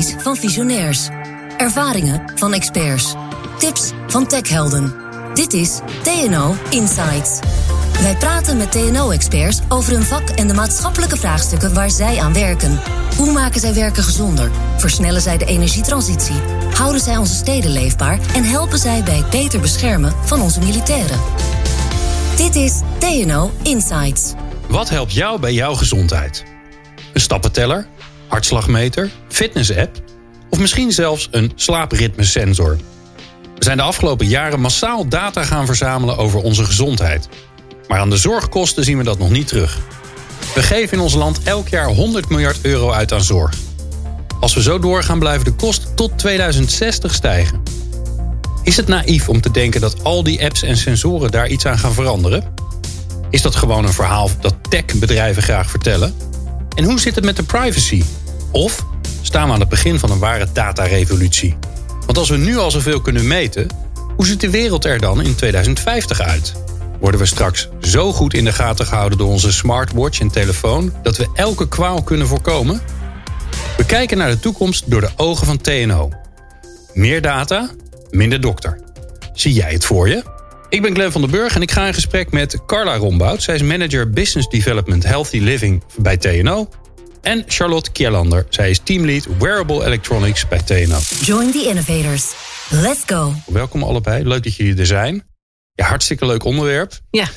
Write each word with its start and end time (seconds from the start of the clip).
Van 0.00 0.36
visionairs. 0.36 1.08
Ervaringen 1.56 2.32
van 2.34 2.52
experts. 2.52 3.14
Tips 3.58 3.92
van 4.06 4.26
techhelden. 4.26 4.94
Dit 5.34 5.52
is 5.52 5.80
TNO 6.02 6.54
Insights. 6.70 7.38
Wij 8.00 8.16
praten 8.16 8.56
met 8.56 8.72
TNO-experts 8.72 9.60
over 9.68 9.92
hun 9.92 10.02
vak 10.02 10.28
en 10.28 10.48
de 10.48 10.54
maatschappelijke 10.54 11.16
vraagstukken 11.16 11.74
waar 11.74 11.90
zij 11.90 12.20
aan 12.20 12.32
werken. 12.32 12.80
Hoe 13.16 13.32
maken 13.32 13.60
zij 13.60 13.74
werken 13.74 14.02
gezonder? 14.02 14.50
Versnellen 14.76 15.20
zij 15.20 15.38
de 15.38 15.44
energietransitie? 15.44 16.40
Houden 16.74 17.00
zij 17.00 17.16
onze 17.16 17.34
steden 17.34 17.70
leefbaar? 17.70 18.18
En 18.34 18.44
helpen 18.44 18.78
zij 18.78 19.02
bij 19.02 19.16
het 19.16 19.30
beter 19.30 19.60
beschermen 19.60 20.12
van 20.24 20.40
onze 20.40 20.60
militairen? 20.60 21.20
Dit 22.36 22.56
is 22.56 22.80
TNO 22.98 23.50
Insights. 23.62 24.32
Wat 24.68 24.88
helpt 24.88 25.12
jou 25.12 25.40
bij 25.40 25.52
jouw 25.52 25.74
gezondheid? 25.74 26.44
Een 27.12 27.20
stappenteller? 27.20 27.86
Hartslagmeter? 28.32 29.10
Fitness-app? 29.28 30.02
Of 30.50 30.58
misschien 30.58 30.92
zelfs 30.92 31.28
een 31.30 31.52
slaapritmesensor? 31.54 32.76
We 33.58 33.64
zijn 33.64 33.76
de 33.76 33.82
afgelopen 33.82 34.26
jaren 34.26 34.60
massaal 34.60 35.08
data 35.08 35.44
gaan 35.44 35.66
verzamelen 35.66 36.16
over 36.16 36.40
onze 36.40 36.64
gezondheid. 36.64 37.28
Maar 37.88 37.98
aan 37.98 38.10
de 38.10 38.16
zorgkosten 38.16 38.84
zien 38.84 38.98
we 38.98 39.04
dat 39.04 39.18
nog 39.18 39.30
niet 39.30 39.48
terug. 39.48 39.78
We 40.54 40.62
geven 40.62 40.96
in 40.96 41.02
ons 41.02 41.14
land 41.14 41.42
elk 41.42 41.68
jaar 41.68 41.86
100 41.86 42.28
miljard 42.28 42.58
euro 42.62 42.90
uit 42.90 43.12
aan 43.12 43.22
zorg. 43.22 43.54
Als 44.40 44.54
we 44.54 44.62
zo 44.62 44.78
doorgaan 44.78 45.18
blijven 45.18 45.44
de 45.44 45.54
kosten 45.54 45.94
tot 45.94 46.18
2060 46.18 47.14
stijgen. 47.14 47.62
Is 48.62 48.76
het 48.76 48.88
naïef 48.88 49.28
om 49.28 49.40
te 49.40 49.50
denken 49.50 49.80
dat 49.80 50.04
al 50.04 50.22
die 50.22 50.44
apps 50.44 50.62
en 50.62 50.76
sensoren 50.76 51.30
daar 51.30 51.48
iets 51.48 51.66
aan 51.66 51.78
gaan 51.78 51.94
veranderen? 51.94 52.54
Is 53.30 53.42
dat 53.42 53.54
gewoon 53.54 53.84
een 53.84 53.92
verhaal 53.92 54.30
dat 54.40 54.54
techbedrijven 54.68 55.42
graag 55.42 55.70
vertellen? 55.70 56.14
En 56.74 56.84
hoe 56.84 57.00
zit 57.00 57.14
het 57.14 57.24
met 57.24 57.36
de 57.36 57.42
privacy? 57.42 58.02
Of 58.52 58.84
staan 59.22 59.46
we 59.46 59.52
aan 59.52 59.60
het 59.60 59.68
begin 59.68 59.98
van 59.98 60.10
een 60.10 60.18
ware 60.18 60.46
datarevolutie? 60.52 61.56
Want 62.06 62.18
als 62.18 62.28
we 62.28 62.36
nu 62.36 62.56
al 62.56 62.70
zoveel 62.70 63.00
kunnen 63.00 63.26
meten, 63.26 63.66
hoe 64.16 64.26
ziet 64.26 64.40
de 64.40 64.50
wereld 64.50 64.84
er 64.84 64.98
dan 64.98 65.22
in 65.22 65.34
2050 65.34 66.20
uit? 66.20 66.54
Worden 67.00 67.20
we 67.20 67.26
straks 67.26 67.68
zo 67.80 68.12
goed 68.12 68.34
in 68.34 68.44
de 68.44 68.52
gaten 68.52 68.86
gehouden 68.86 69.18
door 69.18 69.28
onze 69.28 69.52
smartwatch 69.52 70.20
en 70.20 70.30
telefoon 70.30 70.92
dat 71.02 71.16
we 71.16 71.28
elke 71.34 71.68
kwaal 71.68 72.02
kunnen 72.02 72.26
voorkomen? 72.26 72.80
We 73.76 73.86
kijken 73.86 74.18
naar 74.18 74.30
de 74.30 74.38
toekomst 74.38 74.90
door 74.90 75.00
de 75.00 75.10
ogen 75.16 75.46
van 75.46 75.56
TNO. 75.56 76.10
Meer 76.92 77.22
data, 77.22 77.70
minder 78.10 78.40
dokter. 78.40 78.80
Zie 79.32 79.52
jij 79.52 79.72
het 79.72 79.84
voor 79.84 80.08
je? 80.08 80.22
Ik 80.68 80.82
ben 80.82 80.94
Glenn 80.94 81.12
van 81.12 81.20
den 81.20 81.30
Burg 81.30 81.54
en 81.54 81.62
ik 81.62 81.70
ga 81.70 81.86
in 81.86 81.94
gesprek 81.94 82.30
met 82.30 82.64
Carla 82.66 82.96
Rombout. 82.96 83.42
Zij 83.42 83.54
is 83.54 83.62
manager 83.62 84.10
Business 84.10 84.48
Development 84.48 85.04
Healthy 85.04 85.38
Living 85.38 85.82
bij 85.96 86.16
TNO. 86.16 86.68
En 87.22 87.44
Charlotte 87.46 87.92
Kjellander. 87.92 88.46
Zij 88.48 88.70
is 88.70 88.78
teamlead 88.78 89.26
Wearable 89.38 89.84
Electronics 89.84 90.48
bij 90.48 90.62
TNO. 90.62 90.98
Join 91.20 91.50
the 91.50 91.64
innovators. 91.68 92.32
Let's 92.70 93.02
go. 93.06 93.32
Welkom 93.46 93.82
allebei. 93.82 94.24
Leuk 94.24 94.42
dat 94.42 94.56
jullie 94.56 94.76
er 94.76 94.86
zijn. 94.86 95.22
Ja, 95.74 95.86
hartstikke 95.86 96.26
leuk 96.26 96.44
onderwerp. 96.44 96.98
Ja. 97.10 97.22
Uh, 97.22 97.28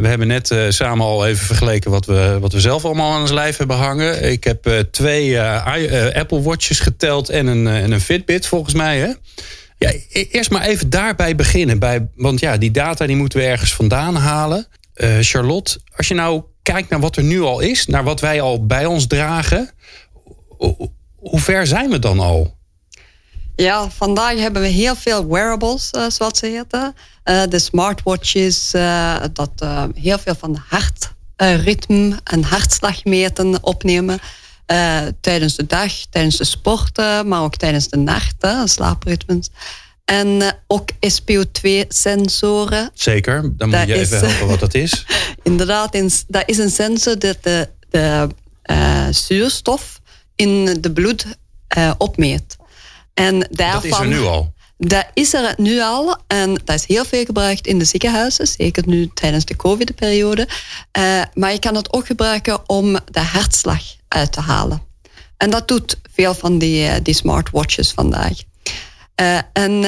we 0.00 0.08
hebben 0.08 0.26
net 0.26 0.50
uh, 0.50 0.64
samen 0.68 1.06
al 1.06 1.26
even 1.26 1.46
vergeleken 1.46 1.90
wat 1.90 2.06
we, 2.06 2.36
wat 2.40 2.52
we 2.52 2.60
zelf 2.60 2.84
allemaal 2.84 3.12
aan 3.12 3.20
ons 3.20 3.30
lijf 3.30 3.56
hebben 3.56 3.76
hangen. 3.76 4.30
Ik 4.30 4.44
heb 4.44 4.66
uh, 4.66 4.78
twee 4.78 5.40
Apple 6.14 6.42
Watches 6.42 6.80
geteld 6.80 7.28
en 7.28 7.46
een, 7.46 7.66
en 7.66 7.92
een 7.92 8.00
Fitbit 8.00 8.46
volgens 8.46 8.74
mij. 8.74 8.98
Hè? 8.98 9.12
Ja, 9.78 9.92
e-, 10.08 10.26
eerst 10.30 10.50
maar 10.50 10.62
even 10.62 10.90
daarbij 10.90 11.34
beginnen. 11.34 11.78
Bij, 11.78 12.08
want 12.14 12.40
ja, 12.40 12.56
die 12.56 12.70
data 12.70 13.06
die 13.06 13.16
moeten 13.16 13.38
we 13.38 13.44
ergens 13.44 13.74
vandaan 13.74 14.16
halen. 14.16 14.66
Charlotte, 15.20 15.80
als 15.96 16.08
je 16.08 16.14
nou 16.14 16.42
kijkt 16.62 16.90
naar 16.90 17.00
wat 17.00 17.16
er 17.16 17.22
nu 17.22 17.40
al 17.40 17.60
is, 17.60 17.86
naar 17.86 18.04
wat 18.04 18.20
wij 18.20 18.40
al 18.40 18.66
bij 18.66 18.86
ons 18.86 19.06
dragen. 19.06 19.70
Hoe, 21.16 21.40
ver 21.40 21.66
zijn 21.66 21.90
we 21.90 21.98
dan 21.98 22.20
al? 22.20 22.56
Ja, 23.56 23.90
vandaag 23.90 24.38
hebben 24.38 24.62
we 24.62 24.68
heel 24.68 24.94
veel 24.94 25.26
wearables, 25.26 25.90
uh, 25.96 26.04
zoals 26.08 26.38
ze 26.38 26.46
heten. 26.46 26.94
Uh, 27.24 27.42
de 27.48 27.58
smartwatches, 27.58 28.70
dat 29.32 29.66
heel 29.94 30.18
veel 30.18 30.34
van 30.34 30.52
de 30.52 30.60
hartritme 31.36 32.20
en 32.24 32.42
hartslagmeten 32.42 33.62
opnemen. 33.62 34.18
tijdens 35.20 35.56
de 35.56 35.66
dag, 35.66 35.92
tijdens 36.10 36.36
de 36.36 36.44
sporten, 36.44 37.28
maar 37.28 37.42
ook 37.42 37.56
tijdens 37.56 37.88
de 37.88 37.96
nacht, 37.96 38.46
slaapritmes. 38.64 39.50
En 40.04 40.58
ook 40.66 40.90
SPO2-sensoren. 40.92 42.90
Zeker, 42.94 43.56
dan 43.56 43.68
moet 43.68 43.86
je 43.86 43.94
even 43.94 44.18
helpen 44.18 44.46
wat 44.46 44.60
dat 44.60 44.74
is. 44.74 45.06
inderdaad, 45.42 45.92
dat 46.28 46.42
is 46.46 46.58
een 46.58 46.70
sensor 46.70 47.18
dat 47.18 47.36
de, 47.42 47.68
de 47.90 48.28
zuurstof 49.10 50.00
in 50.34 50.78
de 50.80 50.92
bloed 50.92 51.26
opmeet. 51.98 52.56
En 53.14 53.48
daarvan, 53.50 53.90
dat 53.90 53.92
is 53.92 53.98
er 53.98 54.06
nu 54.06 54.20
al? 54.20 54.52
Dat 54.86 55.06
is 55.14 55.34
er 55.34 55.54
nu 55.56 55.80
al 55.80 56.16
en 56.26 56.54
dat 56.64 56.74
is 56.74 56.86
heel 56.86 57.04
veel 57.04 57.24
gebruikt 57.24 57.66
in 57.66 57.78
de 57.78 57.84
ziekenhuizen, 57.84 58.46
zeker 58.46 58.82
nu 58.86 59.10
tijdens 59.14 59.44
de 59.44 59.56
COVID-periode. 59.56 60.48
Uh, 60.98 61.22
maar 61.34 61.52
je 61.52 61.58
kan 61.58 61.74
het 61.74 61.92
ook 61.92 62.06
gebruiken 62.06 62.68
om 62.68 62.98
de 63.04 63.20
hartslag 63.20 63.82
uit 64.08 64.32
te 64.32 64.40
halen. 64.40 64.82
En 65.36 65.50
dat 65.50 65.68
doet 65.68 66.00
veel 66.12 66.34
van 66.34 66.58
die, 66.58 66.86
uh, 66.86 66.94
die 67.02 67.14
smartwatches 67.14 67.92
vandaag. 67.92 68.32
Uh, 69.22 69.38
en, 69.52 69.80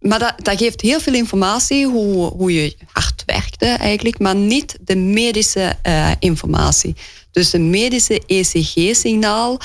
maar 0.00 0.18
dat, 0.18 0.34
dat, 0.36 0.58
geeft 0.58 0.80
heel 0.80 1.00
veel 1.00 1.14
informatie 1.14 1.86
hoe, 1.86 2.26
hoe 2.26 2.54
je 2.54 2.76
hart 2.92 3.22
werkte 3.26 3.66
eigenlijk, 3.66 4.18
maar 4.18 4.34
niet 4.34 4.76
de 4.80 4.96
medische 4.96 5.76
informatie. 6.18 6.96
Dus 7.30 7.50
de 7.50 7.58
medische 7.58 8.22
ECG-signaal 8.26 9.58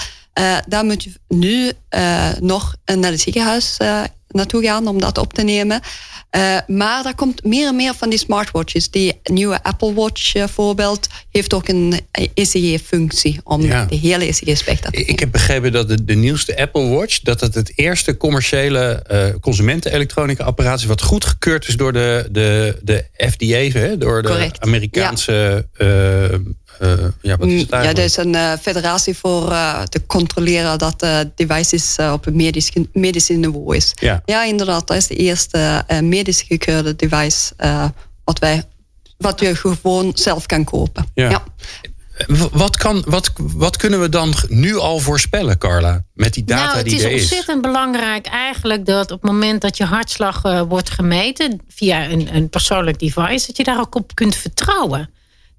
daar 0.67 0.85
moet 0.85 1.03
je 1.03 1.11
nu 1.27 1.71
nog 2.39 2.75
naar 2.85 3.11
het 3.11 3.21
ziekenhuis 3.21 3.77
naartoe 4.27 4.63
gaan 4.63 4.87
om 4.87 4.99
dat 4.99 5.17
op 5.17 5.33
te 5.33 5.41
nemen. 5.41 5.81
Maar 6.67 7.05
er 7.05 7.15
komt 7.15 7.43
meer 7.43 7.67
en 7.67 7.75
meer 7.75 7.93
van 7.93 8.09
die 8.09 8.19
smartwatches. 8.19 8.89
Die 8.89 9.19
nieuwe 9.23 9.63
Apple 9.63 9.93
Watch 9.93 10.33
voorbeeld 10.51 11.07
heeft 11.31 11.53
ook 11.53 11.67
een 11.67 11.99
ECG-functie 12.33 13.39
om 13.43 13.61
de 13.61 13.95
hele 14.01 14.25
ECG-spectrum 14.25 14.91
te 14.91 15.05
Ik 15.05 15.19
heb 15.19 15.31
begrepen 15.31 15.71
dat 15.71 15.87
de, 15.87 16.03
de, 16.03 16.15
nieuwste 16.15 16.57
Apple 16.57 16.87
Watch 16.87 17.19
dat 17.19 17.41
het 17.41 17.55
het 17.55 17.71
eerste 17.75 18.17
commerciële 18.17 19.03
consumenten-elektronica 19.41 20.43
apparaat 20.43 20.79
is 20.79 20.85
wat 20.85 21.01
goedgekeurd 21.01 21.67
is 21.67 21.75
door 21.75 21.93
de, 21.93 22.27
de, 22.31 22.77
de 22.81 23.05
FDA, 23.17 23.79
hè, 23.79 23.97
door 23.97 24.21
de 24.21 24.27
Correct. 24.27 24.59
Amerikaanse 24.59 25.67
uh, 25.77 26.39
ja, 27.21 27.37
wat 27.37 27.47
is 27.47 27.61
het 27.61 27.69
Ja, 27.69 27.83
er 27.83 27.97
is 27.97 28.17
een 28.17 28.33
uh, 28.33 28.53
federatie 28.61 29.17
voor 29.17 29.49
uh, 29.49 29.81
te 29.81 30.05
controleren 30.05 30.77
dat 30.77 30.99
de 30.99 31.31
devices 31.35 31.95
op 32.11 32.25
een 32.25 32.35
medisch, 32.35 32.71
medisch 32.93 33.29
niveau 33.29 33.75
is. 33.75 33.93
Ja. 33.95 34.21
ja, 34.25 34.43
inderdaad. 34.43 34.87
Dat 34.87 34.97
is 34.97 35.07
de 35.07 35.15
eerste 35.15 35.85
medisch 36.03 36.41
gekeurde 36.41 36.95
device 36.95 37.53
wat, 38.23 38.39
wij, 38.39 38.63
wat 39.17 39.39
je 39.39 39.55
gewoon 39.55 40.11
zelf 40.13 40.45
kan 40.45 40.63
kopen. 40.63 41.05
Ja. 41.13 41.29
ja. 41.29 41.43
Wat, 42.51 42.77
kan, 42.77 43.03
wat, 43.07 43.31
wat 43.37 43.77
kunnen 43.77 44.01
we 44.01 44.09
dan 44.09 44.33
nu 44.47 44.77
al 44.77 44.99
voorspellen, 44.99 45.57
Carla, 45.57 46.03
met 46.13 46.33
die 46.33 46.43
data 46.43 46.73
nou, 46.73 46.83
die 46.83 46.93
er 46.93 46.97
is? 46.97 47.03
Het 47.03 47.13
is 47.13 47.21
ontzettend 47.21 47.61
belangrijk 47.61 48.25
eigenlijk 48.25 48.85
dat 48.85 49.11
op 49.11 49.21
het 49.21 49.31
moment 49.31 49.61
dat 49.61 49.77
je 49.77 49.85
hartslag 49.85 50.41
wordt 50.67 50.89
gemeten 50.89 51.61
via 51.67 52.09
een, 52.09 52.35
een 52.35 52.49
persoonlijk 52.49 52.99
device, 52.99 53.47
dat 53.47 53.57
je 53.57 53.63
daar 53.63 53.79
ook 53.79 53.95
op 53.95 54.15
kunt 54.15 54.35
vertrouwen 54.35 55.09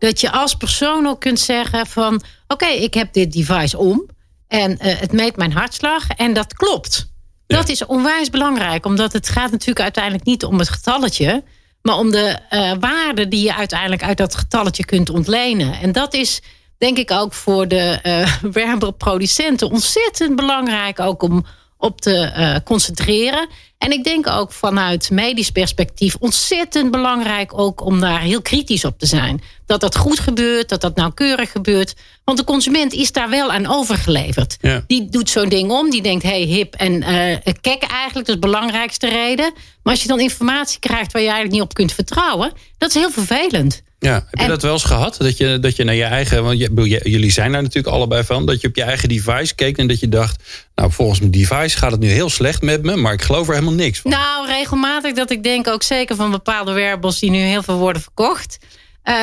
dat 0.02 0.20
je 0.20 0.30
als 0.30 0.54
persoon 0.54 1.06
ook 1.06 1.20
kunt 1.20 1.40
zeggen 1.40 1.86
van... 1.86 2.22
oké, 2.48 2.66
ik 2.66 2.94
heb 2.94 3.12
dit 3.12 3.32
device 3.32 3.78
om 3.78 4.06
en 4.48 4.70
uh, 4.70 4.76
het 4.98 5.12
meet 5.12 5.36
mijn 5.36 5.52
hartslag 5.52 6.08
en 6.08 6.32
dat 6.32 6.54
klopt. 6.54 7.10
Dat 7.46 7.68
is 7.68 7.86
onwijs 7.86 8.30
belangrijk, 8.30 8.86
omdat 8.86 9.12
het 9.12 9.28
gaat 9.28 9.50
natuurlijk 9.50 9.80
uiteindelijk 9.80 10.24
niet 10.24 10.44
om 10.44 10.58
het 10.58 10.68
getalletje... 10.68 11.44
maar 11.82 11.98
om 11.98 12.10
de 12.10 12.38
uh, 12.50 12.72
waarde 12.80 13.28
die 13.28 13.44
je 13.44 13.54
uiteindelijk 13.54 14.02
uit 14.02 14.16
dat 14.16 14.34
getalletje 14.34 14.84
kunt 14.84 15.10
ontlenen. 15.10 15.80
En 15.80 15.92
dat 15.92 16.14
is 16.14 16.42
denk 16.78 16.98
ik 16.98 17.10
ook 17.10 17.32
voor 17.32 17.68
de 17.68 17.98
uh, 18.02 18.52
werberproducenten 18.52 19.70
ontzettend 19.70 20.36
belangrijk... 20.36 21.00
ook 21.00 21.22
om 21.22 21.46
op 21.82 22.00
te 22.00 22.60
concentreren. 22.64 23.48
En 23.78 23.92
ik 23.92 24.04
denk 24.04 24.28
ook 24.28 24.52
vanuit 24.52 25.10
medisch 25.10 25.50
perspectief 25.50 26.16
ontzettend 26.18 26.90
belangrijk 26.90 27.58
ook 27.58 27.84
om 27.84 28.00
daar 28.00 28.20
heel 28.20 28.42
kritisch 28.42 28.84
op 28.84 28.98
te 28.98 29.06
zijn. 29.06 29.42
Dat 29.66 29.80
dat 29.80 29.96
goed 29.96 30.18
gebeurt, 30.18 30.68
dat 30.68 30.80
dat 30.80 30.96
nauwkeurig 30.96 31.50
gebeurt. 31.50 31.94
Want 32.24 32.38
de 32.38 32.44
consument 32.44 32.92
is 32.92 33.12
daar 33.12 33.30
wel 33.30 33.52
aan 33.52 33.66
overgeleverd. 33.66 34.56
Die 34.86 35.08
doet 35.08 35.30
zo'n 35.30 35.48
ding 35.48 35.70
om, 35.70 35.90
die 35.90 36.02
denkt 36.02 36.22
hey 36.22 36.42
hip 36.42 36.74
en 36.74 36.92
uh, 36.92 37.52
kek 37.60 37.82
eigenlijk, 37.82 38.26
dat 38.26 38.28
is 38.28 38.34
de 38.34 38.38
belangrijkste 38.38 39.08
reden. 39.08 39.52
Maar 39.82 39.92
als 39.92 40.02
je 40.02 40.08
dan 40.08 40.20
informatie 40.20 40.78
krijgt 40.78 41.12
waar 41.12 41.22
je 41.22 41.28
eigenlijk 41.28 41.56
niet 41.56 41.64
op 41.70 41.74
kunt 41.74 41.92
vertrouwen, 41.92 42.52
dat 42.78 42.88
is 42.88 42.94
heel 42.94 43.10
vervelend. 43.10 43.82
Ja, 44.02 44.26
heb 44.30 44.40
je 44.40 44.46
dat 44.46 44.62
wel 44.62 44.72
eens 44.72 44.84
gehad? 44.84 45.16
Dat 45.18 45.36
je, 45.36 45.58
dat 45.58 45.76
je 45.76 45.84
naar 45.84 45.94
je 45.94 46.04
eigen, 46.04 46.44
want 46.44 46.58
je, 46.58 47.00
jullie 47.02 47.30
zijn 47.30 47.52
daar 47.52 47.62
natuurlijk 47.62 47.94
allebei 47.94 48.24
van, 48.24 48.46
dat 48.46 48.60
je 48.60 48.68
op 48.68 48.76
je 48.76 48.82
eigen 48.82 49.08
device 49.08 49.54
keek 49.54 49.78
en 49.78 49.86
dat 49.86 50.00
je 50.00 50.08
dacht, 50.08 50.42
nou 50.74 50.92
volgens 50.92 51.18
mijn 51.18 51.30
device 51.30 51.76
gaat 51.76 51.90
het 51.90 52.00
nu 52.00 52.08
heel 52.08 52.30
slecht 52.30 52.62
met 52.62 52.82
me, 52.82 52.96
maar 52.96 53.12
ik 53.12 53.22
geloof 53.22 53.46
er 53.46 53.54
helemaal 53.54 53.74
niks 53.74 54.00
van. 54.00 54.10
Nou, 54.10 54.46
regelmatig 54.46 55.12
dat 55.12 55.30
ik 55.30 55.42
denk 55.42 55.68
ook 55.68 55.82
zeker 55.82 56.16
van 56.16 56.30
bepaalde 56.30 56.72
wearables 56.72 57.18
die 57.18 57.30
nu 57.30 57.38
heel 57.38 57.62
veel 57.62 57.78
worden 57.78 58.02
verkocht. 58.02 58.58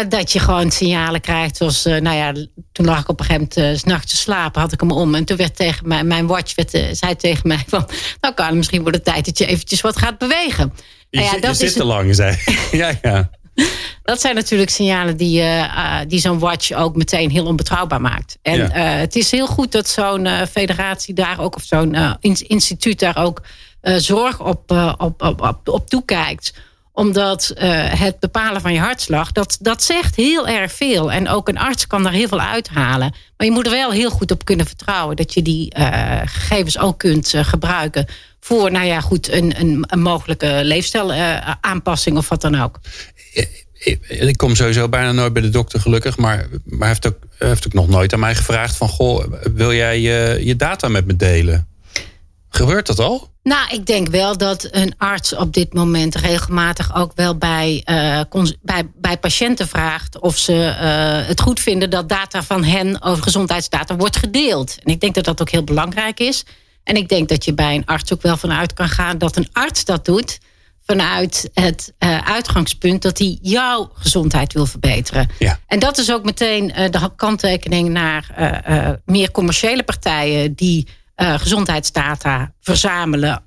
dat 0.09 0.31
je 0.31 0.39
gewoon 0.39 0.71
signalen 0.71 1.21
krijgt. 1.21 1.57
Zoals, 1.57 1.83
nou 1.83 2.11
ja, 2.11 2.33
toen 2.71 2.85
lag 2.85 2.99
ik 2.99 3.09
op 3.09 3.19
een 3.19 3.25
gegeven 3.25 3.47
moment 3.55 3.73
uh, 3.75 3.79
s'nachts 3.79 4.11
te 4.11 4.17
slapen, 4.17 4.61
had 4.61 4.71
ik 4.71 4.79
hem 4.79 4.91
om. 4.91 5.15
En 5.15 5.25
toen 5.25 5.37
werd 5.37 5.55
tegen 5.55 5.87
mij, 5.87 6.03
mijn 6.03 6.27
watch 6.27 6.55
werd, 6.55 6.71
zei 6.91 7.15
tegen 7.15 7.47
mij 7.47 7.63
van... 7.67 7.89
Nou 8.21 8.33
kan 8.33 8.57
misschien 8.57 8.81
wordt 8.81 8.95
het 8.95 9.05
tijd 9.05 9.25
dat 9.25 9.37
je 9.37 9.45
eventjes 9.45 9.81
wat 9.81 9.97
gaat 9.97 10.17
bewegen. 10.17 10.73
Je, 11.09 11.19
nou 11.19 11.35
ja, 11.35 11.41
dat 11.41 11.59
je 11.59 11.67
zit 11.67 11.75
te 11.75 11.83
lang, 11.83 12.15
zei 12.15 12.37
ja, 12.71 12.99
ja. 13.01 13.29
Dat 14.03 14.21
zijn 14.21 14.35
natuurlijk 14.35 14.69
signalen 14.69 15.17
die, 15.17 15.41
uh, 15.41 15.99
die 16.07 16.19
zo'n 16.19 16.39
watch 16.39 16.71
ook 16.71 16.95
meteen 16.95 17.29
heel 17.29 17.45
onbetrouwbaar 17.45 18.01
maakt. 18.01 18.37
En 18.41 18.57
ja. 18.57 18.93
uh, 18.95 18.99
het 18.99 19.15
is 19.15 19.31
heel 19.31 19.47
goed 19.47 19.71
dat 19.71 19.87
zo'n 19.87 20.27
federatie 20.51 21.13
daar 21.13 21.39
ook, 21.39 21.55
of 21.55 21.63
zo'n 21.63 21.95
instituut 22.47 22.99
daar 22.99 23.17
ook 23.17 23.41
zorg 23.81 24.39
op, 24.39 24.71
op, 24.97 25.21
op, 25.21 25.41
op, 25.41 25.69
op 25.69 25.89
toekijkt 25.89 26.53
omdat 26.91 27.53
het 27.55 28.19
bepalen 28.19 28.61
van 28.61 28.73
je 28.73 28.79
hartslag, 28.79 29.31
dat, 29.31 29.57
dat 29.61 29.83
zegt 29.83 30.15
heel 30.15 30.47
erg 30.47 30.71
veel. 30.71 31.11
En 31.11 31.29
ook 31.29 31.47
een 31.47 31.57
arts 31.57 31.87
kan 31.87 32.03
daar 32.03 32.11
heel 32.11 32.27
veel 32.27 32.39
uithalen. 32.39 33.13
Maar 33.37 33.47
je 33.47 33.53
moet 33.53 33.65
er 33.65 33.71
wel 33.71 33.91
heel 33.91 34.09
goed 34.09 34.31
op 34.31 34.45
kunnen 34.45 34.65
vertrouwen 34.65 35.15
dat 35.15 35.33
je 35.33 35.41
die 35.41 35.75
gegevens 36.25 36.79
ook 36.79 36.97
kunt 36.97 37.33
gebruiken 37.35 38.05
voor, 38.49 38.71
nou 38.71 38.85
ja, 38.85 39.01
goed, 39.01 39.31
een, 39.31 39.59
een, 39.59 39.83
een 39.87 40.01
mogelijke 40.01 40.59
leefstijlaanpassing 40.63 42.17
of 42.17 42.29
wat 42.29 42.41
dan 42.41 42.61
ook. 42.61 42.79
Ik 44.07 44.37
kom 44.37 44.55
sowieso 44.55 44.89
bijna 44.89 45.11
nooit 45.11 45.33
bij 45.33 45.41
de 45.41 45.49
dokter, 45.49 45.79
gelukkig. 45.79 46.17
Maar, 46.17 46.47
maar 46.65 46.79
hij 46.79 46.87
heeft 46.87 47.07
ook, 47.07 47.17
heeft 47.37 47.65
ook 47.65 47.73
nog 47.73 47.87
nooit 47.87 48.13
aan 48.13 48.19
mij 48.19 48.35
gevraagd: 48.35 48.75
van 48.75 48.89
goh, 48.89 49.25
wil 49.53 49.73
jij 49.73 49.99
je, 49.99 50.39
je 50.43 50.55
data 50.55 50.87
met 50.87 51.05
me 51.05 51.15
delen? 51.15 51.67
Gebeurt 52.49 52.87
dat 52.87 52.99
al? 52.99 53.31
Nou, 53.43 53.73
ik 53.73 53.85
denk 53.85 54.07
wel 54.07 54.37
dat 54.37 54.67
een 54.71 54.93
arts 54.97 55.35
op 55.35 55.53
dit 55.53 55.73
moment 55.73 56.15
regelmatig 56.15 56.95
ook 56.95 57.11
wel 57.15 57.37
bij, 57.37 57.83
uh, 57.85 58.21
bij, 58.61 58.91
bij 58.95 59.17
patiënten 59.17 59.67
vraagt 59.67 60.19
of 60.19 60.37
ze 60.37 60.53
uh, 60.53 61.27
het 61.27 61.41
goed 61.41 61.59
vinden 61.59 61.89
dat 61.89 62.09
data 62.09 62.43
van 62.43 62.63
hen 62.63 63.01
over 63.01 63.23
gezondheidsdata 63.23 63.95
wordt 63.95 64.17
gedeeld. 64.17 64.77
En 64.83 64.91
ik 64.91 64.99
denk 64.99 65.15
dat 65.15 65.25
dat 65.25 65.41
ook 65.41 65.49
heel 65.49 65.63
belangrijk 65.63 66.19
is. 66.19 66.45
En 66.83 66.95
ik 66.95 67.09
denk 67.09 67.29
dat 67.29 67.45
je 67.45 67.53
bij 67.53 67.75
een 67.75 67.85
arts 67.85 68.13
ook 68.13 68.21
wel 68.21 68.37
vanuit 68.37 68.73
kan 68.73 68.89
gaan 68.89 69.17
dat 69.17 69.35
een 69.35 69.49
arts 69.51 69.85
dat 69.85 70.05
doet 70.05 70.39
vanuit 70.85 71.49
het 71.53 71.93
uh, 71.99 72.17
uitgangspunt 72.17 73.01
dat 73.01 73.17
hij 73.17 73.37
jouw 73.41 73.91
gezondheid 73.93 74.53
wil 74.53 74.65
verbeteren. 74.65 75.29
Ja. 75.39 75.59
En 75.67 75.79
dat 75.79 75.97
is 75.97 76.11
ook 76.11 76.23
meteen 76.23 76.69
uh, 76.69 76.89
de 76.89 77.11
kanttekening 77.15 77.89
naar 77.89 78.35
uh, 78.69 78.89
meer 79.05 79.31
commerciële 79.31 79.83
partijen 79.83 80.53
die 80.53 80.87
gezondheidsdata 81.21 82.51
verzamelen 82.61 83.43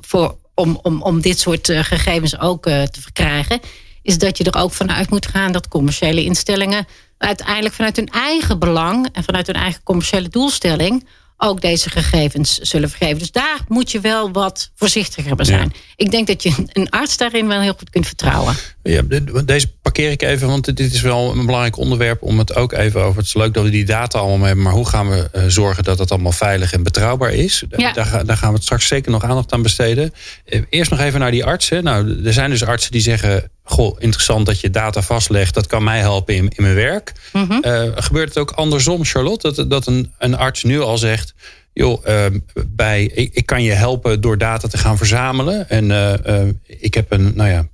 voor, 0.00 0.36
om, 0.54 0.78
om, 0.82 1.02
om 1.02 1.20
dit 1.20 1.38
soort 1.38 1.70
gegevens 1.72 2.38
ook 2.38 2.62
te 2.64 3.00
verkrijgen. 3.00 3.60
Is 4.02 4.18
dat 4.18 4.38
je 4.38 4.44
er 4.44 4.60
ook 4.60 4.72
vanuit 4.72 5.10
moet 5.10 5.26
gaan 5.26 5.52
dat 5.52 5.68
commerciële 5.68 6.24
instellingen 6.24 6.86
uiteindelijk 7.18 7.74
vanuit 7.74 7.96
hun 7.96 8.08
eigen 8.08 8.58
belang 8.58 9.08
en 9.12 9.24
vanuit 9.24 9.46
hun 9.46 9.56
eigen 9.56 9.82
commerciële 9.82 10.28
doelstelling 10.28 11.06
ook 11.36 11.60
deze 11.60 11.90
gegevens 11.90 12.58
zullen 12.58 12.88
vergeven. 12.88 13.18
Dus 13.18 13.30
daar 13.30 13.60
moet 13.68 13.90
je 13.90 14.00
wel 14.00 14.30
wat 14.30 14.70
voorzichtiger 14.74 15.36
bij 15.36 15.44
zijn. 15.44 15.72
Ja. 15.72 15.80
Ik 15.96 16.10
denk 16.10 16.26
dat 16.26 16.42
je 16.42 16.54
een 16.72 16.90
arts 16.90 17.16
daarin 17.16 17.46
wel 17.46 17.60
heel 17.60 17.74
goed 17.78 17.90
kunt 17.90 18.06
vertrouwen. 18.06 18.56
Ja, 18.86 19.02
deze 19.44 19.72
parkeer 19.82 20.10
ik 20.10 20.22
even, 20.22 20.48
want 20.48 20.76
dit 20.76 20.92
is 20.92 21.00
wel 21.00 21.30
een 21.30 21.46
belangrijk 21.46 21.76
onderwerp 21.76 22.22
om 22.22 22.38
het 22.38 22.54
ook 22.54 22.72
even 22.72 23.02
over. 23.02 23.18
Het 23.18 23.26
is 23.26 23.34
leuk 23.34 23.54
dat 23.54 23.64
we 23.64 23.70
die 23.70 23.84
data 23.84 24.18
allemaal 24.18 24.46
hebben, 24.46 24.64
maar 24.64 24.72
hoe 24.72 24.88
gaan 24.88 25.08
we 25.08 25.28
uh, 25.34 25.42
zorgen 25.46 25.84
dat 25.84 25.98
het 25.98 26.10
allemaal 26.10 26.32
veilig 26.32 26.72
en 26.72 26.82
betrouwbaar 26.82 27.32
is? 27.32 27.64
Ja. 27.76 27.92
Daar, 27.92 28.24
daar, 28.26 28.36
gaan 28.36 28.48
we 28.48 28.54
het 28.54 28.64
straks 28.64 28.86
zeker 28.86 29.10
nog 29.10 29.24
aandacht 29.24 29.52
aan 29.52 29.62
besteden. 29.62 30.14
Uh, 30.46 30.62
eerst 30.68 30.90
nog 30.90 31.00
even 31.00 31.20
naar 31.20 31.30
die 31.30 31.44
artsen. 31.44 31.84
Nou, 31.84 32.24
er 32.24 32.32
zijn 32.32 32.50
dus 32.50 32.64
artsen 32.64 32.92
die 32.92 33.00
zeggen: 33.00 33.50
Goh, 33.62 33.96
interessant 33.98 34.46
dat 34.46 34.60
je 34.60 34.70
data 34.70 35.02
vastlegt. 35.02 35.54
Dat 35.54 35.66
kan 35.66 35.84
mij 35.84 35.98
helpen 35.98 36.34
in, 36.34 36.48
in 36.48 36.62
mijn 36.62 36.74
werk. 36.74 37.12
Mm 37.32 37.46
-hmm. 37.48 37.62
uh, 37.66 37.82
gebeurt 37.94 38.28
het 38.28 38.38
ook 38.38 38.50
andersom, 38.50 39.04
Charlotte? 39.04 39.52
Dat, 39.52 39.70
dat 39.70 39.86
een, 39.86 40.12
een 40.18 40.36
arts 40.36 40.62
nu 40.62 40.80
al 40.80 40.98
zegt 40.98 41.34
joh, 41.76 42.06
uh, 42.06 42.26
bij, 42.66 43.04
ik, 43.04 43.34
ik, 43.34 43.46
kan 43.46 43.62
je 43.62 43.72
helpen 43.72 44.20
door 44.20 44.38
data 44.38 44.68
te 44.68 44.78
gaan 44.78 44.96
verzamelen. 44.96 45.68
En 45.68 45.84
uh, 45.90 46.12
uh, 46.26 46.48
ik 46.66 46.94
heb 46.94 47.12
een, 47.12 47.32
nou 47.34 47.50
ja, 47.50 47.66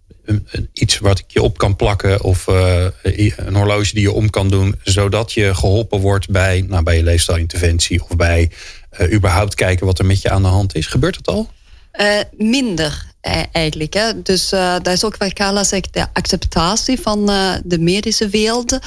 iets 0.72 0.98
wat 0.98 1.18
ik 1.18 1.24
je 1.26 1.42
op 1.42 1.58
kan 1.58 1.76
plakken 1.76 2.22
of 2.22 2.46
een 2.46 3.54
horloge 3.54 3.94
die 3.94 4.02
je 4.02 4.12
om 4.12 4.30
kan 4.30 4.48
doen, 4.48 4.78
zodat 4.82 5.32
je 5.32 5.54
geholpen 5.54 6.00
wordt 6.00 6.28
bij, 6.28 6.64
nou, 6.68 6.82
bij 6.82 6.96
je 6.96 7.02
leefstijlinterventie 7.02 8.02
of 8.02 8.16
bij 8.16 8.50
überhaupt 9.12 9.54
kijken 9.54 9.86
wat 9.86 9.98
er 9.98 10.06
met 10.06 10.22
je 10.22 10.30
aan 10.30 10.42
de 10.42 10.48
hand 10.48 10.74
is. 10.74 10.86
Gebeurt 10.86 11.24
dat 11.24 11.34
al? 11.34 11.50
minder 12.36 13.06
eigenlijk. 13.52 13.94
Hè. 13.94 14.22
Dus 14.22 14.48
dat 14.48 14.86
is 14.86 15.04
ook 15.04 15.16
wat 15.16 15.32
Carla 15.32 15.64
zegt, 15.64 15.94
de 15.94 16.06
acceptatie 16.12 17.00
van 17.00 17.26
de 17.64 17.78
medische 17.78 18.28
wereld 18.28 18.78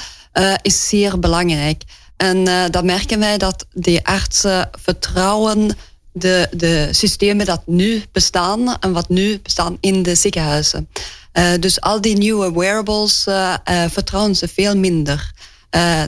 is 0.62 0.88
zeer 0.88 1.18
belangrijk. 1.18 1.82
En 2.16 2.44
dan 2.70 2.84
merken 2.84 3.18
wij 3.18 3.38
dat 3.38 3.66
die 3.72 4.06
artsen 4.06 4.70
vertrouwen 4.72 5.76
de, 6.18 6.48
de 6.50 6.88
systemen 6.90 7.46
dat 7.46 7.62
nu 7.66 8.04
bestaan 8.12 8.78
en 8.78 8.92
wat 8.92 9.08
nu 9.08 9.40
bestaan 9.42 9.76
in 9.80 10.02
de 10.02 10.14
ziekenhuizen. 10.14 10.88
Uh, 11.32 11.48
dus 11.60 11.80
al 11.80 12.00
die 12.00 12.16
nieuwe 12.16 12.52
wearables 12.52 13.26
uh, 13.28 13.54
vertrouwen 13.90 14.34
ze 14.34 14.48
veel 14.48 14.76
minder. 14.76 15.32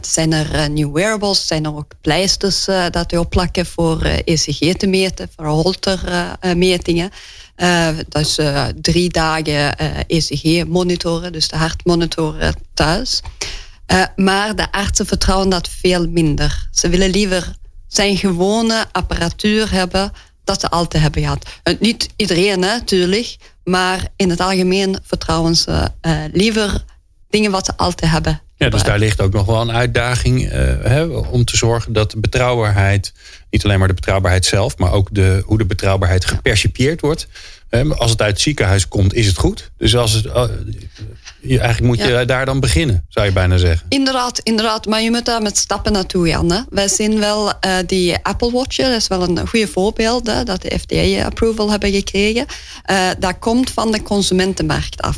zijn 0.00 0.32
er 0.32 0.70
nieuwe 0.70 0.92
wearables, 0.92 1.46
zijn 1.46 1.64
er 1.64 1.76
ook 1.76 1.92
pleisters 2.00 2.64
dat 2.90 3.10
je 3.10 3.20
opplakken 3.20 3.66
voor 3.66 4.02
ECG 4.02 4.76
te 4.76 4.86
meten, 4.86 5.28
voor 5.36 5.46
holtermetingen. 5.46 7.10
dus 8.08 8.38
drie 8.80 9.08
dagen 9.08 9.76
ECG 10.06 10.64
monitoren, 10.66 11.32
dus 11.32 11.48
de 11.48 11.56
hartmonitoren 11.56 12.54
thuis. 12.74 13.20
Maar 14.16 14.56
de 14.56 14.72
artsen 14.72 15.06
vertrouwen 15.06 15.48
dat 15.48 15.68
veel 15.68 16.08
minder. 16.08 16.68
Ze 16.70 16.88
willen 16.88 17.10
liever 17.10 17.56
zijn 17.88 18.16
gewone 18.16 18.84
apparatuur 18.92 19.72
hebben 19.72 20.12
dat 20.44 20.60
ze 20.60 20.68
altijd 20.68 21.02
hebben 21.02 21.22
gehad. 21.22 21.46
Uh, 21.64 21.74
niet 21.80 22.08
iedereen 22.16 22.58
natuurlijk, 22.58 23.36
maar 23.64 24.06
in 24.16 24.30
het 24.30 24.40
algemeen 24.40 24.98
vertrouwen 25.02 25.56
ze 25.56 25.88
uh, 26.02 26.24
liever 26.32 26.84
dingen 27.30 27.50
wat 27.50 27.66
ze 27.66 27.76
altijd 27.76 28.10
hebben. 28.10 28.40
Ja, 28.56 28.68
dus 28.68 28.82
daar 28.82 28.98
ligt 28.98 29.20
ook 29.20 29.32
nog 29.32 29.46
wel 29.46 29.60
een 29.60 29.72
uitdaging 29.72 30.48
hè, 30.82 31.04
om 31.04 31.44
te 31.44 31.56
zorgen 31.56 31.92
dat 31.92 32.10
de 32.10 32.18
betrouwbaarheid, 32.18 33.12
niet 33.50 33.64
alleen 33.64 33.78
maar 33.78 33.88
de 33.88 33.94
betrouwbaarheid 33.94 34.44
zelf, 34.44 34.78
maar 34.78 34.92
ook 34.92 35.08
de, 35.12 35.42
hoe 35.44 35.58
de 35.58 35.66
betrouwbaarheid 35.66 36.24
gepercipieerd 36.24 37.00
wordt. 37.00 37.28
Als 37.88 38.10
het 38.10 38.22
uit 38.22 38.32
het 38.32 38.40
ziekenhuis 38.40 38.88
komt, 38.88 39.14
is 39.14 39.26
het 39.26 39.36
goed. 39.36 39.70
Dus 39.76 39.96
als 39.96 40.12
het, 40.12 40.26
eigenlijk 41.42 41.80
moet 41.80 41.98
je 41.98 42.08
ja. 42.08 42.24
daar 42.24 42.44
dan 42.44 42.60
beginnen, 42.60 43.04
zou 43.08 43.26
je 43.26 43.32
bijna 43.32 43.56
zeggen. 43.56 43.86
Inderdaad, 43.88 44.38
inderdaad. 44.38 44.86
Maar 44.86 45.02
je 45.02 45.10
moet 45.10 45.24
daar 45.24 45.42
met 45.42 45.56
stappen 45.56 45.92
naartoe. 45.92 46.28
Hè. 46.28 46.60
Wij 46.70 46.88
zien 46.88 47.18
wel 47.18 47.46
uh, 47.46 47.76
die 47.86 48.16
Apple 48.22 48.52
Watch, 48.52 48.76
dat 48.76 48.90
is 48.90 49.08
wel 49.08 49.22
een 49.22 49.48
goede 49.48 49.68
voorbeeld, 49.68 50.26
hè, 50.26 50.42
dat 50.44 50.62
de 50.62 50.78
FDA-approval 50.78 51.70
hebben 51.70 51.92
gekregen. 51.92 52.46
Uh, 52.90 53.08
dat 53.18 53.38
komt 53.38 53.70
van 53.70 53.92
de 53.92 54.02
consumentenmarkt 54.02 55.02
af. 55.02 55.16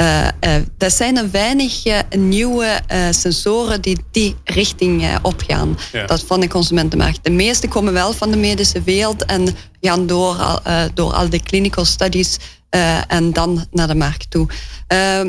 Uh, 0.00 0.26
er 0.78 0.90
zijn 0.90 1.16
er 1.16 1.30
weinig 1.30 1.82
nieuwe 2.16 2.80
sensoren 3.10 3.80
die 3.80 3.98
die 4.10 4.36
richting 4.44 5.18
opgaan. 5.22 5.78
Ja. 5.92 6.06
Dat 6.06 6.22
van 6.22 6.40
de 6.40 6.48
consumentenmarkt. 6.48 7.18
De 7.22 7.30
meeste 7.30 7.68
komen 7.68 7.92
wel 7.92 8.12
van 8.12 8.30
de 8.30 8.36
medische 8.36 8.82
wereld 8.82 9.24
en 9.24 9.56
gaan 9.80 10.06
door, 10.06 10.62
door 10.94 11.12
al 11.12 11.28
die 11.28 11.42
clinical 11.42 11.84
studies 11.84 12.38
en 13.08 13.32
dan 13.32 13.66
naar 13.70 13.86
de 13.86 13.94
markt 13.94 14.30
toe. 14.30 14.48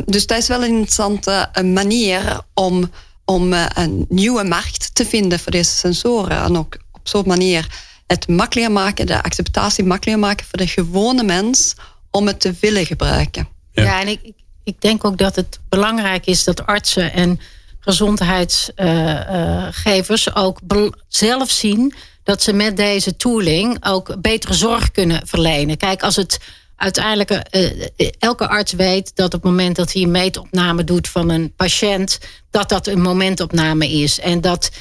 dus 0.06 0.27
dat 0.27 0.38
is 0.38 0.48
wel 0.48 0.63
een 0.63 0.70
interessante 0.70 1.50
manier 1.63 2.41
om, 2.53 2.91
om 3.25 3.53
een 3.53 4.06
nieuwe 4.10 4.44
markt 4.44 4.96
te 4.96 5.06
vinden 5.06 5.39
voor 5.39 5.51
deze 5.51 5.75
sensoren. 5.75 6.44
En 6.44 6.58
ook 6.58 6.77
op 6.91 7.08
zo'n 7.08 7.27
manier 7.27 7.67
het 8.08 8.27
makkelijker 8.27 8.74
maken, 8.74 9.06
de 9.06 9.24
acceptatie 9.24 9.84
makkelijker 9.84 10.24
maken 10.24 10.46
voor 10.46 10.60
de 10.60 10.67
gewone 10.67 11.24
mens 11.24 11.75
om 12.12 12.27
het 12.27 12.39
te 12.39 12.53
willen 12.60 12.86
gebruiken. 12.86 13.48
Ja, 13.72 13.84
ja 13.84 14.01
en 14.01 14.08
ik, 14.08 14.34
ik 14.63 14.82
denk 14.82 15.06
ook 15.06 15.17
dat 15.17 15.36
het 15.36 15.60
belangrijk 15.70 16.25
is 16.25 16.44
dat 16.44 16.65
artsen 16.65 17.13
en 17.13 17.39
gezondheidsgevers 17.79 20.27
uh, 20.27 20.34
uh, 20.36 20.44
ook 20.44 20.60
zelf 21.08 21.50
zien 21.50 21.94
dat 22.24 22.41
ze 22.41 22.53
met 22.53 22.77
deze 22.77 23.15
tooling 23.15 23.86
ook 23.86 24.22
betere 24.22 24.53
zorg 24.53 24.91
kunnen 24.91 25.27
verlenen. 25.27 25.77
Kijk, 25.77 26.03
als 26.03 26.15
het 26.15 26.39
uiteindelijk 26.78 27.32
uh, 27.52 27.88
elke 28.20 28.48
arts 28.48 28.74
weet 28.74 29.12
dat 29.16 29.34
op 29.34 29.42
het 29.42 29.52
moment 29.52 29.76
dat 29.76 29.94
hij 29.94 30.02
een 30.02 30.12
meetopname 30.12 30.84
doet 30.84 31.08
van 31.08 31.30
een 31.30 31.54
patiënt, 31.56 32.20
dat 32.52 32.70
dat 32.70 32.88
een 32.88 33.02
momentopname 33.02 33.90
is 33.90 34.20
en 34.20 34.42
dat 34.42 34.72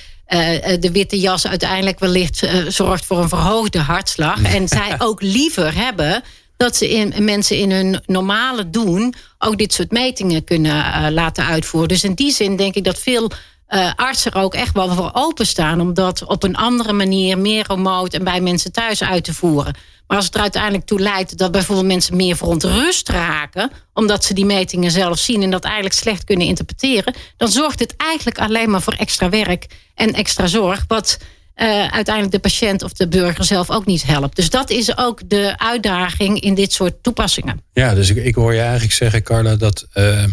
de 0.81 0.91
witte 0.93 1.21
jas 1.21 1.47
uiteindelijk 1.47 1.99
wellicht 1.99 2.49
zorgt 2.69 3.07
voor 3.07 3.19
een 3.19 3.29
verhoogde 3.29 3.79
hartslag. 3.79 4.43
En 4.43 4.69
zij 4.79 4.95
ook 4.99 5.23
liever 5.23 5.75
hebben 5.75 6.23
dat 6.57 6.77
ze 6.77 6.91
in, 6.91 7.25
mensen 7.25 7.57
in 7.57 7.71
hun 7.71 8.03
normale 8.07 8.71
doen 8.71 9.15
ook 9.39 9.59
dit 9.59 9.73
soort 9.73 9.91
metingen 9.91 10.45
kunnen 10.45 11.13
laten 11.13 11.47
uitvoeren. 11.47 11.89
Dus 11.89 12.05
in 12.05 12.15
die 12.15 12.33
zin 12.33 12.57
denk 12.57 12.75
ik 12.75 12.85
dat 12.85 12.99
veel 12.99 13.31
uh, 13.69 13.91
artsen 13.97 14.33
er 14.33 14.41
ook 14.41 14.55
echt 14.55 14.75
wel 14.75 14.95
voor 14.95 15.11
openstaan 15.13 15.81
om 15.81 15.95
dat 15.95 16.25
op 16.25 16.43
een 16.43 16.57
andere 16.57 16.93
manier, 16.93 17.39
meer 17.39 17.65
remote 17.69 18.17
en 18.17 18.25
bij 18.25 18.41
mensen 18.41 18.73
thuis 18.73 19.03
uit 19.03 19.25
te 19.25 19.35
voeren. 19.35 19.75
Maar 20.07 20.17
als 20.17 20.27
het 20.27 20.35
er 20.35 20.41
uiteindelijk 20.41 20.87
toe 20.87 21.01
leidt 21.01 21.39
dat 21.39 21.51
bijvoorbeeld 21.51 21.87
mensen 21.87 22.17
meer 22.17 22.37
verontrust 22.37 23.09
raken, 23.09 23.71
omdat 23.93 24.25
ze 24.25 24.35
die 24.35 24.45
metingen 24.45 24.91
zelf 24.91 25.19
zien 25.19 25.43
en 25.43 25.51
dat 25.51 25.65
eigenlijk 25.65 25.95
slecht 25.95 26.25
kunnen 26.25 26.47
interpreteren, 26.47 27.15
dan 27.37 27.49
zorgt 27.49 27.79
het 27.79 27.95
eigenlijk 27.97 28.39
alleen 28.39 28.71
maar 28.71 28.83
voor 28.83 28.93
extra 28.93 29.29
werk 29.29 29.67
en 29.95 30.13
extra 30.13 30.47
zorg, 30.47 30.85
wat 30.89 31.19
uh, 31.57 31.87
uiteindelijk 31.87 32.31
de 32.35 32.39
patiënt 32.39 32.83
of 32.83 32.93
de 32.93 33.09
burger 33.09 33.45
zelf 33.45 33.71
ook 33.71 33.87
niet 33.87 34.07
helpt. 34.07 34.37
Dus 34.37 34.51
dat 34.51 34.71
is 34.71 34.97
ook 34.97 35.29
de 35.29 35.55
uitdaging 35.59 36.41
in 36.41 36.55
dit 36.55 36.73
soort 36.73 37.03
toepassingen. 37.03 37.63
Ja, 37.73 37.95
dus 37.95 38.11
ik, 38.11 38.17
ik 38.17 38.35
hoor 38.35 38.55
je 38.55 38.61
eigenlijk 38.61 38.93
zeggen, 38.93 39.23
Carla, 39.23 39.57
dat. 39.57 39.87
Uh, 39.95 40.25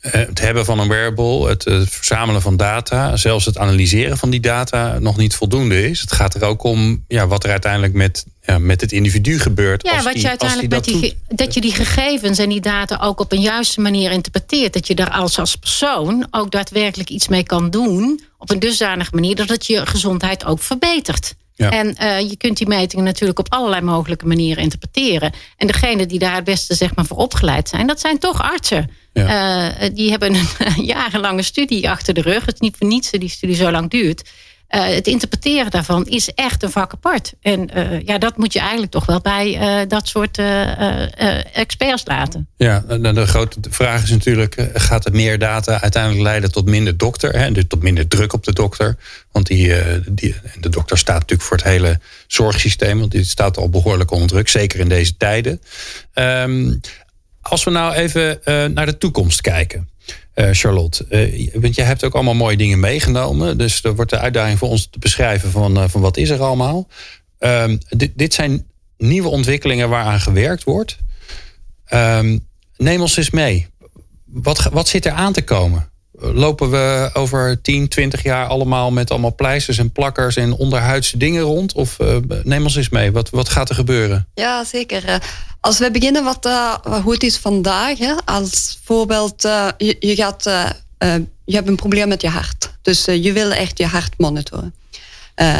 het 0.00 0.40
hebben 0.40 0.64
van 0.64 0.78
een 0.78 0.88
wearable, 0.88 1.48
het, 1.48 1.62
verzamelen 1.88 2.42
van 2.42 2.56
data, 2.56 3.16
zelfs 3.16 3.44
het 3.44 3.58
analyseren 3.58 4.18
van 4.18 4.30
die 4.30 4.40
data 4.40 4.98
nog 4.98 5.16
niet 5.16 5.34
voldoende 5.34 5.88
is. 5.88 6.00
Het 6.00 6.12
gaat 6.12 6.34
er 6.34 6.44
ook 6.44 6.62
om 6.62 7.04
ja, 7.08 7.26
wat 7.26 7.44
er 7.44 7.50
uiteindelijk 7.50 7.92
met, 7.92 8.24
ja, 8.42 8.58
met 8.58 8.80
het 8.80 8.92
individu 8.92 9.38
gebeurt. 9.38 9.82
Ja, 9.82 10.02
wat 10.02 10.20
je 10.20 10.28
uiteindelijk 10.28 10.70
met 10.70 10.84
die, 10.84 11.18
dat 11.28 11.54
je 11.54 11.60
die 11.60 11.74
gegevens 11.74 12.38
en 12.38 12.48
die 12.48 12.60
data 12.60 12.98
ook 13.02 13.20
op 13.20 13.32
een 13.32 13.40
juiste 13.40 13.80
manier 13.80 14.10
interpreteert. 14.10 14.72
Dat 14.72 14.86
je 14.86 14.94
daar 14.94 15.10
als, 15.10 15.38
als 15.38 15.56
persoon 15.56 16.26
ook 16.30 16.50
daadwerkelijk 16.50 17.10
iets 17.10 17.28
mee 17.28 17.42
kan 17.42 17.70
doen 17.70 18.20
op 18.38 18.50
een 18.50 18.58
dusdanige 18.58 19.14
manier 19.14 19.36
dat 19.36 19.48
het 19.48 19.66
je 19.66 19.86
gezondheid 19.86 20.44
ook 20.44 20.60
verbetert. 20.60 21.34
En 21.68 21.96
uh, 22.00 22.20
je 22.20 22.36
kunt 22.36 22.56
die 22.56 22.66
metingen 22.66 23.04
natuurlijk 23.04 23.38
op 23.38 23.52
allerlei 23.52 23.82
mogelijke 23.82 24.26
manieren 24.26 24.62
interpreteren. 24.62 25.32
En 25.56 25.66
degene 25.66 26.06
die 26.06 26.18
daar 26.18 26.34
het 26.34 26.44
beste 26.44 26.74
zeg 26.74 26.94
maar, 26.94 27.04
voor 27.04 27.16
opgeleid 27.16 27.68
zijn, 27.68 27.86
dat 27.86 28.00
zijn 28.00 28.18
toch 28.18 28.42
artsen. 28.42 28.90
Ja. 29.12 29.72
Uh, 29.82 29.88
die 29.94 30.10
hebben 30.10 30.34
een 30.34 30.84
jarenlange 30.94 31.42
studie 31.42 31.90
achter 31.90 32.14
de 32.14 32.20
rug. 32.20 32.44
Het 32.44 32.54
is 32.54 32.60
niet 32.60 32.76
voor 32.76 32.86
niets 32.86 33.10
dat 33.10 33.20
die 33.20 33.30
studie 33.30 33.56
zo 33.56 33.70
lang 33.70 33.90
duurt. 33.90 34.30
Uh, 34.70 34.84
het 34.84 35.06
interpreteren 35.06 35.70
daarvan 35.70 36.06
is 36.06 36.28
echt 36.34 36.62
een 36.62 36.70
vak 36.70 36.92
apart. 36.92 37.32
En 37.40 37.78
uh, 37.78 38.00
ja, 38.00 38.18
dat 38.18 38.36
moet 38.36 38.52
je 38.52 38.58
eigenlijk 38.58 38.90
toch 38.90 39.06
wel 39.06 39.20
bij 39.20 39.60
uh, 39.60 39.88
dat 39.88 40.08
soort 40.08 40.38
experts 41.52 42.02
laten. 42.06 42.48
Ja, 42.56 42.84
nou, 42.88 43.14
de 43.14 43.26
grote 43.26 43.58
vraag 43.70 44.02
is 44.02 44.10
natuurlijk: 44.10 44.70
gaat 44.74 45.04
er 45.06 45.12
meer 45.12 45.38
data 45.38 45.80
uiteindelijk 45.80 46.22
leiden 46.22 46.52
tot 46.52 46.66
minder 46.66 46.96
dokter? 46.96 47.38
Hè, 47.38 47.52
dus 47.52 47.64
tot 47.68 47.82
minder 47.82 48.08
druk 48.08 48.32
op 48.32 48.44
de 48.44 48.52
dokter? 48.52 48.96
Want 49.32 49.46
die, 49.46 49.72
die, 50.10 50.34
de 50.60 50.68
dokter 50.68 50.98
staat 50.98 51.20
natuurlijk 51.20 51.48
voor 51.48 51.56
het 51.56 51.66
hele 51.66 52.00
zorgsysteem, 52.26 52.98
want 52.98 53.10
die 53.10 53.24
staat 53.24 53.56
al 53.56 53.68
behoorlijk 53.68 54.10
onder 54.10 54.28
druk, 54.28 54.48
zeker 54.48 54.80
in 54.80 54.88
deze 54.88 55.16
tijden. 55.16 55.60
Um, 56.14 56.80
als 57.40 57.64
we 57.64 57.70
nou 57.70 57.94
even 57.94 58.40
naar 58.74 58.86
de 58.86 58.98
toekomst 58.98 59.40
kijken. 59.40 59.88
Uh, 60.40 60.48
Charlotte. 60.52 61.06
Uh, 61.08 61.54
want 61.60 61.74
jij 61.74 61.84
hebt 61.84 62.04
ook 62.04 62.14
allemaal 62.14 62.34
mooie 62.34 62.56
dingen 62.56 62.80
meegenomen. 62.80 63.58
Dus 63.58 63.82
er 63.84 63.94
wordt 63.94 64.10
de 64.10 64.18
uitdaging 64.18 64.58
voor 64.58 64.68
ons 64.68 64.88
te 64.90 64.98
beschrijven 64.98 65.50
van, 65.50 65.78
uh, 65.78 65.84
van 65.88 66.00
wat 66.00 66.16
is 66.16 66.30
er 66.30 66.42
allemaal. 66.42 66.88
Um, 67.38 67.78
dit, 67.88 68.12
dit 68.14 68.34
zijn 68.34 68.66
nieuwe 68.96 69.28
ontwikkelingen 69.28 69.88
waaraan 69.88 70.20
gewerkt 70.20 70.64
wordt. 70.64 70.98
Um, 71.92 72.46
neem 72.76 73.00
ons 73.00 73.16
eens 73.16 73.30
mee. 73.30 73.66
Wat, 74.24 74.62
wat 74.62 74.88
zit 74.88 75.06
er 75.06 75.12
aan 75.12 75.32
te 75.32 75.42
komen? 75.42 75.89
Lopen 76.20 76.70
we 76.70 77.10
over 77.12 77.62
10, 77.62 77.88
20 77.88 78.22
jaar 78.22 78.46
allemaal 78.46 78.90
met 78.90 79.10
allemaal 79.10 79.34
pleisters 79.34 79.78
en 79.78 79.92
plakkers 79.92 80.36
en 80.36 80.52
onderhuidse 80.52 81.16
dingen 81.16 81.42
rond? 81.42 81.72
Of 81.72 81.96
neem 82.42 82.62
ons 82.62 82.76
eens 82.76 82.88
mee. 82.88 83.12
Wat, 83.12 83.30
wat 83.30 83.48
gaat 83.48 83.68
er 83.68 83.74
gebeuren? 83.74 84.26
Ja, 84.34 84.64
zeker. 84.64 85.20
Als 85.60 85.78
we 85.78 85.90
beginnen 85.90 86.24
wat, 86.24 86.46
uh, 86.46 86.74
hoe 87.02 87.12
het 87.12 87.22
is 87.22 87.36
vandaag, 87.36 87.98
hè, 87.98 88.14
als 88.24 88.78
voorbeeld, 88.84 89.44
uh, 89.44 89.68
je, 89.78 89.96
je, 89.98 90.14
gaat, 90.14 90.46
uh, 90.46 91.14
je 91.44 91.54
hebt 91.54 91.68
een 91.68 91.76
probleem 91.76 92.08
met 92.08 92.22
je 92.22 92.28
hart. 92.28 92.72
Dus 92.82 93.04
je 93.04 93.32
wil 93.32 93.50
echt 93.50 93.78
je 93.78 93.86
hart 93.86 94.14
monitoren. 94.16 94.74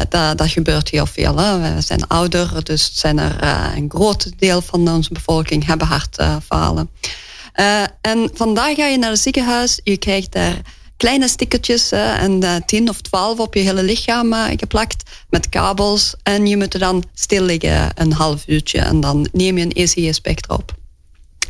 dat, 0.09 0.39
dat 0.39 0.49
gebeurt 0.49 0.89
heel 0.89 1.07
veel. 1.07 1.35
We 1.35 1.77
zijn 1.79 2.07
ouder, 2.07 2.65
dus 2.65 2.91
zijn 2.95 3.19
er 3.19 3.37
een 3.77 3.91
groot 3.91 4.31
deel 4.39 4.61
van 4.61 4.89
onze 4.89 5.13
bevolking 5.13 5.67
hebben 5.67 5.87
hartfalen. 5.87 6.91
En 8.01 8.31
vandaag 8.35 8.75
ga 8.75 8.87
je 8.87 8.99
naar 8.99 9.11
het 9.11 9.19
ziekenhuis, 9.19 9.81
je 9.85 9.97
krijgt 9.97 10.33
daar 10.33 10.61
kleine 11.01 11.29
stickertjes 11.29 11.93
en 11.93 12.45
uh, 12.45 12.55
tien 12.67 12.89
of 12.89 13.01
twaalf 13.01 13.39
op 13.39 13.55
je 13.55 13.61
hele 13.61 13.83
lichaam 13.83 14.33
uh, 14.33 14.45
geplakt 14.57 15.11
met 15.31 15.49
kabels. 15.49 16.15
En 16.23 16.47
je 16.47 16.57
moet 16.57 16.75
er 16.75 16.81
dan 16.81 17.05
stil 17.15 17.43
liggen 17.43 17.91
een 17.95 18.13
half 18.13 18.43
uurtje 18.47 18.79
en 18.79 19.01
dan 19.01 19.29
neem 19.33 19.59
je 19.59 19.65
een 19.65 19.73
ECG-spectra 19.73 20.55
op. 20.55 20.75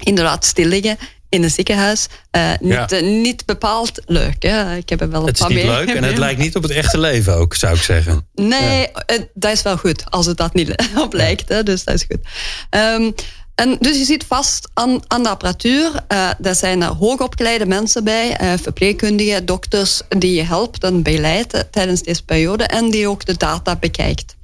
Inderdaad, 0.01 0.45
stil 0.45 0.67
liggen 0.67 0.97
in 1.29 1.43
een 1.43 1.51
ziekenhuis. 1.51 2.07
Uh, 2.37 2.51
niet, 2.61 3.01
niet 3.01 3.47
bepaald 3.47 4.03
leuk. 4.07 4.43
Hè? 4.43 4.77
Ik 4.77 4.89
heb 4.89 5.01
er 5.01 5.11
wel 5.11 5.21
een 5.21 5.27
het 5.27 5.39
paar. 5.39 5.49
Het 5.49 5.59
is 5.59 5.65
niet 5.65 5.73
leuk 5.73 5.95
en 5.97 6.05
het 6.05 6.19
lijkt 6.27 6.41
niet 6.41 6.57
op 6.57 6.63
het 6.63 6.73
echte 6.73 6.99
leven 6.99 7.35
ook, 7.35 7.55
zou 7.55 7.75
ik 7.75 7.83
zeggen. 7.83 8.27
Nee, 8.35 8.89
dat 9.35 9.53
is 9.53 9.63
wel 9.63 9.77
goed 9.77 10.11
als 10.11 10.27
het 10.27 10.37
dat 10.37 10.55
niet 10.55 10.75
op 11.05 11.13
lijkt. 11.13 11.49
Hè? 11.49 11.63
Dus 11.63 11.85
dat 11.85 11.95
is 11.95 12.07
goed. 12.09 12.27
Um, 12.71 13.15
en 13.61 13.77
dus 13.81 13.99
je 13.99 14.05
zit 14.05 14.25
vast 14.27 14.69
aan, 14.75 15.01
aan 15.07 15.23
de 15.23 15.29
apparatuur. 15.29 15.93
Uh, 15.93 16.31
daar 16.39 16.55
zijn 16.55 16.83
er 16.83 16.89
hoogopgeleide 16.89 17.67
mensen 17.67 18.05
bij, 18.05 18.41
uh, 18.41 18.53
verpleegkundigen, 18.59 19.47
dokters, 19.47 20.03
die 20.09 20.35
je 20.35 20.43
helpt 20.43 20.85
en 20.85 21.03
begeleidt 21.03 21.65
tijdens 21.71 22.03
deze 22.03 22.25
periode 22.25 22.65
en 22.65 22.91
die 22.91 23.09
ook 23.09 23.25
de 23.25 23.37
data 23.37 23.77
bekijkt. 23.77 24.37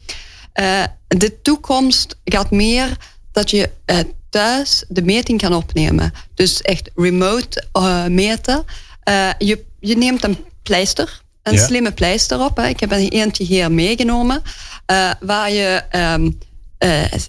Uh, 0.55 0.83
de 1.09 1.41
toekomst 1.43 2.17
gaat 2.25 2.51
meer 2.51 2.97
dat 3.33 3.51
je 3.51 3.71
thuis 4.31 4.85
de 4.89 5.03
meting 5.03 5.41
kan 5.41 5.55
opnemen. 5.55 6.13
Dus 6.35 6.63
echt 6.63 6.91
remote 6.95 7.65
meten. 8.09 8.65
je, 9.39 9.65
je 9.81 9.97
neemt 9.97 10.25
een 10.25 10.37
pleister, 10.63 11.21
een 11.43 11.59
slimme 11.59 11.93
pleister 11.93 12.41
op. 12.41 12.57
Hè. 12.57 12.67
Ik 12.69 12.81
heb 12.81 12.93
een 12.93 13.09
eentje 13.09 13.45
hier 13.45 13.73
meegenomen, 13.73 14.43
waar 15.21 15.53
je 15.53 15.83
um, 15.93 16.39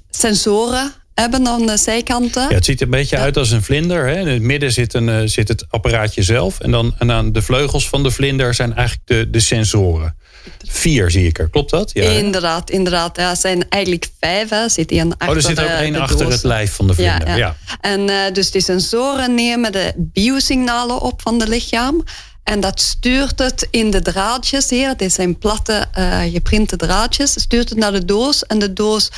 sensoren 0.10 0.94
hebben 1.21 1.47
aan 1.47 1.65
de 1.65 1.77
zijkanten. 1.77 2.41
Ja, 2.41 2.55
het 2.55 2.65
ziet 2.65 2.79
er 2.79 2.86
een 2.86 2.91
beetje 2.91 3.17
uit 3.17 3.38
als 3.38 3.51
een 3.51 3.63
vlinder. 3.63 4.07
Hè? 4.07 4.19
In 4.19 4.27
het 4.27 4.41
midden 4.41 4.71
zit, 4.71 4.93
een, 4.93 5.09
eh, 5.09 5.21
zit 5.25 5.47
het 5.47 5.65
apparaatje 5.69 6.24
zelf. 6.24 6.59
En, 6.59 6.71
dan, 6.71 6.95
en 6.97 7.12
aan 7.12 7.31
de 7.31 7.41
vleugels 7.41 7.89
van 7.89 8.03
de 8.03 8.12
vlinder 8.12 8.53
zijn 8.53 8.75
eigenlijk 8.75 9.07
de, 9.07 9.29
de 9.29 9.39
sensoren. 9.39 10.15
Vier 10.67 11.12
zie 11.12 11.27
ik 11.27 11.39
er, 11.39 11.50
klopt 11.50 11.69
dat? 11.69 11.91
Ja. 11.93 12.09
Inderdaad, 12.09 12.69
inderdaad. 12.69 13.17
Ja, 13.17 13.29
het 13.29 13.39
zijn 13.39 13.69
eigenlijk 13.69 14.07
vijf. 14.19 14.50
Hè. 14.50 14.69
Zit 14.69 14.91
achter, 14.91 15.29
oh, 15.29 15.36
er 15.36 15.41
zit 15.41 15.59
ook 15.59 15.67
één 15.67 15.95
achter 15.95 16.29
het 16.29 16.43
lijf 16.43 16.74
van 16.74 16.88
de 16.88 16.93
vlinder. 16.93 17.27
Ja, 17.27 17.36
ja. 17.36 17.55
En 17.81 18.09
uh, 18.09 18.15
dus 18.33 18.51
die 18.51 18.62
sensoren 18.62 19.36
nemen 19.36 19.71
de 19.71 19.93
biosignalen 19.95 21.01
op 21.01 21.21
van 21.21 21.39
het 21.39 21.50
lichaam. 21.50 22.03
En 22.43 22.59
dat 22.59 22.81
stuurt 22.81 23.39
het 23.39 23.67
in 23.71 23.91
de 23.91 24.01
draadjes 24.01 24.69
hier. 24.69 24.97
Dit 24.97 25.13
zijn 25.13 25.38
platte, 25.38 25.86
uh, 25.97 26.21
geprinte 26.21 26.75
draadjes. 26.75 27.31
Stuurt 27.31 27.69
het 27.69 27.77
naar 27.77 27.91
de 27.91 28.05
doos. 28.05 28.43
En 28.45 28.59
de 28.59 28.74
doos 28.74 29.09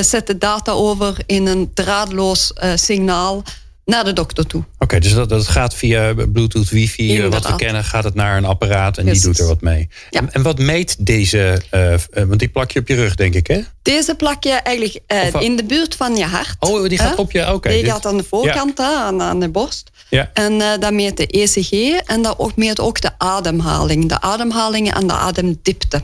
zet 0.00 0.26
de 0.26 0.38
data 0.38 0.72
over 0.72 1.16
in 1.26 1.46
een 1.46 1.70
draadloos 1.74 2.52
uh, 2.62 2.72
signaal 2.74 3.42
naar 3.84 4.04
de 4.04 4.12
dokter 4.12 4.46
toe. 4.46 4.64
Oké, 4.78 4.98
dus 4.98 5.14
dat, 5.14 5.28
dat 5.28 5.48
gaat 5.48 5.74
via 5.74 6.14
Bluetooth, 6.14 6.68
wifi, 6.68 7.08
eh, 7.08 7.14
Inderdaad. 7.14 7.42
wat 7.42 7.50
we 7.50 7.56
kennen, 7.56 7.84
gaat 7.84 8.04
het 8.04 8.14
naar 8.14 8.36
een 8.36 8.44
apparaat 8.44 8.98
en 8.98 9.06
die 9.06 9.20
doet 9.20 9.38
er 9.38 9.46
wat 9.46 9.60
mee. 9.60 9.88
Ja. 10.10 10.20
En, 10.20 10.32
en, 10.32 10.42
wat 10.42 10.58
meet 10.58 11.06
deze, 11.06 11.62
uh, 11.74 12.24
want 12.26 12.38
die 12.38 12.48
plak 12.48 12.70
je 12.70 12.80
op 12.80 12.88
je 12.88 12.94
rug, 12.94 13.14
denk 13.14 13.34
ik, 13.34 13.46
hè? 13.46 13.60
Deze 13.82 14.14
plak 14.14 14.44
je 14.44 14.50
eigenlijk 14.50 15.00
uh, 15.12 15.42
in 15.42 15.56
de 15.56 15.64
buurt 15.64 15.94
van 15.94 16.16
je 16.16 16.24
hart. 16.24 16.56
Oh, 16.58 16.88
die 16.88 16.98
gaat 16.98 17.16
op 17.16 17.32
je, 17.32 17.52
oké. 17.52 17.68
die 17.68 17.84
gaat 17.84 18.06
aan 18.06 18.16
de 18.16 18.24
voorkant, 18.24 18.78
ja. 18.78 19.04
aan, 19.06 19.22
aan, 19.22 19.40
de 19.40 19.48
borst. 19.48 19.90
Ja. 20.10 20.30
En 20.32 20.52
uh, 20.52 20.68
dat 20.78 20.92
meet 20.92 21.16
de 21.16 21.26
ECG 21.26 21.72
en 22.06 22.22
dat 22.22 22.56
meet 22.56 22.80
ook 22.80 23.00
de 23.00 23.10
ademhaling. 23.18 24.08
De 24.08 24.20
ademhaling 24.20 24.94
en 24.94 25.06
de 25.06 25.12
ademdiepte. 25.12 26.02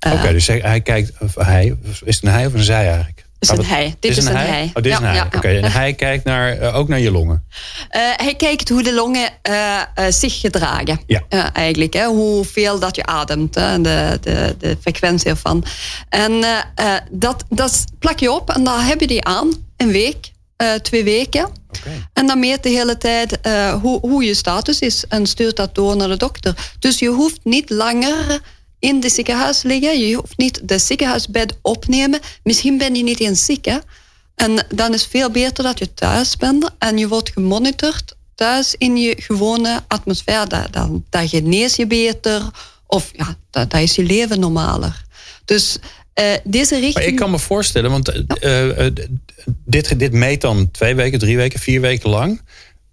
Oké, 0.00 0.32
dus 0.32 0.46
hij, 0.46 0.58
hij, 0.58 0.80
kijkt, 0.80 1.12
of 1.20 1.34
hij, 1.34 1.76
is 2.04 2.14
het 2.14 2.24
een 2.24 2.30
hij 2.30 2.46
of 2.46 2.54
een 2.54 2.62
zij 2.62 2.86
eigenlijk? 2.86 3.19
Is 3.40 3.48
een 3.48 3.64
hij. 3.64 3.96
Dit 4.00 4.16
is, 4.16 4.24
een, 4.24 4.36
hij. 4.36 4.70
Oh, 4.74 4.82
dit 4.82 4.92
is 4.92 4.98
een 4.98 5.04
hij. 5.04 5.24
Oké, 5.36 5.48
en 5.48 5.72
hij 5.72 5.92
kijkt 5.92 6.24
naar, 6.24 6.58
uh, 6.58 6.76
ook 6.76 6.88
naar 6.88 7.00
je 7.00 7.10
longen? 7.10 7.44
Uh, 7.90 8.00
hij 8.16 8.34
kijkt 8.34 8.68
hoe 8.68 8.82
de 8.82 8.94
longen 8.94 9.30
uh, 9.50 9.80
zich 10.08 10.40
gedragen. 10.40 11.00
Ja. 11.06 11.52
eigenlijk, 11.52 11.92
hè, 11.92 12.06
hoeveel 12.06 12.78
dat 12.78 12.96
je 12.96 13.06
ademt, 13.06 13.54
hè, 13.54 13.80
de, 13.80 14.18
de, 14.20 14.54
de 14.58 14.76
frequentie 14.80 15.30
ervan. 15.30 15.64
En 16.08 16.44
dat, 17.10 17.44
dat 17.48 17.84
plak 17.98 18.18
je 18.18 18.32
op 18.32 18.50
en 18.50 18.64
dan 18.64 18.80
heb 18.80 19.00
je 19.00 19.06
die 19.06 19.24
aan, 19.24 19.52
een 19.76 19.90
week, 19.90 20.30
twee 20.82 21.04
weken. 21.04 21.44
Okay. 21.44 22.08
En 22.12 22.26
dan 22.26 22.38
meet 22.38 22.62
de 22.62 22.68
hele 22.68 22.98
tijd 22.98 23.38
hoe, 23.82 24.00
hoe 24.00 24.24
je 24.24 24.34
status 24.34 24.78
is 24.78 25.04
en 25.08 25.26
stuurt 25.26 25.56
dat 25.56 25.74
door 25.74 25.96
naar 25.96 26.08
de 26.08 26.16
dokter. 26.16 26.54
Dus 26.78 26.98
je 26.98 27.08
hoeft 27.08 27.40
niet 27.42 27.70
langer 27.70 28.40
in 28.80 29.00
de 29.00 29.08
ziekenhuis 29.08 29.62
liggen. 29.62 30.00
Je 30.00 30.14
hoeft 30.14 30.38
niet 30.38 30.60
de 30.68 30.78
ziekenhuisbed 30.78 31.58
opnemen. 31.62 32.20
Misschien 32.42 32.78
ben 32.78 32.94
je 32.94 33.02
niet 33.02 33.20
eens 33.20 33.44
ziek. 33.44 33.64
Hè? 33.64 33.78
En 34.34 34.66
dan 34.74 34.94
is 34.94 35.02
het 35.02 35.10
veel 35.10 35.30
beter 35.30 35.64
dat 35.64 35.78
je 35.78 35.94
thuis 35.94 36.36
bent 36.36 36.70
en 36.78 36.98
je 36.98 37.08
wordt 37.08 37.30
gemonitord 37.30 38.14
thuis 38.34 38.74
in 38.78 38.96
je 38.96 39.14
gewone 39.18 39.80
atmosfeer. 39.88 40.48
Dan, 40.70 41.04
dan 41.10 41.28
genees 41.28 41.76
je 41.76 41.86
beter 41.86 42.50
of 42.86 43.10
ja, 43.16 43.36
dat, 43.50 43.70
dat 43.70 43.80
is 43.80 43.94
je 43.94 44.02
leven 44.02 44.40
normaler. 44.40 45.04
Dus 45.44 45.78
uh, 46.20 46.24
deze 46.44 46.74
richting... 46.74 46.94
Maar 46.94 47.04
ik 47.04 47.16
kan 47.16 47.30
me 47.30 47.38
voorstellen, 47.38 47.90
want 47.90 48.14
uh, 48.40 48.66
uh, 48.66 48.86
dit, 49.64 49.98
dit 49.98 50.12
meet 50.12 50.40
dan 50.40 50.70
twee 50.70 50.94
weken, 50.94 51.18
drie 51.18 51.36
weken, 51.36 51.60
vier 51.60 51.80
weken 51.80 52.10
lang. 52.10 52.42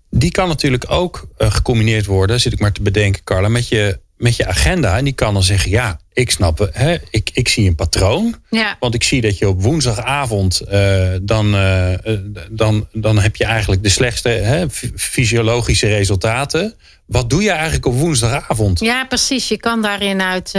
Die 0.09 0.31
kan 0.31 0.47
natuurlijk 0.47 0.91
ook 0.91 1.27
gecombineerd 1.37 2.05
worden, 2.05 2.39
zit 2.39 2.53
ik 2.53 2.59
maar 2.59 2.71
te 2.71 2.81
bedenken, 2.81 3.23
Carla, 3.23 3.47
met 3.47 3.67
je 3.67 3.99
met 4.17 4.35
je 4.35 4.47
agenda. 4.47 4.97
En 4.97 5.03
die 5.03 5.13
kan 5.13 5.33
dan 5.33 5.43
zeggen, 5.43 5.71
ja, 5.71 5.99
ik 6.13 6.31
snap, 6.31 6.69
hè, 6.71 6.97
ik, 7.09 7.29
ik 7.33 7.47
zie 7.47 7.67
een 7.67 7.75
patroon. 7.75 8.35
Ja. 8.49 8.75
Want 8.79 8.93
ik 8.93 9.03
zie 9.03 9.21
dat 9.21 9.37
je 9.37 9.47
op 9.47 9.61
woensdagavond, 9.61 10.59
eh, 10.59 11.07
dan, 11.21 11.53
eh, 11.53 11.93
eh, 11.93 12.19
dan, 12.49 12.87
dan 12.91 13.19
heb 13.19 13.35
je 13.35 13.45
eigenlijk 13.45 13.83
de 13.83 13.89
slechtste 13.89 14.29
hè, 14.29 14.69
fysiologische 14.95 15.87
resultaten. 15.87 16.73
Wat 17.05 17.29
doe 17.29 17.41
je 17.43 17.51
eigenlijk 17.51 17.85
op 17.85 17.93
woensdagavond? 17.93 18.79
Ja, 18.79 19.05
precies. 19.05 19.47
Je 19.47 19.57
kan 19.57 19.81
daarin 19.81 20.21
uit, 20.21 20.51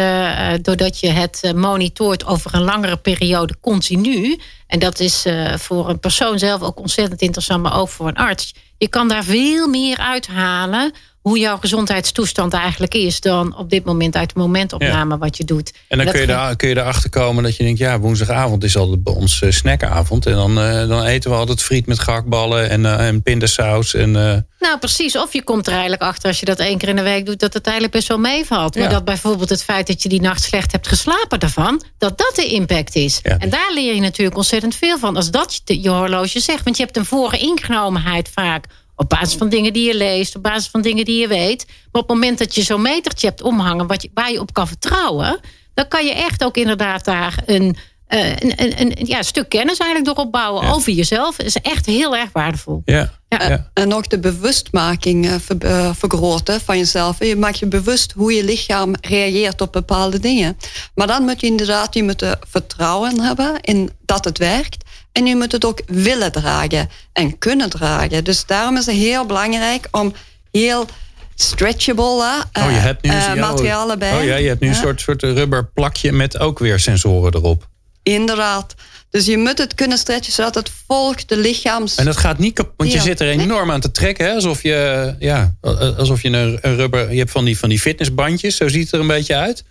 doordat 0.65 1.01
je 1.01 1.11
het 1.11 1.53
monitort 1.55 2.27
over 2.27 2.55
een 2.55 2.63
langere 2.63 2.97
periode 2.97 3.55
continu. 3.61 4.39
En 4.67 4.79
dat 4.79 5.01
is 5.01 5.27
voor 5.55 5.89
een 5.89 6.01
persoon 6.01 6.39
zelf 6.39 6.63
ook 6.63 6.81
ontzettend 6.81 7.21
interessant, 7.23 7.63
maar 7.63 7.79
ook 7.79 7.89
voor 7.89 8.09
een 8.09 8.15
arts. 8.15 8.55
Je 8.79 8.89
kan 8.89 9.09
daar 9.09 9.25
veel 9.25 9.69
meer 9.69 9.99
uithalen 9.99 10.93
hoe 11.23 11.39
jouw 11.39 11.57
gezondheidstoestand 11.57 12.53
eigenlijk 12.53 12.95
is 12.95 13.21
dan 13.21 13.57
op 13.57 13.71
dit 13.71 13.85
moment 13.85 14.17
uit 14.17 14.35
de 14.35 14.39
momentopname 14.39 15.19
wat 15.19 15.37
je 15.37 15.45
doet. 15.45 15.73
En 15.89 15.97
dan 15.97 16.07
Dat 16.07 16.15
kun 16.15 16.23
je, 16.23 16.29
daar, 16.29 16.57
kun 16.57 16.69
je 16.69 16.77
erachter 16.77 17.11
komen 17.11 17.43
dat 17.43 17.57
je 17.57 17.65
denkt, 17.65 17.79
ja, 17.79 17.99
woensdagavond 17.99 18.65
is 18.65 18.77
altijd 18.77 19.03
bij 19.03 19.15
ons 19.15 19.43
eh, 19.43 19.51
snackavond. 19.51 20.27
En 20.27 20.33
dan, 20.33 20.61
eh, 20.61 20.89
dan 20.89 21.05
eten 21.05 21.31
we 21.31 21.37
altijd 21.37 21.63
friet 21.63 21.87
met 21.87 21.99
gehaktballen 21.99 22.71
en, 22.71 22.87
eh, 22.87 23.07
en 23.07 23.23
pindasaus. 23.23 23.95
En, 23.95 24.47
Nou, 24.59 24.79
precies. 24.79 25.17
Of 25.17 25.33
je 25.33 25.43
komt 25.43 25.67
er 25.67 25.73
eigenlijk 25.73 26.03
achter 26.03 26.29
als 26.29 26.41
je 26.41 26.47
dat 26.47 26.59
één 26.59 26.79
keer 26.79 26.89
in 26.89 26.97
de 26.97 27.03
week 27.03 27.27
doet, 27.27 27.41
dat 27.41 27.55
het 27.55 27.65
eigenlijk 27.65 27.95
best 27.95 28.09
wel 28.09 28.19
meevalt. 28.19 28.77
Maar 28.77 28.89
dat 28.89 29.05
bijvoorbeeld 29.05 29.49
het 29.49 29.65
feit 29.65 29.87
dat 29.87 30.03
je 30.03 30.09
die 30.09 30.21
nacht 30.21 30.43
slecht 30.43 30.73
hebt 30.73 30.89
geslapen 30.89 31.41
daarvan, 31.41 31.83
dat 31.99 32.19
dat 32.19 32.33
de 32.35 32.47
impact 32.47 32.95
is. 32.95 33.21
Ja. 33.23 33.39
En 33.39 33.51
daar 33.51 33.71
leer 33.75 33.95
je 33.95 34.01
natuurlijk 34.01 34.37
ontzettend 34.37 34.75
veel 34.75 34.99
van. 34.99 35.17
Als 35.17 35.31
dat 35.31 35.61
je, 35.65 35.83
je 35.83 35.89
horloge 35.89 36.41
zegt. 36.41 36.65
Want 36.65 36.77
je 36.77 36.83
hebt 36.83 36.97
een 36.97 37.05
vorige 37.05 37.39
ingenomenheid 37.39 38.29
vaak. 38.35 38.67
Op 39.01 39.09
basis 39.09 39.35
van 39.35 39.49
dingen 39.49 39.73
die 39.73 39.87
je 39.87 39.95
leest, 39.97 40.37
op 40.37 40.43
basis 40.43 40.69
van 40.71 40.81
dingen 40.83 41.05
die 41.05 41.21
je 41.21 41.29
weet. 41.29 41.65
Maar 41.67 42.03
op 42.03 42.09
het 42.09 42.17
moment 42.19 42.39
dat 42.39 42.55
je 42.55 42.63
zo'n 42.63 42.83
metertje 42.83 43.27
hebt 43.27 43.43
omhangen 43.43 43.87
wat 43.87 44.03
je, 44.03 44.11
waar 44.15 44.33
je 44.33 44.41
op 44.41 44.53
kan 44.53 44.67
vertrouwen, 44.69 45.41
dan 45.75 45.89
kan 45.89 46.05
je 46.07 46.13
echt 46.13 46.45
ook 46.45 46.57
inderdaad 46.57 47.05
daar 47.05 47.43
een, 47.47 47.77
eh, 48.07 48.29
een, 48.31 48.53
een, 48.57 48.81
een 48.81 49.07
ja, 49.07 49.23
stuk 49.23 49.49
kennis 49.49 49.79
eigenlijk 49.79 50.17
door 50.17 50.25
opbouwen 50.25 50.65
Ja. 50.65 50.73
over 50.73 50.93
jezelf. 50.93 51.37
Dat 51.37 51.47
is 51.47 51.57
echt 51.57 51.87
heel 51.87 52.17
erg 52.17 52.29
waardevol. 52.33 52.83
ja. 52.85 53.17
Ja. 53.29 53.49
Ja. 53.49 53.71
En 53.75 53.95
ook 53.95 54.09
de 54.11 54.19
bewustmaking 54.19 55.27
eh, 55.27 55.35
ver- 55.41 55.59
eh, 55.65 55.91
vergroten 55.95 56.61
van 56.61 56.79
jezelf. 56.79 57.19
Je 57.19 57.37
maakt 57.37 57.59
je 57.59 57.67
bewust 57.67 58.13
hoe 58.13 58.33
je 58.33 58.45
lichaam 58.45 58.95
reageert 59.01 59.61
op 59.61 59.73
bepaalde 59.73 60.19
dingen. 60.21 60.57
Maar 60.95 61.07
dan 61.07 61.23
moet 61.23 61.41
je 61.41 61.47
inderdaad 61.47 61.95
je 61.95 62.03
moet 62.03 62.23
er 62.23 62.39
vertrouwen 62.49 63.21
hebben 63.21 63.61
in 63.61 63.91
dat 64.05 64.25
het 64.25 64.39
werkt. 64.39 64.85
En 65.19 65.27
je 65.27 65.37
moet 65.37 65.53
het 65.53 65.65
ook 65.65 65.81
willen 65.87 66.33
dragen 66.33 66.89
en 67.13 67.39
kunnen 67.39 67.71
dragen. 67.71 68.25
Dus 68.25 68.47
daarom 68.47 68.77
is 68.77 68.87
het 68.87 68.95
heel 68.95 69.27
belangrijk 69.27 69.89
om 69.91 70.13
heel 70.51 70.87
stretchable 71.35 72.23
hè, 72.53 72.63
Oh, 72.63 72.71
je 72.71 72.77
eh, 72.77 72.83
hebt 72.83 73.03
nu 73.03 73.11
eh, 73.11 73.17
oh, 73.17 73.35
materialen 73.35 73.99
bij. 73.99 74.19
Oh 74.19 74.25
ja, 74.25 74.37
je 74.37 74.49
hebt 74.49 74.61
nu 74.61 74.69
een 74.69 74.75
soort, 74.75 75.01
soort 75.01 75.23
rubber 75.23 75.71
plakje 75.75 76.13
met 76.13 76.39
ook 76.39 76.59
weer 76.59 76.81
sensoren 76.81 77.35
erop. 77.35 77.69
Inderdaad. 78.03 78.75
Dus 79.11 79.27
je 79.27 79.39
moet 79.39 79.59
het 79.59 79.75
kunnen 79.75 79.99
stretchen 79.99 80.33
zodat 80.33 80.55
het 80.55 80.71
volgt 80.87 81.29
de 81.29 81.37
lichaams... 81.37 81.95
En 81.95 82.05
dat 82.05 82.17
gaat 82.17 82.39
niet 82.39 82.55
kapot, 82.55 82.75
want 82.77 82.93
je 82.93 83.01
zit 83.01 83.21
er 83.21 83.29
enorm 83.29 83.71
aan 83.71 83.81
te 83.81 83.91
trekken. 83.91 84.27
Hè? 84.27 84.35
Alsof 84.35 84.63
je, 84.63 85.15
ja, 85.19 85.55
alsof 85.97 86.23
je 86.23 86.29
een, 86.29 86.77
rubber, 86.77 87.13
je 87.13 87.19
hebt 87.19 87.31
van 87.31 87.45
die, 87.45 87.59
van 87.59 87.69
die 87.69 87.81
fitnessbandjes, 87.81 88.57
zo 88.57 88.69
ziet 88.69 88.85
het 88.85 88.93
er 88.93 89.01
een 89.01 89.07
beetje 89.07 89.35
uit. 89.35 89.65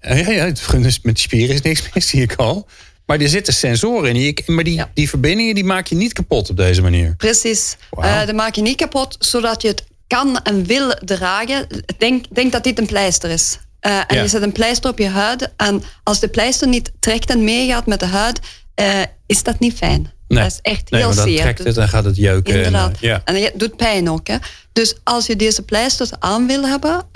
Ja, 0.00 0.14
ja, 0.14 0.44
het- 0.44 1.02
met 1.02 1.18
spieren 1.18 1.54
is 1.54 1.60
niks 1.60 1.82
mis, 1.94 2.08
zie 2.08 2.22
ik 2.22 2.34
al. 2.34 2.68
Maar 3.08 3.20
er 3.20 3.28
zitten 3.28 3.54
sensoren 3.54 4.14
in. 4.14 4.20
Je- 4.20 4.42
Maar 4.46 4.64
die, 4.64 4.74
Ja. 4.74 4.90
die 4.94 5.08
verbindingen 5.08 5.54
die 5.54 5.64
maak 5.64 5.86
je 5.86 5.94
niet 5.94 6.12
kapot 6.12 6.50
op 6.50 6.56
deze 6.56 6.82
manier. 6.82 7.14
Precies. 7.16 7.76
Wauw. 7.90 8.20
Eh 8.20 8.26
dat 8.26 8.34
maak 8.34 8.54
je 8.54 8.62
niet 8.62 8.76
kapot, 8.76 9.16
zodat 9.18 9.62
je 9.62 9.68
het 9.68 9.84
kan 10.06 10.42
en 10.42 10.64
wil 10.64 10.94
dragen. 11.04 11.66
Denk, 11.98 12.24
denk 12.34 12.52
dat 12.52 12.64
dit 12.64 12.78
een 12.78 12.86
pleister 12.86 13.30
is. 13.30 13.58
Eh, 13.80 13.96
en 14.06 14.16
Ja. 14.16 14.22
je 14.22 14.28
zet 14.28 14.42
een 14.42 14.52
pleister 14.52 14.90
op 14.90 14.98
je 14.98 15.08
huid. 15.08 15.50
En 15.56 15.82
als 16.02 16.20
de 16.20 16.28
pleister 16.28 16.68
niet 16.68 16.90
trekt 17.00 17.30
en 17.30 17.44
meegaat 17.44 17.86
met 17.86 18.00
de 18.00 18.06
huid, 18.06 18.40
eh, 18.74 19.00
is 19.26 19.42
dat 19.42 19.58
niet 19.58 19.74
fijn. 19.76 20.12
Nee. 20.28 20.42
Dat 20.42 20.52
is 20.52 20.58
echt 20.62 20.90
Nee, 20.90 21.00
heel 21.00 21.08
maar 21.08 21.18
dan 21.18 21.28
zeer. 21.28 21.40
trekt 21.40 21.58
het 21.64 21.76
en 21.76 21.88
gaat 21.88 22.04
het 22.04 22.16
jeuken. 22.16 22.52
En, 22.54 22.58
Inderdaad. 22.64 22.98
ja. 23.00 23.22
En 23.24 23.42
het 23.42 23.52
doet 23.56 23.76
pijn 23.76 24.10
ook. 24.10 24.26
Hè. 24.26 24.36
Dus 24.72 24.94
als 25.04 25.26
je 25.26 25.36
deze 25.36 25.62
pleisters 25.62 26.10
aan 26.18 26.46
wil 26.46 26.62
hebben, 26.66 27.06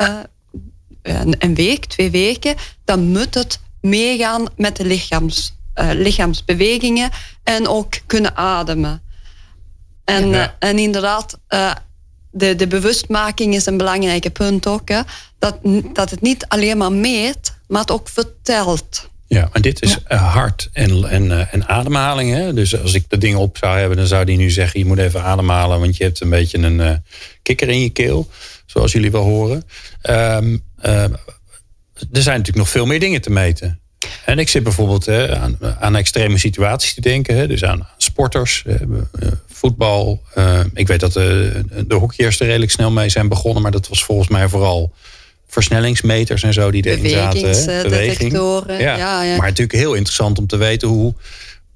een, 1.03 1.35
een 1.39 1.55
week, 1.55 1.85
twee 1.85 2.11
weken, 2.11 2.55
dan 2.85 3.03
moet 3.09 3.35
het 3.35 3.59
meegaan 3.81 4.45
met 4.57 4.77
de 4.77 4.85
lichaams, 4.85 5.55
eh, 5.75 5.89
lichaamsbewegingen 5.93 7.11
en 7.43 7.69
ook 7.69 7.95
kunnen 8.07 8.37
ademen. 8.37 9.03
En, 10.05 10.29
Ja. 10.29 10.55
eh, 10.59 10.69
en 10.69 10.79
inderdaad, 10.79 11.39
eh, 11.49 11.75
de, 12.31 12.57
de 12.57 12.67
bewustmaking 12.67 13.55
is 13.55 13.67
een 13.67 13.77
belangrijk 13.77 14.33
punt 14.33 14.67
ook. 14.67 14.89
Hè, 14.89 15.01
dat, 15.39 15.59
dat 15.93 16.11
het 16.11 16.21
niet 16.21 16.47
alleen 16.49 16.77
maar 16.79 16.93
meet, 16.93 17.57
maar 17.69 17.81
het 17.81 17.91
ook 17.91 18.09
vertelt. 18.09 19.11
Ja, 19.27 19.49
maar 19.53 19.63
dit 19.63 19.83
is 19.83 19.99
hart 20.09 20.71
en, 20.73 21.09
en, 21.09 21.51
en 21.51 21.69
ademhaling. 21.69 22.33
Hè? 22.33 22.55
Dus 22.55 22.81
als 22.83 22.95
ik 22.95 23.05
de 23.09 23.19
dingen 23.19 23.39
op 23.39 23.57
zou 23.57 23.79
hebben, 23.79 23.97
dan 23.97 24.07
zou 24.07 24.25
die 24.25 24.37
nu 24.37 24.51
zeggen: 24.51 24.81
je 24.81 24.87
moet 24.87 24.99
even 24.99 25.23
ademhalen, 25.23 25.81
want 25.81 25.97
je 25.97 26.05
hebt 26.05 26.21
een 26.21 26.31
beetje 26.31 26.59
een 26.59 27.05
kikker 27.43 27.69
in 27.69 27.81
je 27.81 27.91
keel, 27.91 28.31
zoals 28.67 28.93
jullie 28.93 29.11
wel 29.11 29.25
horen. 29.25 29.65
Ehm, 30.03 30.57
eh, 30.79 31.03
er 32.13 32.23
zijn 32.23 32.37
natuurlijk 32.39 32.57
nog 32.65 32.69
veel 32.69 32.87
meer 32.87 33.01
dingen 33.01 33.21
te 33.21 33.31
meten. 33.31 33.81
En 34.25 34.39
ik 34.39 34.49
zit 34.49 34.63
bijvoorbeeld 34.63 35.07
hè, 35.07 35.39
aan, 35.39 35.59
aan 35.81 35.97
extreme 35.97 36.39
situaties 36.39 36.95
te 36.95 37.01
denken. 37.01 37.37
Hè, 37.37 37.47
dus 37.47 37.65
aan 37.65 37.89
sporters, 37.97 38.63
eh, 38.67 38.75
eh, 38.75 39.29
voetbal. 39.47 40.23
Eh, 40.35 40.61
ik 40.75 40.87
weet 40.87 41.01
dat 41.01 41.13
de, 41.13 41.61
de 41.87 41.95
hockeyers 41.95 42.41
er 42.41 42.47
redelijk 42.47 42.71
snel 42.71 42.91
mee 42.91 43.09
zijn 43.09 43.29
begonnen. 43.29 43.63
Maar 43.63 43.73
dat 43.73 43.89
was 43.89 44.05
volgens 44.05 44.29
mij 44.29 44.49
vooral 44.49 44.93
versnellingsmeters 45.53 46.43
en 46.43 46.53
zo 46.53 46.71
die 46.71 46.87
erin 46.87 47.11
zaten. 47.11 47.41
Bewegingsdetectoren. 47.83 48.79
Ja. 48.79 48.97
Ja, 48.97 49.23
ja. 49.23 49.37
Maar 49.37 49.49
natuurlijk 49.49 49.79
heel 49.79 49.95
interessant 49.95 50.39
om 50.39 50.47
te 50.47 50.57
weten 50.57 50.89
hoe, 50.89 51.15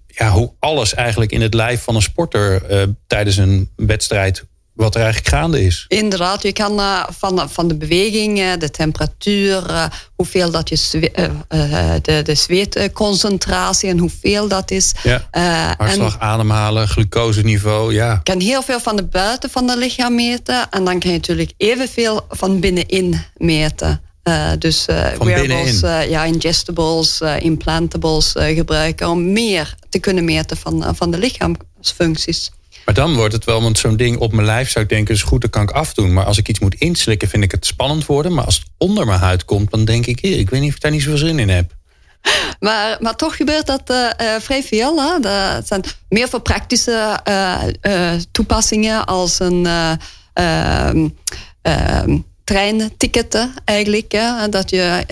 ja, 0.07 0.31
hoe 0.31 0.53
alles 0.59 0.95
eigenlijk 0.95 1.33
in 1.33 1.41
het 1.41 1.55
lijf 1.55 1.83
van 1.83 1.95
een 1.95 2.03
sporter 2.03 2.65
eh, 2.65 2.83
tijdens 3.07 3.37
een 3.37 3.71
wedstrijd, 3.77 4.45
wat 4.77 4.95
er 4.95 5.03
eigenlijk 5.03 5.35
gaande 5.35 5.65
is. 5.65 5.85
Inderdaad, 5.89 6.43
je 6.43 6.53
kan 6.53 6.79
eh, 6.81 7.05
van, 7.19 7.51
van 7.51 7.69
de 7.69 7.77
beweging, 7.77 8.39
eh, 8.41 8.47
de 8.59 8.71
temperatuur, 8.71 9.67
eh, 9.67 9.85
hoeveel 10.15 10.51
dat 10.51 10.69
je 10.69 10.77
zwe- 10.77 11.13
de, 12.03 12.21
de 12.23 12.35
zweetconcentratie 12.35 13.89
en 13.89 13.99
hoeveel 13.99 14.49
dat 14.49 14.71
is. 14.71 14.93
Ja. 15.03 15.27
Eh, 15.31 15.69
en 15.69 15.75
Hartslag, 15.79 16.19
ademhalen, 16.19 16.89
glucoseniveau. 16.89 17.93
Ja, 17.95 18.13
je 18.13 18.23
kan 18.23 18.41
heel 18.41 18.63
veel 18.63 18.81
van 18.81 18.97
de 18.97 19.05
buiten 19.05 19.51
van 19.51 19.69
het 19.69 19.79
lichaam 19.79 20.15
meten. 20.15 20.71
En 20.71 20.85
dan 20.85 20.99
kan 20.99 21.11
je 21.11 21.17
natuurlijk 21.17 21.53
evenveel 21.57 22.27
van 22.29 22.61
binnenin 22.61 23.21
meten. 23.37 24.01
Dus 24.59 24.85
Van 25.17 25.27
wearables, 25.27 25.83
eh, 25.83 26.09
ja, 26.11 26.25
ingestibles, 26.25 27.21
implantables 27.39 28.33
gebruiken 28.37 29.09
om 29.09 29.33
meer 29.33 29.75
te 29.89 29.99
kunnen 29.99 30.25
meten 30.25 30.57
van, 30.57 30.97
van 30.97 31.11
de 31.11 31.19
lichaamsfuncties. 31.19 32.51
Maar 32.87 32.95
dan 32.95 33.15
wordt 33.15 33.35
het 33.35 33.45
wel, 33.45 33.63
want 33.63 33.79
zo'n 33.79 33.97
ding 33.97 34.19
op 34.19 34.33
mijn 34.33 34.47
lijf 34.47 34.71
zou 34.71 34.85
ik 34.85 34.91
denken, 34.91 35.15
is 35.15 35.23
goed, 35.23 35.41
dat 35.41 35.51
kan 35.51 35.63
ik 35.63 35.71
afdoen. 35.71 36.13
Maar 36.13 36.25
als 36.25 36.39
ik 36.39 36.49
iets 36.49 36.59
moet 36.59 36.75
inslikken, 36.75 37.29
vind 37.29 37.45
ik 37.45 37.51
het 37.51 37.67
spannend 37.67 38.07
worden. 38.07 38.35
Maar 38.35 38.45
als 38.45 38.55
het 38.55 38.67
onder 38.77 39.07
mijn 39.07 39.21
huid 39.21 39.45
komt, 39.45 39.71
dan 39.71 39.85
denk 39.85 40.07
ik, 40.07 40.21
ik 40.21 40.51
weet 40.51 40.61
niet 40.61 40.69
of 40.69 40.77
ik 40.77 40.83
daar 40.83 40.91
niet 40.91 41.03
zoveel 41.03 41.19
zin 41.19 41.39
in 41.39 41.49
heb. 41.49 41.75
Maar, 42.61 42.97
maar 43.01 43.17
toch 43.17 43.37
gebeurt 43.37 43.67
dat 43.67 43.91
eh, 43.91 44.35
vrij 44.41 44.63
veel. 44.63 45.21
Dat 45.21 45.67
zijn 45.67 45.83
meer 46.09 46.29
voor 46.29 46.41
praktische 46.41 47.21
eh, 47.25 48.13
toepassingen 48.31 49.07
als 49.07 49.39
een 49.39 49.67
eh, 49.67 49.93
ehm, 50.33 51.09
ehm, 51.63 52.19
treinticket 52.45 53.49
eigenlijk. 53.65 54.21
Dat 54.51 54.71
je 54.71 55.05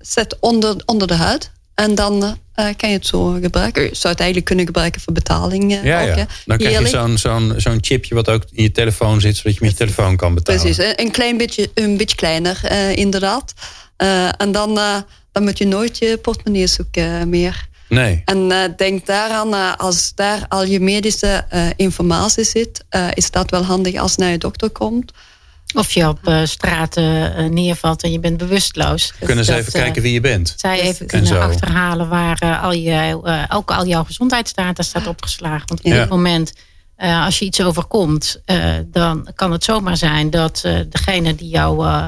zet 0.00 0.36
onder, 0.40 0.82
onder 0.86 1.06
de 1.06 1.14
huid. 1.14 1.50
En 1.82 1.94
dan 1.94 2.38
eh, 2.54 2.66
kan 2.76 2.88
je 2.88 2.96
het 2.96 3.06
zo 3.06 3.38
gebruiken. 3.42 3.82
Je 3.82 3.88
zou 3.92 4.08
het 4.08 4.18
eigenlijk 4.18 4.44
kunnen 4.44 4.66
gebruiken 4.66 5.00
voor 5.00 5.12
betaling. 5.12 5.72
eh, 5.72 5.84
Ja, 5.84 6.02
ook, 6.02 6.16
ja. 6.16 6.26
Dan 6.44 6.58
krijg 6.58 6.78
je 6.78 6.86
zo'n 6.86 7.18
zo'n 7.18 7.54
zo'n 7.56 7.78
chipje 7.80 8.14
wat 8.14 8.28
ook 8.28 8.44
in 8.52 8.62
je 8.62 8.70
telefoon 8.72 9.20
zit, 9.20 9.36
zodat 9.36 9.54
je 9.54 9.58
met 9.60 9.70
je 9.70 9.76
telefoon 9.76 10.16
kan 10.16 10.34
betalen. 10.34 10.60
Precies, 10.60 10.94
een 10.96 11.10
klein 11.10 11.36
beetje, 11.36 11.70
een 11.74 11.96
beetje 11.96 12.16
kleiner 12.16 12.60
eh, 12.64 12.96
inderdaad. 12.96 13.54
En 14.36 14.52
dan, 14.52 14.74
dan 15.32 15.42
moet 15.42 15.58
je 15.58 15.66
nooit 15.66 15.98
je 15.98 16.18
portemonnee 16.22 16.66
zoeken 16.66 17.28
meer. 17.28 17.66
Nee. 17.88 18.22
En 18.24 18.74
denk 18.76 19.06
daaraan, 19.06 19.76
als 19.78 20.12
daar 20.14 20.44
al 20.48 20.64
je 20.64 20.80
medische 20.80 21.44
informatie 21.76 22.44
zit, 22.44 22.84
is 23.14 23.30
dat 23.30 23.50
wel 23.50 23.62
handig 23.62 23.94
als 23.94 24.16
naar 24.16 24.30
je 24.30 24.38
dokter 24.38 24.70
komt. 24.70 25.12
Of 25.74 25.92
je 25.92 26.08
op 26.08 26.18
eh, 26.26 26.40
straat 26.44 26.96
eh, 26.96 27.38
eh, 27.44 27.50
neervalt 27.52 28.02
en 28.02 28.12
je 28.12 28.18
bent 28.20 28.36
bewusteloos. 28.36 29.12
Kunnen 29.24 29.44
ze 29.44 29.50
Dat, 29.50 29.60
even 29.60 29.72
eh, 29.72 29.80
kijken 29.82 30.02
wie 30.02 30.12
je 30.12 30.20
bent. 30.20 30.54
Zij 30.56 30.80
even 30.80 31.00
En 31.00 31.06
kunnen 31.06 31.40
achterhalen 31.42 32.08
waar 32.08 32.38
eh, 32.38 32.62
al 32.62 32.72
je, 32.72 33.20
eh, 33.24 33.42
ook 33.48 33.70
al 33.70 33.86
jouw 33.86 34.04
gezondheidsdata 34.04 34.82
staat 34.82 35.06
opgeslagen. 35.06 35.66
Want 35.68 35.80
op 35.80 35.86
Ja. 35.86 36.00
dit 36.00 36.08
moment, 36.08 36.52
eh, 36.96 37.24
als 37.24 37.38
je 37.38 37.44
iets 37.44 37.60
overkomt, 37.62 38.40
eh, 38.44 38.64
dan 38.86 39.28
kan 39.34 39.52
het 39.52 39.64
zomaar 39.64 39.96
zijn 39.96 40.30
dat 40.30 40.60
eh, 40.64 40.78
degene 40.88 41.34
die 41.34 41.48
jou 41.48 41.86
eh, 41.86 41.94
eh, 41.96 42.06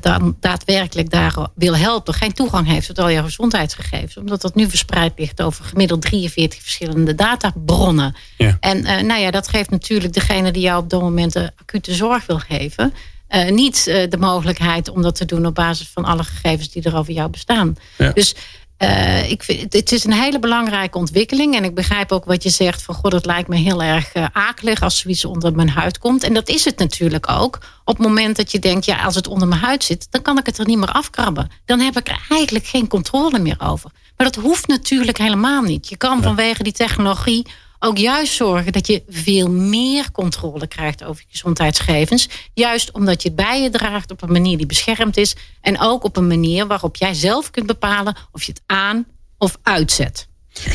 dan 0.00 0.36
daadwerkelijk 0.40 1.10
daar 1.10 1.48
wil 1.54 1.76
helpen, 1.76 2.14
geen 2.14 2.32
toegang 2.32 2.66
heeft 2.66 2.86
tot 2.86 2.98
al 2.98 3.10
jouw 3.10 3.24
gezondheidsgegevens. 3.24 4.16
Omdat 4.16 4.40
dat 4.40 4.54
nu 4.54 4.68
verspreid 4.68 5.12
ligt 5.16 5.42
over 5.42 5.64
gemiddeld 5.64 6.02
43 6.02 6.62
verschillende 6.62 7.14
databronnen. 7.14 8.16
Ja. 8.36 8.56
En 8.60 8.84
eh, 8.84 9.02
nou 9.02 9.20
ja, 9.20 9.30
dat 9.30 9.48
geeft 9.48 9.70
natuurlijk 9.70 10.12
degene 10.12 10.52
die 10.52 10.62
jou 10.62 10.82
op 10.82 10.90
dat 10.90 11.00
moment 11.00 11.32
de 11.32 11.50
acute 11.56 11.94
zorg 11.94 12.26
wil 12.26 12.38
geven. 12.38 12.94
uh, 13.30 13.50
niet 13.50 13.86
uh, 13.88 14.08
de 14.08 14.18
mogelijkheid 14.18 14.88
om 14.88 15.02
dat 15.02 15.16
te 15.16 15.24
doen 15.24 15.46
op 15.46 15.54
basis 15.54 15.88
van 15.88 16.04
alle 16.04 16.24
gegevens 16.24 16.70
die 16.70 16.82
er 16.82 16.96
over 16.96 17.12
jou 17.12 17.30
bestaan. 17.30 17.76
Ja. 17.98 18.12
Dus 18.12 18.34
uh, 18.78 19.30
ik 19.30 19.42
vind, 19.42 19.72
het 19.72 19.92
is 19.92 20.04
een 20.04 20.12
hele 20.12 20.38
belangrijke 20.38 20.98
ontwikkeling. 20.98 21.56
En 21.56 21.64
ik 21.64 21.74
begrijp 21.74 22.12
ook 22.12 22.24
wat 22.24 22.42
je 22.42 22.50
zegt 22.50 22.82
van 22.82 22.94
god, 22.94 23.12
het 23.12 23.26
lijkt 23.26 23.48
me 23.48 23.56
heel 23.56 23.82
erg 23.82 24.14
uh, 24.14 24.26
akelig 24.32 24.82
als 24.82 24.98
zoiets 24.98 25.24
onder 25.24 25.54
mijn 25.54 25.68
huid 25.68 25.98
komt. 25.98 26.22
En 26.22 26.34
dat 26.34 26.48
is 26.48 26.64
het 26.64 26.78
natuurlijk 26.78 27.30
ook. 27.30 27.58
Op 27.84 27.96
het 27.96 28.06
moment 28.06 28.36
dat 28.36 28.52
je 28.52 28.58
denkt, 28.58 28.84
ja, 28.84 29.04
als 29.04 29.14
het 29.14 29.26
onder 29.26 29.48
mijn 29.48 29.60
huid 29.60 29.84
zit, 29.84 30.06
dan 30.10 30.22
kan 30.22 30.38
ik 30.38 30.46
het 30.46 30.58
er 30.58 30.66
niet 30.66 30.78
meer 30.78 30.92
afkrabben. 30.92 31.50
Dan 31.64 31.80
heb 31.80 31.96
ik 31.96 32.08
er 32.08 32.20
eigenlijk 32.28 32.66
geen 32.66 32.88
controle 32.88 33.38
meer 33.38 33.56
over. 33.58 33.90
Maar 34.16 34.30
dat 34.30 34.42
hoeft 34.42 34.66
natuurlijk 34.66 35.18
helemaal 35.18 35.62
niet. 35.62 35.88
Je 35.88 35.96
kan 35.96 36.22
vanwege 36.22 36.62
die 36.62 36.72
technologie 36.72 37.46
ook 37.84 37.98
juist 37.98 38.32
zorgen 38.32 38.72
dat 38.72 38.86
je 38.86 39.02
veel 39.08 39.50
meer 39.50 40.10
controle 40.10 40.66
krijgt 40.66 41.04
over 41.04 41.22
je 41.22 41.30
gezondheidsgegevens. 41.30 42.28
Juist 42.54 42.92
omdat 42.92 43.22
je 43.22 43.28
het 43.28 43.36
bij 43.36 43.62
je 43.62 43.70
draagt 43.70 44.10
op 44.10 44.22
een 44.22 44.32
manier 44.32 44.56
die 44.56 44.66
beschermd 44.66 45.16
is. 45.16 45.36
En 45.60 45.80
ook 45.80 46.04
op 46.04 46.16
een 46.16 46.26
manier 46.26 46.66
waarop 46.66 46.96
jij 46.96 47.14
zelf 47.14 47.50
kunt 47.50 47.66
bepalen 47.66 48.16
of 48.32 48.42
je 48.42 48.52
het 48.52 48.62
aan 48.66 49.06
of 49.38 49.58
uitzet. 49.62 50.28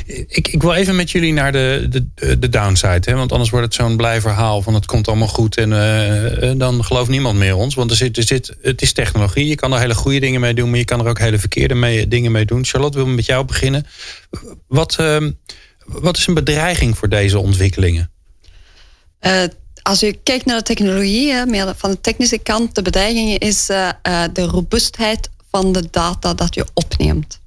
Ik, 0.06 0.48
ik 0.48 0.62
wil 0.62 0.74
even 0.74 0.96
met 0.96 1.12
jullie 1.12 1.34
naar 1.34 1.52
de, 1.52 1.88
de, 1.90 2.40
de 2.40 2.50
downside. 2.50 3.02
Hè? 3.10 3.16
Want 3.16 3.32
anders 3.32 3.50
wordt 3.50 3.66
het 3.66 3.76
zo'n 3.76 3.98
blij 3.98 4.22
verhaal 4.22 4.62
van 4.62 4.74
het 4.74 4.86
komt 4.86 5.08
allemaal 5.08 5.28
goed. 5.28 5.58
En 5.58 5.72
uh, 5.72 6.52
dan 6.58 6.84
gelooft 6.84 7.10
niemand 7.10 7.38
meer 7.38 7.56
ons. 7.56 7.76
Want 7.76 7.92
er 7.92 7.98
zit, 7.98 8.18
er 8.18 8.24
zit, 8.24 8.56
het 8.62 8.82
is 8.82 8.94
technologie. 8.94 9.48
Je 9.48 9.56
kan 9.56 9.74
er 9.74 9.80
hele 9.80 9.96
goede 9.96 10.20
dingen 10.20 10.42
mee 10.42 10.54
doen. 10.54 10.70
Maar 10.70 10.80
je 10.80 10.86
kan 10.86 11.00
er 11.00 11.08
ook 11.08 11.20
hele 11.20 11.40
verkeerde 11.40 11.76
mee, 11.76 12.08
dingen 12.08 12.32
mee 12.32 12.46
doen. 12.46 12.66
Charlotte, 12.66 12.98
wil 12.98 13.08
met 13.08 13.26
jou 13.26 13.46
beginnen. 13.46 13.86
Wat, 14.68 14.98
uh, 15.00 15.18
wat 15.92 16.18
is 16.18 16.28
een 16.28 16.34
bedreiging 16.34 16.98
voor 16.98 17.10
deze 17.10 17.40
ontwikkelingen? 17.40 18.12
Uh, 19.22 19.44
als 19.82 20.00
je 20.00 20.14
kijkt 20.14 20.46
naar 20.46 20.58
de 20.58 20.64
technologie, 20.64 21.46
meer 21.46 21.74
van 21.78 21.92
de 21.92 22.02
technische 22.02 22.38
kant, 22.38 22.76
de 22.76 22.82
bedreiging 22.82 23.38
is 23.38 23.70
uh, 23.70 23.90
uh, 24.08 24.24
de 24.34 24.46
robuustheid 24.46 25.30
van 25.52 25.72
de 25.72 25.88
data 25.92 26.34
dat 26.34 26.56
je 26.56 26.66
opneemt. 26.74 27.40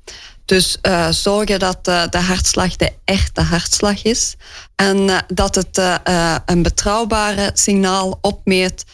Dus 0.45 0.79
zorgen 1.11 1.59
dat 1.59 1.85
de 1.85 2.19
hartslag 2.19 2.77
de 2.77 2.93
echte 3.05 3.41
hartslag 3.41 4.03
is 4.03 4.37
en 4.75 5.25
dat 5.35 5.55
het 5.55 5.81
een 6.47 6.63
betrouwbare 6.63 7.51
signaal 7.55 8.19
opmeet 8.21 8.85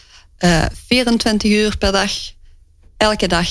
24 0.87 1.51
uur 1.51 1.77
per 1.77 1.93
dag, 1.93 2.11
elke 2.97 3.27
dag 3.27 3.49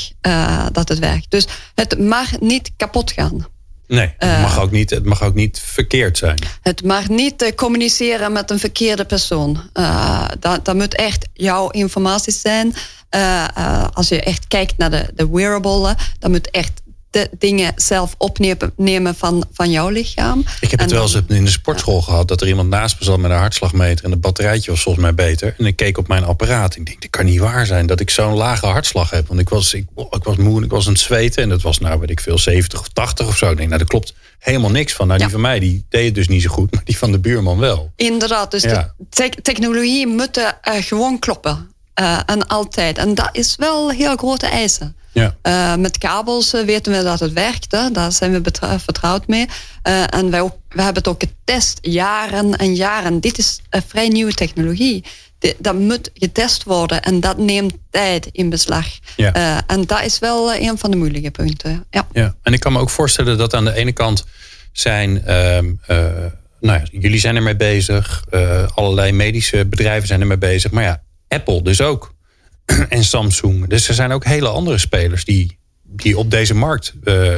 dat 0.72 0.90
het 0.90 1.00
werkt. 1.00 1.32
Dus 1.32 1.48
het 1.76 2.00
mag 2.00 2.40
niet 2.40 2.72
kapot 2.78 3.12
gaan. 3.12 3.48
Nee, 3.88 4.14
het 4.18 4.42
mag, 4.42 4.60
ook 4.60 4.72
niet, 4.72 4.90
het 4.90 5.06
mag 5.06 5.24
ook 5.24 5.34
niet 5.34 5.60
verkeerd 5.60 6.18
zijn. 6.18 6.40
Het 6.62 6.84
mag 6.84 7.10
niet 7.10 7.44
uh, 7.44 7.52
communiceren 7.56 8.32
met 8.32 8.52
een 8.52 8.60
verkeerde 8.60 9.06
persoon. 9.06 9.70
Uh, 9.74 10.28
dat, 10.40 10.66
dat 10.66 10.76
moet 10.76 10.96
echt 10.96 11.28
jouw 11.34 11.70
informatie 11.70 12.34
zijn. 12.34 12.74
Als 13.94 14.08
je 14.08 14.22
echt 14.22 14.48
kijkt 14.48 14.78
naar 14.78 14.90
de, 14.90 15.12
de 15.16 15.30
wearable, 15.30 15.96
dan 16.20 16.32
moet 16.32 16.52
echt 16.52 16.82
de 17.18 17.30
dingen 17.38 17.74
zelf 17.76 18.16
opnemen 18.18 19.16
van, 19.16 19.46
van 19.54 19.72
jouw 19.72 19.90
lichaam. 19.90 20.46
Ik 20.60 20.72
heb 20.72 20.80
het 20.80 20.92
wel 20.92 21.02
eens 21.02 21.22
in 21.28 21.46
de 21.46 21.52
sportschool 21.52 22.02
gehad 22.02 22.28
dat 22.28 22.42
er 22.42 22.48
iemand 22.48 22.70
naast 22.70 23.00
me 23.00 23.06
zat 23.06 23.18
met 23.18 23.32
een 23.32 23.38
hartslagmeter 23.38 24.06
en 24.06 24.12
het 24.12 24.22
batterijtje 24.22 24.72
was 24.72 24.82
volgens 24.82 25.04
mij 25.04 25.14
beter. 25.14 25.56
En 25.58 25.66
ik 25.66 25.76
keek 25.76 25.98
op 25.98 26.08
mijn 26.08 26.24
apparaat. 26.24 26.76
Ik 26.76 26.86
denk, 26.86 27.02
dit 27.02 27.10
kan 27.10 27.26
niet 27.26 27.40
waar 27.40 27.66
zijn 27.66 27.86
dat 27.86 28.00
ik 28.00 28.10
zo'n 28.10 28.34
lage 28.34 28.66
hartslag 28.66 29.10
heb. 29.10 29.28
Want 29.28 29.40
ik 29.40 29.50
was, 29.50 29.74
ik, 29.74 29.86
ik 30.12 30.24
was 30.24 30.36
moe 30.36 30.58
en 30.58 30.64
ik 30.64 30.72
was 30.72 30.88
aan 30.88 30.94
het 30.94 31.02
zweten 31.02 31.44
en 31.44 31.50
dat 31.50 31.62
was 31.62 31.80
nou, 31.80 32.00
weet 32.00 32.10
ik 32.10 32.20
veel, 32.20 32.38
70 32.38 32.80
of 32.80 32.88
80 32.88 33.28
of 33.28 33.38
zo. 33.38 33.52
Ik 33.52 33.58
denk, 33.58 33.68
nou, 33.70 33.80
daar 33.80 33.90
klopt 33.90 34.14
helemaal 34.40 34.72
niks 34.72 34.94
van. 34.94 35.08
Nou, 35.08 35.20
die 35.20 35.30
van 35.30 35.42
mij, 35.42 35.60
die 35.60 35.86
deed 35.90 36.06
het 36.06 36.16
dus 36.16 36.28
niet 36.28 36.42
zo 36.42 36.50
goed, 36.50 36.72
maar 36.74 36.84
die 36.84 36.98
van 36.98 37.12
de 37.12 37.20
buurman 37.20 37.60
wel. 37.60 37.92
Inderdaad, 37.96 38.52
dus 38.52 38.62
de 38.62 39.30
technologie 39.42 40.08
moet 40.08 40.38
uh, 40.38 40.48
gewoon 40.64 41.20
kloppen. 41.20 41.76
Uh, 42.00 42.20
en 42.26 42.48
altijd. 42.48 42.98
En 42.98 43.16
dat 43.16 43.30
is 43.32 43.56
wel 43.56 43.90
heel 43.90 44.16
grote 44.16 44.46
eisen. 44.46 44.96
Ja. 45.18 45.36
Uh, 45.44 45.82
met 45.82 45.98
kabels 45.98 46.54
uh, 46.54 46.66
weten 46.66 46.92
we 46.92 47.04
dat 47.04 47.20
het 47.20 47.34
werkt. 47.34 47.72
Hè? 47.72 47.92
Daar 47.92 48.12
zijn 48.12 48.44
we 48.44 48.52
vertrouwd 48.80 49.28
mee. 49.28 49.46
Uh, 49.88 50.14
en 50.14 50.32
wij, 50.32 50.44
we 50.44 50.82
hebben 50.82 51.04
het 51.04 51.08
ook 51.08 51.24
getest 51.24 51.78
jaren 51.82 52.56
en 52.56 52.76
jaren. 52.76 53.20
Dit 53.20 53.38
is 53.38 53.62
een 53.70 53.82
vrij 53.88 54.08
nieuwe 54.08 54.34
technologie. 54.34 55.04
De, 55.40 55.56
dat 55.60 55.76
moet 55.76 56.10
getest 56.14 56.64
worden 56.64 57.02
en 57.02 57.20
dat 57.20 57.38
neemt 57.38 57.74
tijd 57.90 58.30
in 58.32 58.50
beslag. 58.50 58.88
Ja. 59.16 59.64
en 59.68 59.86
dat 59.86 60.02
is 60.02 60.20
wel 60.20 60.54
een 60.54 60.78
van 60.78 60.92
de 60.92 60.98
moeilijke 60.98 61.32
punten. 61.32 61.86
Ja. 61.92 62.08
Ja. 62.12 62.36
En 62.44 62.54
ik 62.54 62.60
kan 62.60 62.74
me 62.74 62.80
ook 62.80 62.90
voorstellen 62.90 63.38
dat 63.38 63.54
aan 63.54 63.66
de 63.66 63.74
ene 63.74 63.92
kant 63.92 64.26
zijn. 64.72 65.26
Ehm, 65.26 65.74
nou 66.60 66.80
ja, 66.80 66.84
jullie 66.92 67.20
zijn 67.20 67.36
ermee 67.36 67.56
bezig. 67.56 68.24
allerlei 68.76 69.12
medische 69.12 69.66
bedrijven 69.66 70.08
zijn 70.08 70.22
ermee 70.22 70.38
bezig. 70.38 70.72
Maar 70.72 70.84
ja, 70.84 71.02
Apple 71.28 71.62
dus 71.62 71.82
ook. 71.82 72.16
en 72.90 73.04
Samsung. 73.04 73.68
Dus 73.68 73.88
er 73.88 73.94
zijn 73.94 74.12
ook 74.12 74.26
hele 74.26 74.48
andere 74.48 74.78
spelers 74.78 75.26
die, 75.26 75.58
die 75.84 76.18
op 76.18 76.32
deze 76.32 76.54
markt 76.54 76.94
uh, 77.04 77.38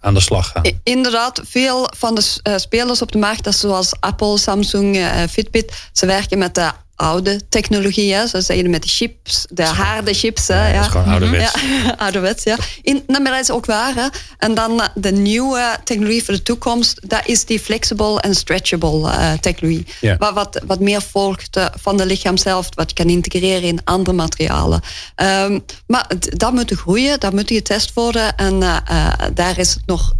aan 0.00 0.14
de 0.14 0.20
slag 0.20 0.48
gaan. 0.48 0.62
Inderdaad, 0.82 1.40
veel 1.44 1.90
van 1.96 2.14
de 2.14 2.34
uh, 2.48 2.56
spelers 2.56 3.02
op 3.02 3.12
de 3.12 3.18
markt, 3.18 3.54
zoals 3.54 3.92
Apple, 4.00 4.38
Samsung, 4.38 4.96
uh, 4.96 5.22
Fitbit, 5.30 5.88
ze 5.92 6.06
werken 6.06 6.38
met 6.38 6.54
de 6.54 6.70
oude 7.00 7.40
technologie, 7.48 8.14
hè, 8.14 8.26
zoals 8.26 8.46
zeggen 8.46 8.70
met 8.70 8.82
de 8.82 8.88
chips, 8.88 9.46
de 9.50 9.64
harde 9.64 10.14
chips. 10.14 10.48
Hè, 10.48 10.68
ja, 10.68 10.74
Dat 10.74 10.84
is 10.84 10.90
gewoon 10.90 11.06
ouderwets. 11.06 11.60
Ja, 11.60 11.94
ouderwets, 12.06 12.44
ja. 12.44 12.56
In, 12.82 13.02
nou, 13.06 13.22
maar 13.22 13.32
dat 13.32 13.40
is 13.40 13.50
ook 13.50 13.66
waar. 13.66 13.94
Hè. 13.94 14.06
En 14.38 14.54
dan 14.54 14.82
de 14.94 15.12
nieuwe 15.12 15.76
technologie 15.84 16.24
voor 16.24 16.34
de 16.34 16.42
toekomst, 16.42 17.00
dat 17.08 17.26
is 17.26 17.44
die 17.44 17.60
flexible 17.60 18.20
en 18.20 18.34
stretchable 18.34 19.00
uh, 19.00 19.32
technologie. 19.32 19.86
Ja. 20.00 20.16
Wat, 20.16 20.32
wat, 20.32 20.62
wat 20.66 20.80
meer 20.80 21.02
volgt 21.02 21.56
uh, 21.56 21.66
van 21.80 21.96
de 21.96 22.06
lichaam 22.06 22.36
zelf, 22.36 22.68
wat 22.74 22.90
je 22.90 22.96
kan 22.96 23.08
integreren 23.08 23.62
in 23.62 23.80
andere 23.84 24.16
materialen. 24.16 24.80
Um, 25.16 25.64
maar 25.86 26.06
dat 26.18 26.52
moet 26.52 26.72
groeien, 26.72 27.20
dat 27.20 27.32
moet 27.32 27.50
getest 27.50 27.92
worden 27.94 28.36
en 28.36 28.62
uh, 28.62 29.12
daar 29.34 29.58
is 29.58 29.76
nog 29.86 30.14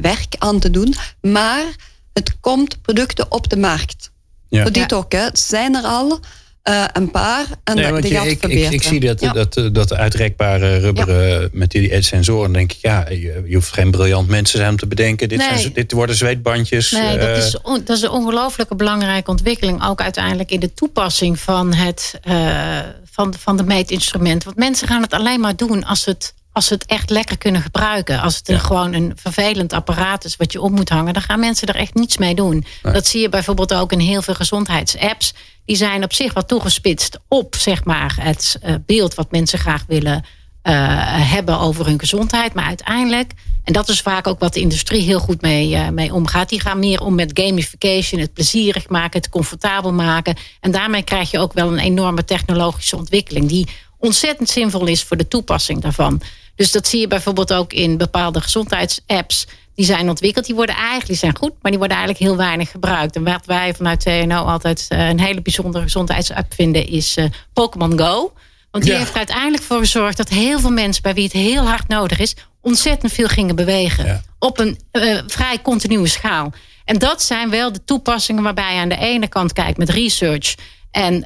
werk 0.00 0.34
aan 0.38 0.58
te 0.58 0.70
doen. 0.70 0.94
Maar 1.20 1.64
het 2.12 2.40
komt 2.40 2.82
producten 2.82 3.30
op 3.30 3.48
de 3.48 3.56
markt. 3.56 4.10
Ja. 4.48 4.62
Voor 4.62 4.72
dit 4.72 4.92
ook, 4.92 5.12
hè. 5.12 5.18
Het 5.18 5.38
zijn 5.38 5.74
er 5.74 5.82
al. 5.82 6.20
Uh, 6.68 6.84
een 6.92 7.10
paar. 7.10 7.46
En 7.64 7.76
nee, 7.76 7.92
want 7.92 8.08
je, 8.08 8.14
ik, 8.14 8.44
ik, 8.44 8.70
ik, 8.70 8.82
zie 8.82 9.00
dat, 9.00 9.20
ja. 9.20 9.32
dat, 9.32 9.60
dat 9.72 9.94
uitrekbare 9.94 10.78
rubberen 10.78 11.40
ja. 11.40 11.48
met 11.52 11.70
die 11.70 12.02
sensoren. 12.02 12.52
denk 12.52 12.72
ik, 12.72 12.78
ja, 12.80 13.08
je, 13.08 13.42
je, 13.46 13.54
hoeft 13.54 13.72
geen 13.72 13.90
briljant 13.90 14.28
mensen 14.28 14.58
zijn 14.58 14.70
om 14.70 14.76
te 14.76 14.86
bedenken. 14.86 15.28
Dit, 15.28 15.38
nee. 15.38 15.58
zijn, 15.58 15.72
dit 15.72 15.92
worden 15.92 16.16
zweetbandjes. 16.16 16.90
Nee, 16.90 17.16
uh, 17.16 17.20
dat, 17.20 17.36
is, 17.36 17.56
dat 17.62 17.96
is 17.96 18.02
een 18.02 18.10
ongelooflijke 18.10 18.74
belangrijke 18.74 19.30
ontwikkeling. 19.30 19.84
Ook 19.84 20.00
uiteindelijk 20.00 20.50
in 20.50 20.60
de 20.60 20.74
toepassing 20.74 21.40
van, 21.40 21.74
het, 21.74 22.20
uh, 22.28 22.78
van, 23.10 23.34
van 23.38 23.56
de 23.56 23.64
meetinstrument. 23.64 24.44
Want 24.44 24.56
mensen 24.56 24.88
gaan 24.88 25.02
het 25.02 25.12
alleen 25.12 25.40
maar 25.40 25.56
doen 25.56 25.84
als 25.84 26.04
het 26.04 26.34
als 26.58 26.66
ze 26.66 26.74
het 26.74 26.86
echt 26.86 27.10
lekker 27.10 27.38
kunnen 27.38 27.62
gebruiken. 27.62 28.20
Als 28.20 28.36
het 28.36 28.48
een, 28.48 28.60
gewoon 28.60 28.92
een 28.92 29.12
vervelend 29.14 29.72
apparaat 29.72 30.24
is 30.24 30.36
wat 30.36 30.52
je 30.52 30.60
op 30.60 30.70
moet 30.70 30.88
hangen, 30.88 31.12
dan 31.12 31.22
gaan 31.22 31.40
mensen 31.40 31.68
er 31.68 31.74
echt 31.74 31.94
niets 31.94 32.16
mee 32.16 32.34
doen. 32.34 32.64
Dat 32.82 33.06
zie 33.06 33.20
je 33.20 33.28
bijvoorbeeld 33.28 33.74
ook 33.74 33.92
in 33.92 33.98
heel 33.98 34.22
veel 34.22 34.34
gezondheidsapps. 34.34 35.34
Die 35.64 35.76
zijn 35.76 36.04
op 36.04 36.12
zich 36.12 36.32
wat 36.32 36.48
toegespitst 36.48 37.18
op 37.28 37.56
zeg 37.58 37.84
maar, 37.84 38.16
het 38.20 38.58
uh, 38.64 38.74
beeld 38.86 39.14
wat 39.14 39.30
mensen 39.30 39.58
graag 39.58 39.84
willen 39.86 40.14
uh, 40.14 40.22
hebben 41.32 41.58
over 41.58 41.86
hun 41.86 41.98
gezondheid. 41.98 42.54
Maar 42.54 42.64
uiteindelijk, 42.64 43.32
en 43.64 43.72
dat 43.72 43.88
is 43.88 44.00
vaak 44.00 44.26
ook 44.26 44.38
wat 44.38 44.54
de 44.54 44.60
industrie 44.60 45.02
heel 45.02 45.20
goed 45.20 45.40
mee, 45.40 45.70
uh, 45.70 45.88
mee 45.88 46.14
omgaat, 46.14 46.48
die 46.48 46.60
gaan 46.60 46.78
meer 46.78 47.00
om 47.00 47.14
met 47.14 47.40
gamification, 47.40 48.20
het 48.20 48.32
plezierig 48.32 48.88
maken, 48.88 49.20
het 49.20 49.30
comfortabel 49.30 49.92
maken. 49.92 50.36
En 50.60 50.70
daarmee 50.70 51.02
krijg 51.02 51.30
je 51.30 51.38
ook 51.38 51.52
wel 51.52 51.72
een 51.72 51.78
enorme 51.78 52.24
technologische 52.24 52.96
ontwikkeling 52.96 53.48
die 53.48 53.68
ontzettend 53.98 54.48
zinvol 54.48 54.86
is 54.86 55.02
voor 55.02 55.16
de 55.16 55.28
toepassing 55.28 55.80
daarvan. 55.80 56.22
Dus 56.58 56.72
dat 56.72 56.88
zie 56.88 57.00
je 57.00 57.06
bijvoorbeeld 57.06 57.52
ook 57.52 57.72
in 57.72 57.96
bepaalde 57.96 58.40
gezondheidsapps. 58.40 59.46
Die 59.74 59.84
zijn 59.84 60.08
ontwikkeld. 60.08 60.46
Die 60.46 60.54
worden 60.54 60.74
eigenlijk 60.74 61.06
die 61.06 61.16
zijn 61.16 61.36
goed, 61.36 61.52
maar 61.62 61.70
die 61.70 61.78
worden 61.78 61.96
eigenlijk 61.96 62.26
heel 62.26 62.36
weinig 62.36 62.70
gebruikt. 62.70 63.16
En 63.16 63.24
wat 63.24 63.46
wij 63.46 63.74
vanuit 63.74 64.00
TNO 64.00 64.42
altijd 64.42 64.86
uh, 64.88 65.08
een 65.08 65.20
hele 65.20 65.42
bijzondere 65.42 65.84
gezondheidsapp 65.84 66.54
vinden, 66.54 66.86
is 66.86 67.16
uh, 67.16 67.24
Pokémon 67.52 67.98
Go. 67.98 68.32
Want 68.70 68.84
die 68.84 68.92
ja. 68.92 68.98
heeft 68.98 69.10
er 69.10 69.16
uiteindelijk 69.16 69.62
voor 69.62 69.78
gezorgd 69.78 70.16
dat 70.16 70.28
heel 70.28 70.60
veel 70.60 70.70
mensen 70.70 71.02
bij 71.02 71.14
wie 71.14 71.24
het 71.24 71.32
heel 71.32 71.66
hard 71.66 71.88
nodig 71.88 72.18
is, 72.18 72.36
ontzettend 72.60 73.12
veel 73.12 73.28
gingen 73.28 73.56
bewegen. 73.56 74.06
Ja. 74.06 74.22
Op 74.38 74.58
een 74.58 74.78
uh, 74.92 75.18
vrij 75.26 75.62
continue 75.62 76.06
schaal. 76.06 76.52
En 76.84 76.98
dat 76.98 77.22
zijn 77.22 77.50
wel 77.50 77.72
de 77.72 77.84
toepassingen 77.84 78.42
waarbij 78.42 78.74
je 78.74 78.80
aan 78.80 78.88
de 78.88 78.98
ene 78.98 79.28
kant 79.28 79.52
kijkt 79.52 79.78
met 79.78 79.90
research 79.90 80.54
en 80.90 81.24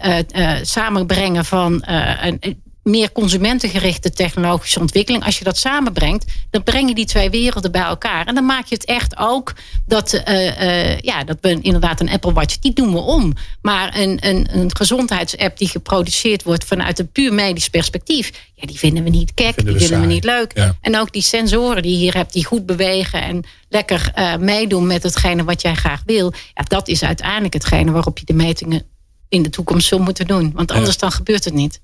samenbrengen 0.62 1.45
van 1.45 1.83
een 2.21 2.62
meer 2.83 3.12
consumentengerichte 3.12 4.11
technologische 4.11 4.81
ontwikkeling. 4.81 5.25
Als 5.25 5.38
je 5.38 5.45
dat 5.45 5.57
samenbrengt, 5.57 6.33
dan 6.51 6.62
breng 6.62 6.88
je 6.88 6.95
die 6.95 7.07
twee 7.07 7.31
werelden 7.31 7.73
bij 7.73 7.83
elkaar. 7.83 8.27
En 8.27 8.35
dan 8.35 8.47
maak 8.47 8.66
je 8.66 8.75
het 8.75 8.85
echt 8.85 9.16
ook 9.16 9.53
dat, 9.87 10.23
uh, 10.29 10.45
uh, 10.47 10.99
ja, 10.99 11.25
dat 11.25 11.38
we 11.40 11.59
inderdaad 11.61 12.01
een 12.01 12.11
Apple 12.11 12.33
Watch, 12.33 12.59
die 12.59 12.73
doen 12.73 12.92
we 12.92 12.99
om. 12.99 13.33
Maar 13.62 13.97
een, 13.99 14.18
een, 14.21 14.49
een 14.59 14.77
gezondheidsapp 14.77 15.59
die 15.59 15.68
geproduceerd 15.68 16.42
wordt 16.42 16.64
vanuit 16.64 16.99
een 16.99 17.12
puur 17.12 17.35
medisch 17.35 17.68
perspectief, 17.68 18.33
ja, 18.55 18.66
die 18.66 18.79
vinden 18.79 19.05
we 19.05 19.11
niet 19.11 19.35
kek, 19.35 19.55
vinden 19.55 19.79
die 19.79 19.87
vinden 19.87 20.07
we 20.07 20.12
niet 20.12 20.25
leuk. 20.25 20.51
Ja. 20.55 20.77
En 20.81 20.99
ook 20.99 21.12
die 21.12 21.23
sensoren 21.23 21.83
die 21.83 21.92
je 21.92 21.99
hier 21.99 22.14
hebt, 22.14 22.33
die 22.33 22.45
goed 22.45 22.66
bewegen 22.66 23.23
en 23.23 23.45
lekker 23.68 24.12
uh, 24.18 24.37
meedoen 24.37 24.87
met 24.87 25.03
hetgene 25.03 25.45
wat 25.45 25.62
jij 25.62 25.75
graag 25.75 26.03
wil. 26.07 26.33
Ja, 26.55 26.62
dat 26.62 26.88
is 26.88 27.03
uiteindelijk 27.03 27.55
hetgene 27.55 27.90
waarop 27.90 28.18
je 28.18 28.25
de 28.25 28.35
metingen 28.35 28.87
in 29.33 29.42
de 29.42 29.51
toekomst 29.51 29.87
zullen 29.87 30.05
moeten 30.05 30.27
doen. 30.27 30.53
Want 30.55 30.71
anders 30.71 30.99
dan 30.99 31.12
gebeurt 31.12 31.45
het 31.45 31.55
niet. 31.55 31.81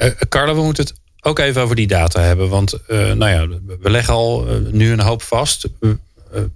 Uh, 0.00 0.10
Carla, 0.28 0.54
we 0.54 0.62
moeten 0.62 0.84
het 0.84 0.94
ook 1.20 1.38
even 1.38 1.62
over 1.62 1.76
die 1.76 1.86
data 1.86 2.20
hebben. 2.20 2.48
Want 2.48 2.74
uh, 2.88 3.12
nou 3.12 3.30
ja, 3.30 3.58
we 3.80 3.90
leggen 3.90 4.14
al 4.14 4.46
nu 4.70 4.92
een 4.92 5.00
hoop 5.00 5.22
vast. 5.22 5.66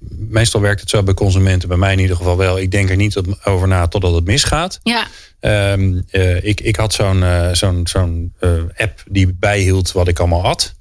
meestal 0.09 0.61
werkt 0.61 0.81
het 0.81 0.91
zo 0.91 1.03
bij 1.03 1.15
consumenten, 1.15 1.69
bij 1.69 1.77
mij 1.77 1.93
in 1.93 1.99
ieder 1.99 2.17
geval 2.17 2.37
wel. 2.37 2.59
Ik 2.59 2.71
denk 2.71 2.91
er 2.91 2.97
niet 2.97 3.21
over 3.45 3.69
na 3.69 3.89
totdat 3.89 4.15
het 4.15 4.25
misgaat. 4.25 4.81
Ja. 4.83 5.07
Um, 5.73 6.05
ik, 6.41 6.61
ik 6.61 6.77
had 6.77 6.93
zo'n 6.93 7.25
zo'n 7.53 7.87
zo'n 7.87 8.33
app 8.77 9.03
die 9.07 9.35
bijhield 9.35 9.93
wat 9.93 10.09
ik 10.09 10.19
allemaal 10.19 10.43
had 10.43 10.75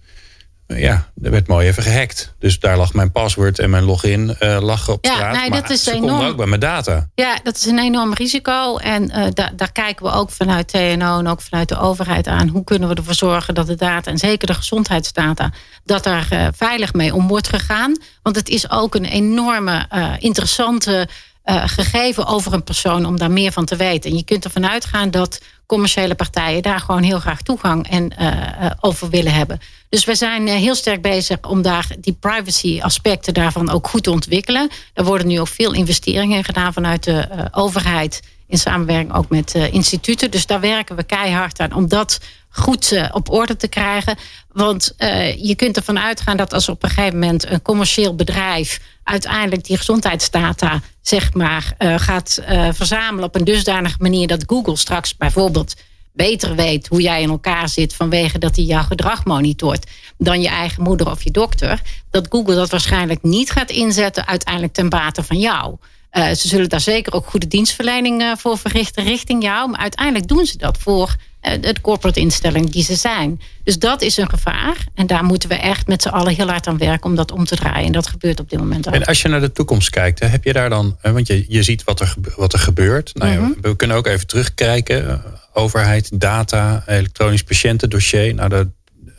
ja, 0.67 1.11
er 1.21 1.31
werd 1.31 1.47
mooi 1.47 1.67
even 1.67 1.83
gehackt. 1.83 2.33
Dus 2.39 2.59
daar 2.59 2.77
lag 2.77 2.93
mijn 2.93 3.11
paswoord 3.11 3.59
en 3.59 3.69
mijn 3.69 3.83
login 3.83 4.35
uh, 4.39 4.57
lag 4.61 4.89
op 4.89 5.05
ja, 5.05 5.13
straat. 5.13 5.35
Nee, 5.35 5.49
maar 5.49 5.61
dat 5.61 5.69
is 5.69 5.83
ze 5.83 5.91
enorm. 5.91 6.25
ook 6.25 6.37
bij 6.37 6.45
mijn 6.45 6.59
data. 6.59 7.09
Ja, 7.15 7.39
dat 7.43 7.55
is 7.55 7.65
een 7.65 7.79
enorm 7.79 8.13
risico. 8.13 8.77
En 8.77 9.03
uh, 9.03 9.25
daar 9.55 9.71
kijken 9.71 10.05
we 10.05 10.11
ook 10.11 10.31
vanuit 10.31 10.67
TNO 10.67 11.19
en 11.19 11.27
ook 11.27 11.41
vanuit 11.41 11.69
de 11.69 11.79
overheid 11.79 12.27
aan. 12.27 12.47
Hoe 12.47 12.63
kunnen 12.63 12.89
we 12.89 12.95
ervoor 12.95 13.13
zorgen 13.13 13.53
dat 13.53 13.67
de 13.67 13.75
data, 13.75 14.11
en 14.11 14.17
zeker 14.17 14.47
de 14.47 14.53
gezondheidsdata... 14.53 15.51
dat 15.83 16.03
daar 16.03 16.27
uh, 16.33 16.47
veilig 16.55 16.93
mee 16.93 17.13
om 17.13 17.27
wordt 17.27 17.47
gegaan. 17.47 17.97
Want 18.21 18.35
het 18.35 18.49
is 18.49 18.69
ook 18.69 18.95
een 18.95 19.05
enorme 19.05 19.87
interessante... 20.19 21.07
gegeven 21.45 22.25
over 22.25 22.53
een 22.53 22.63
persoon 22.63 23.05
om 23.05 23.17
daar 23.17 23.31
meer 23.31 23.51
van 23.51 23.65
te 23.65 23.75
weten. 23.75 24.09
En 24.09 24.17
je 24.17 24.23
kunt 24.23 24.43
ervan 24.43 24.67
uitgaan 24.67 25.11
dat 25.11 25.41
commerciële 25.65 26.15
partijen 26.15 26.61
daar 26.61 26.79
gewoon 26.79 27.03
heel 27.03 27.19
graag 27.19 27.41
toegang 27.41 27.89
en, 27.89 28.13
uh, 28.19 28.71
over 28.79 29.09
willen 29.09 29.33
hebben. 29.33 29.59
Dus 29.89 30.05
we 30.05 30.15
zijn 30.15 30.47
heel 30.47 30.75
sterk 30.75 31.01
bezig 31.01 31.37
om 31.41 31.61
daar 31.61 31.87
die 31.99 32.17
privacy 32.19 32.79
aspecten 32.81 33.33
daarvan 33.33 33.69
ook 33.69 33.87
goed 33.87 34.03
te 34.03 34.11
ontwikkelen. 34.11 34.69
Er 34.93 35.03
worden 35.03 35.27
nu 35.27 35.39
ook 35.39 35.47
veel 35.47 35.73
investeringen 35.73 36.43
gedaan 36.43 36.73
vanuit 36.73 37.03
de 37.03 37.47
overheid. 37.51 38.21
In 38.47 38.57
samenwerking 38.57 39.13
ook 39.13 39.29
met 39.29 39.53
instituten. 39.53 40.31
Dus 40.31 40.45
daar 40.45 40.59
werken 40.59 40.95
we 40.95 41.03
keihard 41.03 41.59
aan 41.59 41.73
om 41.73 41.87
dat 41.87 42.19
goed 42.53 43.09
op 43.11 43.29
orde 43.29 43.55
te 43.55 43.67
krijgen. 43.67 44.17
Want 44.51 44.95
je 45.37 45.53
kunt 45.55 45.77
ervan 45.77 45.99
uitgaan 45.99 46.37
dat 46.37 46.53
als 46.53 46.69
op 46.69 46.83
een 46.83 46.89
gegeven 46.89 47.19
moment 47.19 47.49
een 47.49 47.61
commercieel 47.61 48.15
bedrijf 48.15 48.79
uiteindelijk 49.03 49.65
die 49.65 49.77
gezondheidsdata 49.77 50.81
zeg 51.01 51.33
maar, 51.33 51.75
uh, 51.79 51.95
gaat 51.97 52.41
verzamelen 52.71 53.23
op 53.23 53.35
een 53.35 53.43
dusdanige 53.43 53.97
manier 53.99 54.27
dat 54.27 54.43
Google 54.47 54.75
straks 54.75 55.17
bijvoorbeeld 55.17 55.75
beter 56.13 56.55
weet 56.55 56.87
hoe 56.87 57.01
jij 57.01 57.21
in 57.21 57.29
elkaar 57.29 57.69
zit 57.69 57.95
vanwege 57.95 58.37
dat 58.39 58.55
hij 58.55 58.65
jouw 58.65 58.83
gedrag 58.83 59.25
monitort 59.25 59.85
dan 60.17 60.41
je 60.41 60.47
eigen 60.47 60.83
moeder 60.83 61.11
of 61.11 61.23
je 61.23 61.31
dokter, 61.31 61.81
dat 62.09 62.27
Google 62.29 62.55
dat 62.55 62.69
waarschijnlijk 62.69 63.23
niet 63.23 63.51
gaat 63.51 63.69
inzetten 63.69 64.27
uiteindelijk 64.27 64.73
ten 64.73 64.89
bate 64.89 65.23
van 65.23 65.39
jou. 65.39 65.77
Ze 66.11 66.47
zullen 66.47 66.69
daar 66.69 66.81
zeker 66.81 67.13
ook 67.13 67.27
goede 67.27 67.47
dienstverlening 67.47 68.35
voor 68.37 68.57
verrichten 68.57 69.03
richting 69.03 69.43
jou, 69.43 69.69
maar 69.69 69.79
uiteindelijk 69.79 70.27
doen 70.27 70.45
ze 70.45 70.57
dat 70.57 70.77
voor 70.77 71.15
de 71.43 71.75
corporate 71.81 72.19
instelling 72.19 72.69
die 72.69 72.83
ze 72.83 72.95
zijn. 72.95 73.41
Dus 73.63 73.79
dat 73.79 74.01
is 74.01 74.17
een 74.17 74.29
gevaar. 74.29 74.77
En 74.95 75.07
daar 75.07 75.23
moeten 75.23 75.49
we 75.49 75.55
echt 75.55 75.87
met 75.87 76.01
z'n 76.01 76.07
allen 76.07 76.35
heel 76.35 76.47
hard 76.47 76.67
aan 76.67 76.77
werken 76.77 77.09
om 77.09 77.15
dat 77.15 77.31
om 77.31 77.45
te 77.45 77.55
draaien. 77.55 77.85
En 77.85 77.91
dat 77.91 78.07
gebeurt 78.07 78.39
op 78.39 78.49
dit 78.49 78.59
moment 78.59 78.87
ook. 78.87 78.93
En 78.93 79.05
als 79.05 79.21
je 79.21 79.27
naar 79.27 79.39
de 79.39 79.51
toekomst 79.51 79.89
kijkt, 79.89 80.19
heb 80.19 80.43
je 80.43 80.53
daar 80.53 80.69
dan, 80.69 80.97
want 81.01 81.27
je, 81.27 81.45
je 81.47 81.63
ziet 81.63 81.83
wat 81.83 81.99
er, 81.99 82.15
wat 82.35 82.53
er 82.53 82.59
gebeurt. 82.59 83.11
Nou 83.13 83.31
mm-hmm. 83.31 83.55
We 83.61 83.75
kunnen 83.75 83.97
ook 83.97 84.07
even 84.07 84.27
terugkijken. 84.27 85.21
Overheid, 85.53 86.19
data, 86.19 86.83
elektronisch 86.87 87.43
patiëntendossier. 87.43 88.33
Nou, 88.33 88.49
dat, 88.49 88.67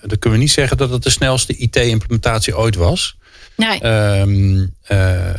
dat 0.03 0.19
kunnen 0.19 0.39
we 0.39 0.45
niet 0.45 0.55
zeggen 0.55 0.77
dat 0.77 0.91
het 0.91 1.03
de 1.03 1.11
snelste 1.11 1.57
IT-implementatie 1.57 2.59
ooit 2.59 2.75
was. 2.75 3.17
Nee. 3.57 3.87
Um, 3.87 4.75
uh, 4.89 5.35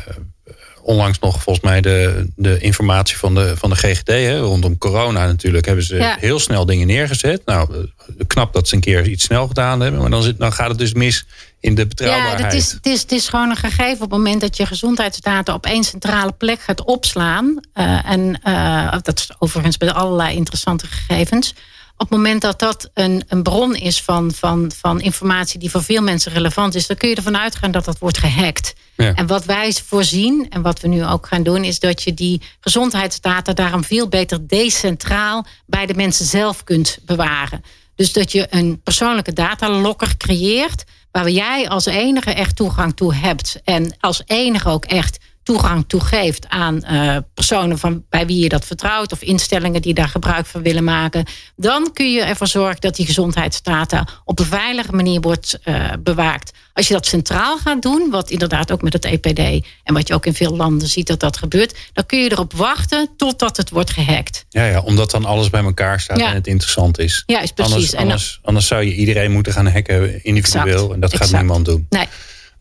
onlangs 0.86 1.20
nog 1.20 1.42
volgens 1.44 1.66
mij 1.66 1.82
de, 1.82 2.28
de 2.36 2.60
informatie 2.60 3.18
van 3.18 3.36
de, 3.36 3.58
van 3.58 3.70
de 3.70 3.76
GGD. 3.76 4.08
Hè, 4.08 4.40
rondom 4.40 4.78
corona 4.78 5.26
natuurlijk 5.26 5.66
hebben 5.66 5.86
ze 5.86 5.96
Ja. 5.96 6.18
heel 6.20 6.40
snel 6.40 6.66
dingen 6.66 6.88
neergezet. 6.88 7.42
Nou, 7.46 7.88
knap 8.28 8.54
dat 8.54 8.68
ze 8.68 8.76
een 8.76 8.82
keer 8.82 9.08
iets 9.08 9.24
snel 9.24 9.48
gedaan 9.48 9.80
hebben. 9.80 10.02
Maar 10.02 10.10
dan, 10.10 10.24
zit, 10.24 10.38
dan 10.38 10.54
gaat 10.54 10.70
het 10.70 10.78
dus 10.78 10.94
mis 10.94 11.26
in 11.60 11.76
de 11.76 11.82
Ja, 11.82 11.88
betrouwbaarheid. 11.88 12.42
het 12.44 12.54
is, 12.54 12.72
het, 12.72 12.86
is, 12.86 13.02
het 13.02 13.12
is 13.12 13.28
gewoon 13.28 13.50
een 13.50 13.56
gegeven 13.56 13.94
op 13.94 14.00
het 14.00 14.10
moment 14.10 14.42
dat 14.42 14.58
je 14.58 14.66
gezondheidsdata 14.66 15.54
op 15.54 15.66
één 15.66 15.84
centrale 15.84 16.32
plek 16.32 16.60
gaat 16.62 16.84
opslaan. 16.84 17.60
eh, 17.74 18.10
en 18.12 18.40
eh, 18.44 18.92
dat 19.02 19.20
is 19.20 19.30
overigens 19.40 19.78
bij 19.78 19.92
allerlei 19.92 20.36
interessante 20.36 20.88
gegevens. 20.88 21.54
Op 21.98 22.10
het 22.10 22.18
moment 22.18 22.42
dat 22.42 22.60
dat 22.60 22.90
een, 22.94 23.24
een 23.28 23.44
bron 23.44 23.76
is 23.76 24.02
van, 24.02 24.32
van, 24.32 24.72
van 24.76 25.02
informatie 25.02 25.60
die 25.60 25.70
voor 25.70 25.84
veel 25.84 26.02
mensen 26.02 26.32
relevant 26.32 26.76
is, 26.76 26.88
dan 26.88 26.98
kun 26.98 27.10
je 27.10 27.16
ervan 27.16 27.38
uitgaan 27.38 27.72
dat 27.72 27.86
dat 27.86 28.00
wordt 28.00 28.18
gehackt. 28.18 28.74
Ja. 28.96 29.14
En 29.14 29.28
wat 29.28 29.46
wij 29.46 29.74
voorzien 29.86 30.46
en 30.50 30.62
wat 30.62 30.80
we 30.80 30.88
nu 30.88 31.06
ook 31.06 31.28
gaan 31.28 31.44
doen, 31.44 31.64
is 31.64 31.80
dat 31.80 32.04
je 32.04 32.14
die 32.14 32.42
gezondheidsdata 32.60 33.54
daarom 33.54 33.84
veel 33.84 34.08
beter 34.08 34.48
decentraal 34.48 35.46
bij 35.66 35.86
de 35.86 35.94
mensen 35.94 36.26
zelf 36.26 36.64
kunt 36.64 36.98
bewaren. 37.06 37.64
Dus 37.96 38.14
dat 38.14 38.32
je 38.32 38.48
een 38.50 38.82
persoonlijke 38.84 39.34
datalokker 39.34 40.18
creëert, 40.18 40.84
waar 41.12 41.30
jij 41.30 41.70
als 41.70 41.86
enige 41.86 42.32
echt 42.32 42.56
toegang 42.56 42.96
toe 42.96 43.14
hebt. 43.14 43.62
En 43.64 43.96
als 44.00 44.22
enige 44.26 44.70
ook 44.70 44.86
echt 44.86 45.18
toegang 45.46 45.84
toe 45.88 46.00
geeft 46.02 46.46
aan 46.50 46.82
uh, 46.92 47.18
personen 47.34 47.78
van, 47.78 48.04
bij 48.10 48.26
wie 48.26 48.40
je 48.44 48.50
dat 48.50 48.66
vertrouwt, 48.66 49.12
of 49.12 49.22
instellingen 49.22 49.82
die 49.82 49.94
daar 49.94 50.08
gebruik 50.08 50.46
van 50.46 50.62
willen 50.62 50.84
maken. 50.84 51.26
Dan 51.56 51.90
kun 51.94 52.12
je 52.12 52.22
ervoor 52.22 52.48
zorgen 52.48 52.82
dat 52.82 52.96
die 52.96 53.06
gezondheidsdata 53.06 54.08
op 54.24 54.40
een 54.40 54.46
veilige 54.46 54.92
manier 54.92 55.20
wordt 55.22 55.60
uh, 55.66 55.92
bewaakt. 56.00 56.52
Als 56.74 56.88
je 56.88 56.94
dat 56.94 57.06
centraal 57.06 57.58
gaat 57.58 57.82
doen, 57.82 58.10
wat 58.10 58.30
inderdaad 58.30 58.72
ook 58.72 58.82
met 58.82 58.94
het 58.94 59.06
EPD 59.06 59.40
en 59.84 59.94
wat 59.94 60.08
je 60.08 60.14
ook 60.14 60.26
in 60.26 60.34
veel 60.34 60.56
landen 60.56 60.88
ziet 60.88 61.08
dat 61.08 61.20
dat 61.20 61.38
gebeurt, 61.38 61.76
dan 61.94 62.06
kun 62.06 62.20
je 62.20 62.32
erop 62.32 62.54
wachten 62.54 63.10
totdat 63.18 63.58
het 63.58 63.70
wordt 63.70 63.92
gehackt. 63.92 64.46
Ja, 64.50 64.66
ja, 64.66 64.80
omdat 64.82 65.12
dan 65.12 65.26
alles 65.26 65.50
bij 65.50 65.64
elkaar 65.64 66.00
staat 66.00 66.20
Ja. 66.20 66.28
en 66.30 66.34
het 66.36 66.48
interessant 66.48 67.00
is. 67.00 67.24
Ja, 67.26 67.42
is 67.42 67.52
precies. 67.52 67.74
Anders, 67.74 67.92
En 67.92 67.98
dan- 67.98 68.02
anders, 68.08 68.40
anders 68.42 68.68
zou 68.68 68.84
je 68.84 68.96
iedereen 68.96 69.32
moeten 69.32 69.54
gaan 69.54 69.68
hacken 69.68 70.24
individueel. 70.24 70.74
Exact. 70.76 70.94
En 70.94 71.00
dat 71.00 71.12
gaat 71.12 71.22
Exact. 71.22 71.42
niemand 71.44 71.66
doen. 71.66 71.86
Nee, 71.90 72.08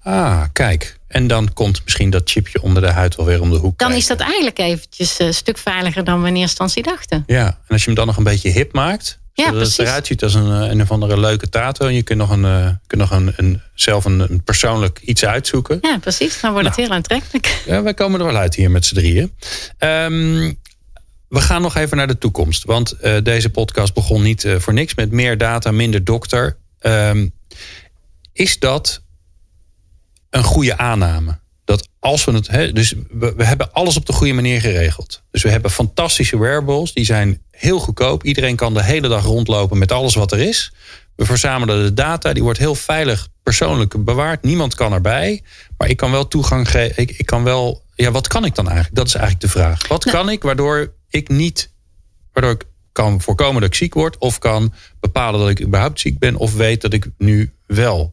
Ah, 0.03 0.43
kijk. 0.53 0.99
En 1.15 1.27
dan 1.27 1.53
komt 1.53 1.81
misschien 1.85 2.11
dat 2.11 2.31
chipje 2.31 2.63
onder 2.63 2.83
de 2.83 2.91
huid 2.91 3.17
wel 3.17 3.27
weer 3.27 3.41
om 3.41 3.51
de 3.51 3.57
hoek. 3.57 3.79
dan 3.79 3.89
kijken. 3.89 3.97
is 3.97 4.07
dat 4.07 4.21
eigenlijk 4.21 4.59
eventjes 4.59 5.17
eh, 5.19 5.27
een 5.27 5.35
stuk 5.35 5.59
veiliger 5.59 6.05
dan 6.05 6.23
we 6.23 6.29
in 6.29 6.37
eerste 6.37 6.41
instantie 6.65 6.83
dachten. 6.83 7.25
Ja, 7.27 7.47
en 7.47 7.57
als 7.69 7.81
je 7.81 7.87
hem 7.87 7.95
dan 7.95 8.07
nog 8.07 8.17
een 8.17 8.23
beetje 8.25 8.51
hip 8.51 8.73
maakt. 8.73 9.19
Ja, 9.33 9.45
zodat 9.45 9.59
precies. 9.59 9.77
het 9.77 9.87
eruit 9.87 10.07
ziet 10.07 10.23
als 10.23 10.35
een, 10.35 10.63
eh, 10.63 10.71
een 10.71 10.81
of 10.81 10.91
andere 10.91 11.21
leuke 11.21 11.49
tato. 11.49 11.87
En 11.87 11.95
je 11.95 12.03
kunt 12.03 12.19
nog, 12.19 12.31
een, 12.31 12.45
eh, 12.45 12.69
kunt 12.87 13.01
nog 13.01 13.11
een, 13.11 13.33
een, 13.37 13.61
zelf 13.75 14.05
een, 14.05 14.21
een 14.21 14.43
persoonlijk 14.43 14.99
iets 15.03 15.25
uitzoeken. 15.25 15.79
Ja, 15.81 15.99
precies. 15.99 16.41
Dan 16.41 16.53
wordt 16.53 16.67
het 16.67 16.77
Nou. 16.77 16.89
heel 16.89 16.97
aantrekkelijk. 16.97 17.63
Ja, 17.67 17.83
wij 17.83 17.95
komen 17.95 18.21
er 18.21 18.27
wel 18.27 18.37
uit 18.37 18.55
hier 18.55 18.71
met 18.71 18.85
z'n 18.87 18.95
drieën. 18.95 19.33
Ehm, 19.79 20.53
we 21.29 21.41
gaan 21.41 21.63
nog 21.63 21.77
even 21.77 21.97
naar 21.97 22.07
de 22.07 22.19
toekomst. 22.19 22.65
Want 22.65 22.97
deze 23.23 23.51
podcast 23.51 23.95
begon 23.95 24.23
niet 24.23 24.47
voor 24.59 24.73
niks 24.73 24.95
met 24.95 25.11
meer 25.11 25.39
data, 25.39 25.71
minder 25.71 26.05
dokter. 26.05 26.57
Ehm, 26.79 27.29
is 28.33 28.59
dat 28.59 29.03
een 30.35 30.45
goede 30.45 30.79
aanname? 30.79 31.39
Dat 31.65 31.89
als 31.99 32.25
we 32.25 32.33
het. 32.33 32.47
Hè, 32.47 32.73
dus 32.73 32.95
we, 33.11 33.35
we 33.37 33.45
hebben 33.45 33.73
alles 33.73 33.97
op 33.97 34.07
de 34.07 34.13
goede 34.13 34.33
manier 34.33 34.61
geregeld. 34.61 35.23
Dus 35.31 35.43
we 35.43 35.51
hebben 35.51 35.71
fantastische 35.71 36.39
wearables. 36.39 36.93
Die 36.93 37.05
zijn 37.05 37.43
heel 37.51 37.79
goedkoop. 37.79 38.25
Iedereen 38.25 38.57
kan 38.57 38.75
de 38.75 38.83
hele 38.83 39.09
dag 39.09 39.25
rondlopen 39.25 39.79
met 39.79 39.93
alles 39.93 40.15
wat 40.15 40.33
er 40.33 40.39
is. 40.41 40.73
We 41.17 41.25
verzamelen 41.25 41.83
de 41.85 41.95
data. 41.95 42.33
Die 42.33 42.43
wordt 42.43 42.59
heel 42.59 42.75
veilig 42.75 43.29
persoonlijk 43.43 44.05
bewaard. 44.05 44.43
Niemand 44.43 44.75
kan 44.75 44.93
erbij. 44.93 45.43
Maar 45.79 45.89
ik 45.89 45.97
kan 45.97 46.11
wel 46.11 46.29
toegang 46.29 46.71
geven. 46.71 47.03
Ik, 47.03 47.11
ik 47.11 47.27
kan 47.27 47.45
wel. 47.45 47.83
Ja, 47.95 48.11
wat 48.11 48.29
kan 48.29 48.45
ik 48.45 48.55
dan 48.55 48.67
eigenlijk? 48.67 48.97
Dat 48.97 49.07
is 49.07 49.15
eigenlijk 49.15 49.45
de 49.45 49.59
vraag. 49.59 49.89
Wat 49.89 50.05
Nou. 50.05 50.17
kan 50.17 50.29
ik 50.29 50.43
waardoor 50.43 50.93
ik 51.09 51.29
niet. 51.29 51.71
Waardoor 52.33 52.53
ik 52.53 52.65
kan 52.93 53.21
voorkomen 53.21 53.61
dat 53.61 53.71
ik 53.71 53.77
ziek 53.77 53.95
word. 53.95 54.19
Of 54.19 54.39
kan 54.39 54.73
bepalen 55.01 55.41
dat 55.41 55.49
ik 55.49 55.61
überhaupt 55.61 56.01
ziek 56.01 56.19
ben. 56.19 56.37
Of 56.37 56.55
weet 56.55 56.81
dat 56.81 56.93
ik 56.93 57.07
nu 57.19 57.53
wel 57.67 58.13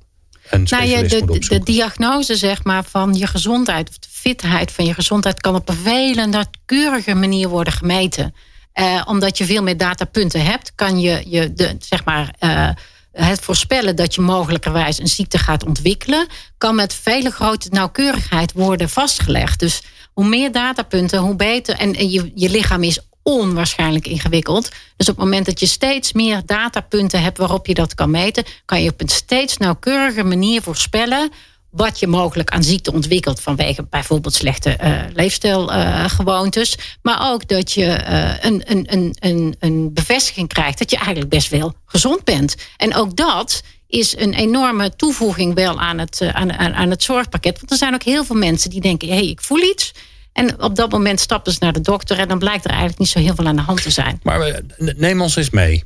een 0.51 0.67
Nou 0.69 1.07
de, 1.07 1.23
moet 1.25 1.49
de, 1.49 1.59
diagnose 1.63 2.35
zeg 2.35 2.63
maar, 2.63 2.83
van 2.83 3.13
je 3.13 3.27
gezondheid, 3.27 3.89
of 3.89 3.97
de 3.97 4.07
fitheid 4.11 4.71
van 4.71 4.85
je 4.85 4.93
gezondheid, 4.93 5.41
kan 5.41 5.55
op 5.55 5.69
een 5.69 5.75
veel 5.75 6.25
natuurlijke 6.25 7.15
manier 7.15 7.49
worden 7.49 7.73
gemeten. 7.73 8.35
Eh, 8.73 9.01
omdat 9.05 9.37
je 9.37 9.45
veel 9.45 9.63
meer 9.63 9.77
datapunten 9.77 10.45
hebt, 10.45 10.71
kan 10.75 10.99
je, 10.99 11.23
je 11.25 11.53
de, 11.53 11.75
zeg 11.79 12.05
maar, 12.05 12.35
eh, 12.39 12.69
het 13.11 13.39
voorspellen 13.39 13.95
dat 13.95 14.15
je 14.15 14.21
mogelijkerwijs 14.21 14.99
een 14.99 15.07
ziekte 15.07 15.37
gaat 15.37 15.65
ontwikkelen, 15.65 16.27
kan 16.57 16.75
met 16.75 16.93
vele 16.93 17.29
grote 17.29 17.67
nauwkeurigheid 17.71 18.51
worden 18.51 18.89
vastgelegd. 18.89 19.59
Dus 19.59 19.81
hoe 20.13 20.27
meer 20.27 20.51
datapunten, 20.51 21.19
hoe 21.19 21.35
beter. 21.35 21.75
En, 21.75 21.95
en 21.95 22.09
je, 22.09 22.31
je 22.35 22.49
lichaam 22.49 22.83
is 22.83 22.99
onwaarschijnlijk 23.23 24.07
ingewikkeld. 24.07 24.69
Dus 24.97 25.09
op 25.09 25.15
het 25.15 25.23
moment 25.23 25.45
dat 25.45 25.59
je 25.59 25.65
steeds 25.65 26.13
meer 26.13 26.41
datapunten 26.45 27.21
hebt 27.21 27.37
waarop 27.37 27.67
je 27.67 27.73
dat 27.73 27.95
kan 27.95 28.11
meten, 28.11 28.43
kan 28.65 28.83
je 28.83 28.89
op 28.89 29.01
een 29.01 29.09
steeds 29.09 29.57
nauwkeuriger 29.57 30.25
manier 30.25 30.61
voorspellen 30.61 31.31
wat 31.71 31.99
je 31.99 32.07
mogelijk 32.07 32.49
aan 32.49 32.63
ziekte 32.63 32.93
ontwikkelt 32.93 33.41
vanwege 33.41 33.85
bijvoorbeeld 33.89 34.33
slechte 34.33 34.77
uh, 34.83 35.01
leefstijlgewoontes. 35.13 36.77
maar 37.01 37.31
ook 37.31 37.47
dat 37.47 37.71
je 37.71 37.85
uh, 37.85 38.33
een, 38.39 38.61
een, 38.65 39.15
een, 39.19 39.55
een, 39.59 39.93
bevestiging 39.93 40.47
krijgt 40.47 40.79
dat 40.79 40.89
je 40.89 40.95
eigenlijk 40.95 41.29
best 41.29 41.49
wel 41.49 41.73
gezond 41.85 42.23
bent. 42.23 42.55
En 42.77 42.95
ook 42.95 43.15
dat 43.15 43.61
is 43.87 44.17
een 44.17 44.33
enorme 44.33 44.95
toevoeging 44.95 45.55
wel 45.55 45.79
aan 45.79 45.97
het, 45.97 46.19
uh, 46.21 46.29
aan, 46.29 46.53
aan, 46.53 46.73
aan 46.73 46.89
het 46.89 47.03
zorgpakket. 47.03 47.59
Want 47.59 47.71
er 47.71 47.77
zijn 47.77 47.93
ook 47.93 48.03
heel 48.03 48.25
veel 48.25 48.35
mensen 48.35 48.69
die 48.69 48.81
denken: 48.81 49.07
hé, 49.07 49.13
hey, 49.13 49.27
ik 49.27 49.41
voel 49.41 49.61
iets. 49.61 49.91
En 50.33 50.61
op 50.61 50.75
dat 50.75 50.91
moment 50.91 51.19
stappen 51.19 51.51
ze 51.51 51.57
naar 51.61 51.73
de 51.73 51.81
dokter 51.81 52.19
en 52.19 52.27
dan 52.27 52.39
blijkt 52.39 52.63
er 52.63 52.69
eigenlijk 52.69 52.99
niet 52.99 53.09
zo 53.09 53.19
heel 53.19 53.35
veel 53.35 53.45
aan 53.45 53.55
de 53.55 53.61
hand 53.61 53.81
te 53.81 53.89
zijn. 53.89 54.19
Maar 54.23 54.61
neem 54.77 55.21
ons 55.21 55.35
eens 55.35 55.49
mee. 55.49 55.83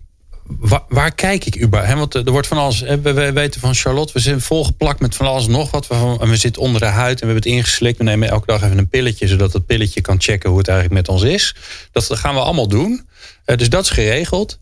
Waar, 0.47 0.83
waar 0.87 1.15
kijk 1.15 1.45
ik 1.45 1.61
überhaupt? 1.61 2.13
Want 2.13 2.27
er 2.27 2.31
wordt 2.31 2.47
van 2.47 2.57
alles. 2.57 2.79
We, 2.81 3.31
weten 3.33 3.61
van 3.61 3.73
Charlotte, 3.73 4.13
we 4.13 4.19
zijn 4.19 4.41
volgeplakt 4.41 4.99
met 4.99 5.15
van 5.15 5.27
alles 5.27 5.47
nog 5.47 5.71
wat. 5.71 5.87
We, 5.87 6.17
we 6.19 6.37
zitten 6.37 6.61
onder 6.61 6.81
de 6.81 6.87
huid 6.87 7.21
en 7.21 7.27
we 7.27 7.33
hebben 7.33 7.51
het 7.51 7.59
ingeslikt. 7.59 7.97
We 7.97 8.03
nemen 8.03 8.29
elke 8.29 8.45
dag 8.45 8.63
even 8.63 8.77
een 8.77 8.89
pilletje, 8.89 9.27
zodat 9.27 9.53
het 9.53 9.65
pilletje 9.65 10.01
kan 10.01 10.21
checken 10.21 10.49
hoe 10.49 10.59
het 10.59 10.67
eigenlijk 10.67 10.99
met 10.99 11.09
ons 11.15 11.23
is. 11.23 11.55
Dat 11.91 12.17
gaan 12.17 12.33
we 12.33 12.39
allemaal 12.39 12.67
doen. 12.67 13.07
dus 13.45 13.69
dat 13.69 13.83
is 13.83 13.89
geregeld. 13.89 14.59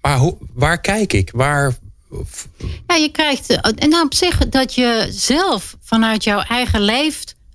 Maar 0.00 0.18
hoe, 0.18 0.36
waar 0.54 0.80
kijk 0.80 1.12
ik? 1.12 1.30
Waar, 1.34 1.76
ja, 2.86 2.94
je 2.94 3.10
krijgt. 3.12 3.60
En 3.60 3.88
nou 3.88 4.04
op 4.04 4.14
zich 4.14 4.38
dat 4.48 4.74
je 4.74 5.06
zelf 5.10 5.76
vanuit 5.82 6.24
jouw 6.24 6.40
eigen 6.40 6.80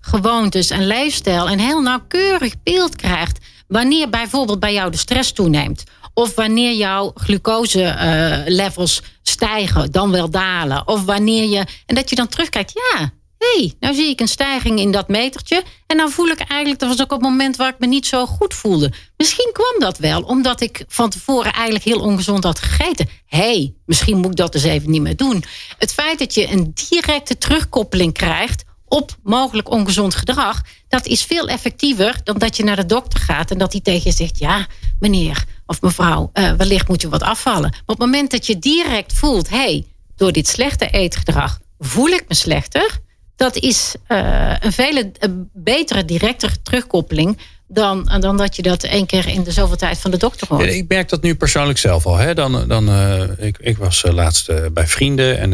leefgewoontes 0.03 0.69
en 0.69 0.87
leefstijl 0.87 1.49
een 1.49 1.59
heel 1.59 1.81
nauwkeurig 1.81 2.53
beeld 2.63 2.95
krijgt. 2.95 3.37
Wanneer 3.67 4.09
bijvoorbeeld 4.09 4.59
bij 4.59 4.73
jou 4.73 4.91
de 4.91 4.97
stress 4.97 5.31
toeneemt. 5.31 5.83
Of 6.13 6.35
wanneer 6.35 6.73
jouw 6.73 7.11
glucose-levels 7.15 9.01
eh, 9.01 9.07
stijgen, 9.21 9.91
dan 9.91 10.11
wel 10.11 10.29
dalen. 10.29 10.87
Of 10.87 11.05
wanneer 11.05 11.49
je. 11.49 11.65
En 11.85 11.95
dat 11.95 12.09
je 12.09 12.15
dan 12.15 12.27
terugkijkt. 12.27 12.71
Ja, 12.73 13.11
hey, 13.37 13.73
nou 13.79 13.95
zie 13.95 14.09
ik 14.09 14.19
een 14.19 14.27
stijging 14.27 14.79
in 14.79 14.91
dat 14.91 15.07
metertje. 15.07 15.63
En 15.87 15.97
dan 15.97 16.09
voel 16.09 16.27
ik 16.27 16.39
eigenlijk, 16.39 16.79
dat 16.79 16.89
was 16.89 17.01
ook 17.01 17.11
op 17.11 17.21
het 17.21 17.29
moment 17.29 17.55
waar 17.55 17.69
ik 17.69 17.79
me 17.79 17.87
niet 17.87 18.05
zo 18.05 18.25
goed 18.25 18.53
voelde. 18.53 18.91
Misschien 19.17 19.49
kwam 19.53 19.79
dat 19.79 19.97
wel, 19.97 20.21
omdat 20.21 20.61
ik 20.61 20.83
van 20.87 21.09
tevoren 21.09 21.53
eigenlijk 21.53 21.85
heel 21.85 21.99
ongezond 21.99 22.43
had 22.43 22.59
gegeten. 22.59 23.09
hey, 23.25 23.73
misschien 23.85 24.17
moet 24.17 24.31
ik 24.31 24.35
dat 24.35 24.51
dus 24.51 24.63
even 24.63 24.91
niet 24.91 25.01
meer 25.01 25.15
doen. 25.15 25.43
Het 25.77 25.93
feit 25.93 26.19
dat 26.19 26.33
je 26.33 26.51
een 26.51 26.73
directe 26.89 27.37
terugkoppeling 27.37 28.13
krijgt 28.13 28.63
op 28.93 29.17
mogelijk 29.23 29.71
ongezond 29.71 30.15
gedrag, 30.15 30.62
dat 30.88 31.06
is 31.06 31.23
veel 31.23 31.47
effectiever 31.47 32.19
dan 32.23 32.38
dat 32.38 32.58
je 32.58 32.63
naar 32.63 32.75
de 32.75 32.86
dokter 32.86 33.19
gaat 33.19 33.51
en 33.51 33.58
dat 33.58 33.71
hij 33.71 33.82
tegen 33.82 34.01
je 34.03 34.12
zegt: 34.12 34.39
Ja, 34.39 34.67
meneer 34.99 35.43
of 35.65 35.82
mevrouw, 35.82 36.29
uh, 36.34 36.51
wellicht 36.51 36.88
moet 36.88 37.03
u 37.03 37.08
wat 37.08 37.21
afvallen. 37.21 37.69
Maar 37.69 37.82
op 37.86 37.99
het 37.99 37.99
moment 37.99 38.32
dat 38.32 38.45
je 38.45 38.60
direct 38.60 39.13
voelt: 39.13 39.49
hey, 39.49 39.86
door 40.15 40.32
dit 40.32 40.47
slechte 40.47 40.89
eetgedrag 40.89 41.60
voel 41.79 42.08
ik 42.08 42.25
me 42.27 42.36
slechter 42.36 43.01
dat 43.36 43.56
is 43.56 43.95
uh, 44.08 44.56
een 44.60 44.71
veel 44.71 45.12
betere, 45.53 46.06
directere 46.06 46.62
terugkoppeling 46.62 47.38
dan, 47.67 48.17
dan 48.19 48.38
dat 48.38 48.56
je 48.56 48.62
dat 48.62 48.84
één 48.84 49.06
keer 49.06 49.27
in 49.27 49.43
de 49.43 49.51
zoveel 49.51 49.75
tijd 49.75 49.97
van 49.97 50.12
de 50.12 50.17
dokter 50.17 50.47
hoort. 50.47 50.73
ik 50.73 50.88
merk 50.88 51.10
dat 51.10 51.21
nu 51.21 51.36
persoonlijk 51.36 51.79
zelf 51.79 52.06
al. 52.06 52.17
Hè. 52.17 52.34
Dan, 52.34 52.67
dan, 52.67 52.89
uh, 52.89 53.23
ik, 53.38 53.58
ik 53.58 53.77
was 53.77 54.03
uh, 54.03 54.13
laatst 54.13 54.73
bij 54.73 54.88
vrienden 54.88 55.39
en 55.39 55.49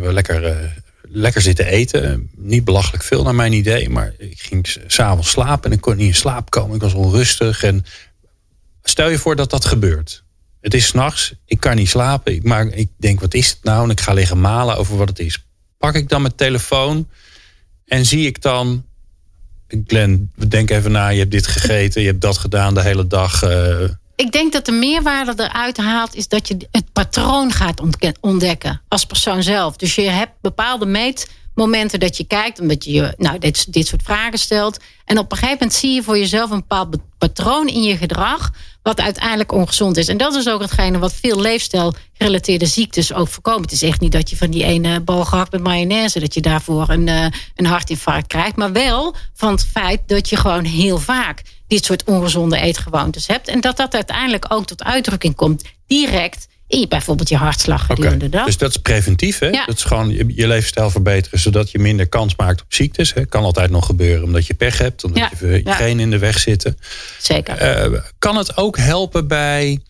we 0.00 0.12
lekker, 0.12 0.42
lekker 1.08 1.40
zitten 1.40 1.66
eten. 1.66 2.30
Niet 2.36 2.64
belachelijk 2.64 3.02
veel 3.02 3.22
naar 3.22 3.34
mijn 3.34 3.52
idee, 3.52 3.88
maar 3.88 4.14
ik 4.18 4.40
ging 4.40 4.76
s'avonds 4.86 5.30
slapen 5.30 5.70
en 5.70 5.76
ik 5.76 5.82
kon 5.82 5.96
niet 5.96 6.06
in 6.06 6.14
slaap 6.14 6.50
komen. 6.50 6.74
Ik 6.74 6.82
was 6.82 6.94
onrustig. 6.94 7.62
En 7.62 7.84
stel 8.82 9.08
je 9.08 9.18
voor 9.18 9.36
dat 9.36 9.50
dat 9.50 9.64
gebeurt. 9.64 10.24
Het 10.60 10.74
is 10.74 10.86
s'nachts, 10.86 11.34
ik 11.44 11.60
kan 11.60 11.76
niet 11.76 11.88
slapen, 11.88 12.40
maar 12.42 12.66
ik 12.66 12.88
denk, 12.96 13.20
wat 13.20 13.34
is 13.34 13.48
het 13.48 13.58
nou? 13.62 13.84
En 13.84 13.90
ik 13.90 14.00
ga 14.00 14.12
liggen 14.12 14.40
malen 14.40 14.76
over 14.76 14.96
wat 14.96 15.08
het 15.08 15.18
is 15.18 15.46
pak 15.78 15.94
ik 15.94 16.08
dan 16.08 16.22
mijn 16.22 16.34
telefoon 16.34 17.08
en 17.86 18.06
zie 18.06 18.26
ik 18.26 18.42
dan. 18.42 18.84
Glenn, 19.86 20.32
denk 20.48 20.70
even 20.70 20.92
na, 20.92 21.08
je 21.08 21.18
hebt 21.18 21.30
dit 21.30 21.46
gegeten, 21.46 22.00
je 22.00 22.08
hebt 22.08 22.20
dat 22.20 22.38
gedaan 22.38 22.74
de 22.74 22.82
hele 22.82 23.06
dag. 23.06 23.44
Uh... 23.44 23.88
Ik 24.16 24.32
denk 24.32 24.52
dat 24.52 24.64
de 24.64 24.72
meerwaarde 24.72 25.42
eruit 25.42 25.76
haalt, 25.76 26.14
is 26.14 26.28
dat 26.28 26.48
je 26.48 26.68
het 26.70 26.92
patroon 26.92 27.52
gaat 27.52 27.80
ontdekken 28.20 28.80
als 28.88 29.04
persoon 29.04 29.42
zelf. 29.42 29.76
Dus 29.76 29.94
je 29.94 30.02
hebt 30.02 30.32
bepaalde 30.40 30.86
meetmomenten 31.56 32.00
dat 32.00 32.16
je 32.16 32.24
kijkt, 32.24 32.60
omdat 32.60 32.84
je 32.84 33.14
nou, 33.16 33.38
dit, 33.38 33.72
dit 33.72 33.86
soort 33.86 34.02
vragen 34.02 34.38
stelt. 34.38 34.80
En 35.04 35.18
op 35.18 35.32
een 35.32 35.38
gegeven 35.38 35.58
moment 35.58 35.78
zie 35.78 35.94
je 35.94 36.02
voor 36.02 36.18
jezelf 36.18 36.50
een 36.50 36.64
bepaald 36.68 36.96
patroon 37.18 37.68
in 37.68 37.82
je 37.82 37.96
gedrag 37.96 38.52
wat 38.82 39.00
uiteindelijk 39.00 39.52
ongezond 39.52 39.96
is. 39.96 40.08
En 40.08 40.16
dat 40.16 40.34
is 40.34 40.48
ook 40.48 40.60
hetgene 40.60 40.98
wat 40.98 41.12
veel 41.12 41.40
leefstijlgerelateerde 41.40 42.66
ziektes 42.66 43.12
ook 43.12 43.28
voorkomen. 43.28 43.62
Het 43.62 43.72
is 43.72 43.82
echt 43.82 44.00
niet 44.00 44.12
dat 44.12 44.30
je 44.30 44.36
van 44.36 44.50
die 44.50 44.64
ene 44.64 45.00
bal 45.00 45.24
gehakt 45.24 45.52
met 45.52 45.62
mayonaise... 45.62 46.20
dat 46.20 46.34
je 46.34 46.40
daarvoor 46.40 46.88
een, 46.88 47.06
uh, 47.06 47.26
een 47.54 47.66
hartinfarct 47.66 48.26
krijgt. 48.26 48.56
Maar 48.56 48.72
wel 48.72 49.14
van 49.34 49.50
het 49.50 49.64
feit 49.64 50.00
dat 50.06 50.28
je 50.28 50.36
gewoon 50.36 50.64
heel 50.64 50.98
vaak... 50.98 51.42
dit 51.66 51.84
soort 51.84 52.04
ongezonde 52.04 52.58
eetgewoontes 52.58 53.26
hebt. 53.26 53.48
En 53.48 53.60
dat 53.60 53.76
dat 53.76 53.94
uiteindelijk 53.94 54.46
ook 54.48 54.66
tot 54.66 54.82
uitdrukking 54.84 55.34
komt 55.34 55.64
direct 55.86 56.46
in 56.68 56.88
bijvoorbeeld 56.88 57.28
je 57.28 57.36
hartslag 57.36 57.86
gedurende 57.86 58.18
de 58.18 58.28
dag. 58.28 58.46
Dus 58.46 58.58
dat 58.58 58.70
is 58.70 58.76
preventief, 58.76 59.38
hè? 59.38 59.50
Dat 59.50 59.76
is 59.76 59.84
gewoon 59.84 60.10
je, 60.10 60.24
je, 60.34 60.46
leefstijl 60.46 60.90
verbeteren, 60.90 61.38
zodat 61.38 61.70
je 61.70 61.78
minder 61.78 62.08
kans 62.08 62.36
maakt 62.36 62.62
op 62.62 62.74
ziektes. 62.74 63.14
Hè? 63.14 63.24
Kan 63.24 63.44
altijd 63.44 63.70
nog 63.70 63.86
gebeuren 63.86 64.24
omdat 64.24 64.46
je 64.46 64.54
pech 64.54 64.78
hebt, 64.78 65.04
omdat 65.04 65.30
je 65.40 65.62
geen 65.64 66.00
in 66.00 66.10
de 66.10 66.18
weg 66.18 66.38
zitten. 66.38 66.78
Zeker. 67.18 67.92
Uh, 67.92 68.00
kan 68.18 68.36
het 68.36 68.56
ook 68.56 68.78
helpen 68.78 69.28
bij 69.28 69.80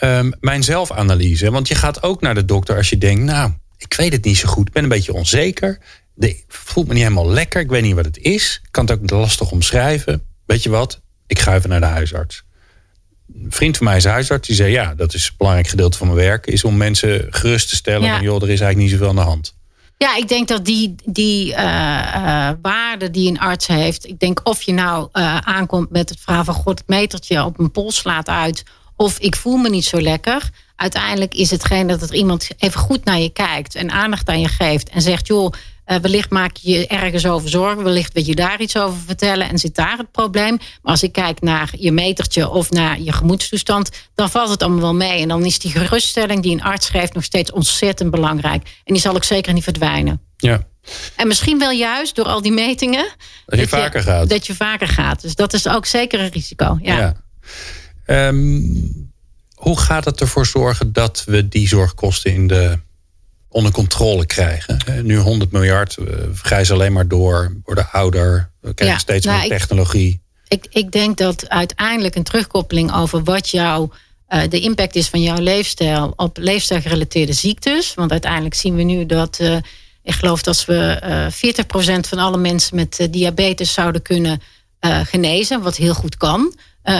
um, 0.00 0.32
mijn 0.40 0.62
zelfanalyse? 0.62 1.50
Want 1.50 1.68
je 1.68 1.74
gaat 1.74 2.02
ook 2.02 2.20
naar 2.20 2.34
de 2.34 2.44
dokter 2.44 2.76
als 2.76 2.90
je 2.90 2.98
denkt, 2.98 3.22
nou, 3.22 3.52
ik 3.78 3.94
weet 3.94 4.12
het 4.12 4.24
niet 4.24 4.36
zo 4.36 4.48
goed, 4.48 4.68
ik 4.68 4.72
ben 4.72 4.82
een 4.82 4.88
beetje 4.88 5.12
onzeker. 5.12 5.78
De, 6.14 6.42
voelt 6.48 6.86
me 6.86 6.92
niet 6.92 7.02
helemaal 7.02 7.30
lekker, 7.30 7.60
ik 7.60 7.70
weet 7.70 7.82
niet 7.82 7.94
wat 7.94 8.04
het 8.04 8.18
is. 8.18 8.60
Ik 8.62 8.68
kan 8.70 8.86
het 8.86 9.00
ook 9.00 9.10
lastig 9.10 9.50
omschrijven. 9.50 10.22
Weet 10.46 10.62
je 10.62 10.70
wat? 10.70 11.00
Ik 11.26 11.38
ga 11.38 11.54
even 11.54 11.68
naar 11.68 11.80
de 11.80 11.86
huisarts 11.86 12.44
een 13.34 13.52
vriend 13.52 13.76
van 13.76 13.86
mij 13.86 13.96
is 13.96 14.04
huisarts. 14.04 14.46
Die 14.46 14.56
zei, 14.56 14.72
ja, 14.72 14.94
dat 14.94 15.14
is 15.14 15.26
een 15.26 15.34
belangrijk 15.36 15.68
gedeelte 15.68 15.98
van 15.98 16.06
mijn 16.06 16.18
werk. 16.18 16.46
Is 16.46 16.64
om 16.64 16.76
mensen 16.76 17.26
gerust 17.30 17.68
te 17.68 17.76
stellen. 17.76 18.08
Ja. 18.08 18.14
Van, 18.14 18.24
joh, 18.24 18.42
er 18.42 18.50
is 18.50 18.60
eigenlijk 18.60 18.78
niet 18.78 18.90
zoveel 18.90 19.08
aan 19.08 19.24
de 19.24 19.30
hand. 19.30 19.54
Ja, 19.96 20.16
ik 20.16 20.28
denk 20.28 20.48
dat 20.48 20.64
die, 20.64 20.94
die 21.04 21.50
uh, 21.50 21.56
uh, 21.56 22.50
waarde 22.62 23.10
die 23.10 23.28
een 23.28 23.38
arts 23.38 23.66
heeft. 23.66 24.06
Ik 24.06 24.18
denk 24.18 24.40
of 24.42 24.62
je 24.62 24.72
nou 24.72 25.08
uh, 25.12 25.36
aankomt 25.38 25.90
met 25.90 26.08
het 26.08 26.20
verhaal 26.20 26.44
van 26.44 26.54
god, 26.54 26.78
het 26.78 26.88
metertje 26.88 27.44
op 27.44 27.58
een 27.58 27.70
pols 27.70 27.96
slaat 27.96 28.28
uit. 28.28 28.62
Of 28.96 29.18
ik 29.18 29.36
voel 29.36 29.56
me 29.56 29.68
niet 29.68 29.84
zo 29.84 30.00
lekker. 30.00 30.50
Uiteindelijk 30.76 31.34
is 31.34 31.50
hetgeen 31.50 31.86
dat 31.86 32.02
er 32.02 32.14
iemand 32.14 32.48
even 32.58 32.80
goed 32.80 33.04
naar 33.04 33.18
je 33.18 33.30
kijkt 33.30 33.74
en 33.74 33.90
aandacht 33.90 34.28
aan 34.28 34.40
je 34.40 34.48
geeft. 34.48 34.88
En 34.88 35.02
zegt, 35.02 35.26
joh, 35.26 35.52
uh, 35.90 35.96
wellicht 35.96 36.30
maak 36.30 36.56
je 36.56 36.70
je 36.70 36.86
ergens 36.86 37.26
over 37.26 37.48
zorgen. 37.48 37.84
Wellicht 37.84 38.12
wil 38.12 38.24
je 38.24 38.34
daar 38.34 38.60
iets 38.60 38.76
over 38.76 38.98
vertellen 39.06 39.48
en 39.48 39.58
zit 39.58 39.74
daar 39.74 39.96
het 39.96 40.10
probleem. 40.10 40.56
Maar 40.56 40.92
als 40.92 41.02
ik 41.02 41.12
kijk 41.12 41.40
naar 41.40 41.70
je 41.78 41.92
metertje 41.92 42.48
of 42.48 42.70
naar 42.70 43.00
je 43.00 43.12
gemoedstoestand, 43.12 43.90
dan 44.14 44.30
valt 44.30 44.50
het 44.50 44.62
allemaal 44.62 44.80
wel 44.80 44.94
mee. 44.94 45.20
En 45.22 45.28
dan 45.28 45.44
is 45.44 45.58
die 45.58 45.70
geruststelling 45.70 46.42
die 46.42 46.52
een 46.52 46.62
arts 46.62 46.88
geeft 46.88 47.14
nog 47.14 47.24
steeds 47.24 47.52
ontzettend 47.52 48.10
belangrijk. 48.10 48.62
En 48.84 48.94
die 48.94 49.02
zal 49.02 49.14
ook 49.14 49.24
zeker 49.24 49.52
niet 49.52 49.64
verdwijnen. 49.64 50.20
Ja. 50.36 50.66
En 51.16 51.26
misschien 51.26 51.58
wel 51.58 51.70
juist 51.70 52.14
door 52.14 52.24
al 52.24 52.42
die 52.42 52.52
metingen. 52.52 53.08
Dat 53.46 53.58
je 53.58 53.68
vaker 53.68 54.02
gaat. 54.02 54.28
Dat 54.28 54.46
je 54.46 54.54
vaker 54.54 54.88
gaat. 54.88 55.22
Dus 55.22 55.34
dat 55.34 55.52
is 55.52 55.68
ook 55.68 55.86
zeker 55.86 56.20
een 56.20 56.30
risico. 56.30 56.78
Ja. 56.82 57.14
ja. 58.06 58.28
Um, 58.28 59.10
hoe 59.54 59.80
gaat 59.80 60.04
het 60.04 60.20
ervoor 60.20 60.46
zorgen 60.46 60.92
dat 60.92 61.24
we 61.26 61.48
die 61.48 61.68
zorgkosten 61.68 62.32
in 62.32 62.46
de 62.46 62.78
onder 63.50 63.72
controle 63.72 64.26
krijgen. 64.26 64.78
Nu 65.02 65.16
100 65.16 65.50
miljard, 65.50 65.94
we 65.94 66.28
vergrijzen 66.32 66.74
alleen 66.74 66.92
maar 66.92 67.08
door, 67.08 67.56
worden 67.64 67.90
ouder, 67.90 68.50
we 68.60 68.74
krijgen 68.74 69.00
steeds 69.00 69.26
nou, 69.26 69.38
meer 69.38 69.48
technologie. 69.48 70.20
Ik, 70.48 70.66
ik 70.70 70.92
denk 70.92 71.16
dat 71.16 71.48
uiteindelijk 71.48 72.14
een 72.14 72.22
terugkoppeling 72.22 72.94
over 72.94 73.24
wat 73.24 73.48
jouw 73.48 73.90
uh, 74.28 74.42
de 74.48 74.60
impact 74.60 74.94
is 74.94 75.08
van 75.08 75.22
jouw 75.22 75.38
leefstijl 75.38 76.12
op 76.16 76.36
leefstijlgerelateerde 76.38 77.32
ziektes. 77.32 77.94
Want 77.94 78.10
uiteindelijk 78.10 78.54
zien 78.54 78.74
we 78.74 78.82
nu 78.82 79.06
dat 79.06 79.38
uh, 79.40 79.56
ik 80.02 80.14
geloof 80.14 80.42
dat 80.42 80.64
we 80.64 81.00
uh, 81.42 81.96
40% 81.96 82.08
van 82.08 82.18
alle 82.18 82.38
mensen 82.38 82.76
met 82.76 83.08
diabetes 83.10 83.72
zouden 83.72 84.02
kunnen 84.02 84.40
genezen, 85.04 85.62
wat 85.62 85.76
heel 85.76 85.94
goed 85.94 86.16
kan, 86.16 86.54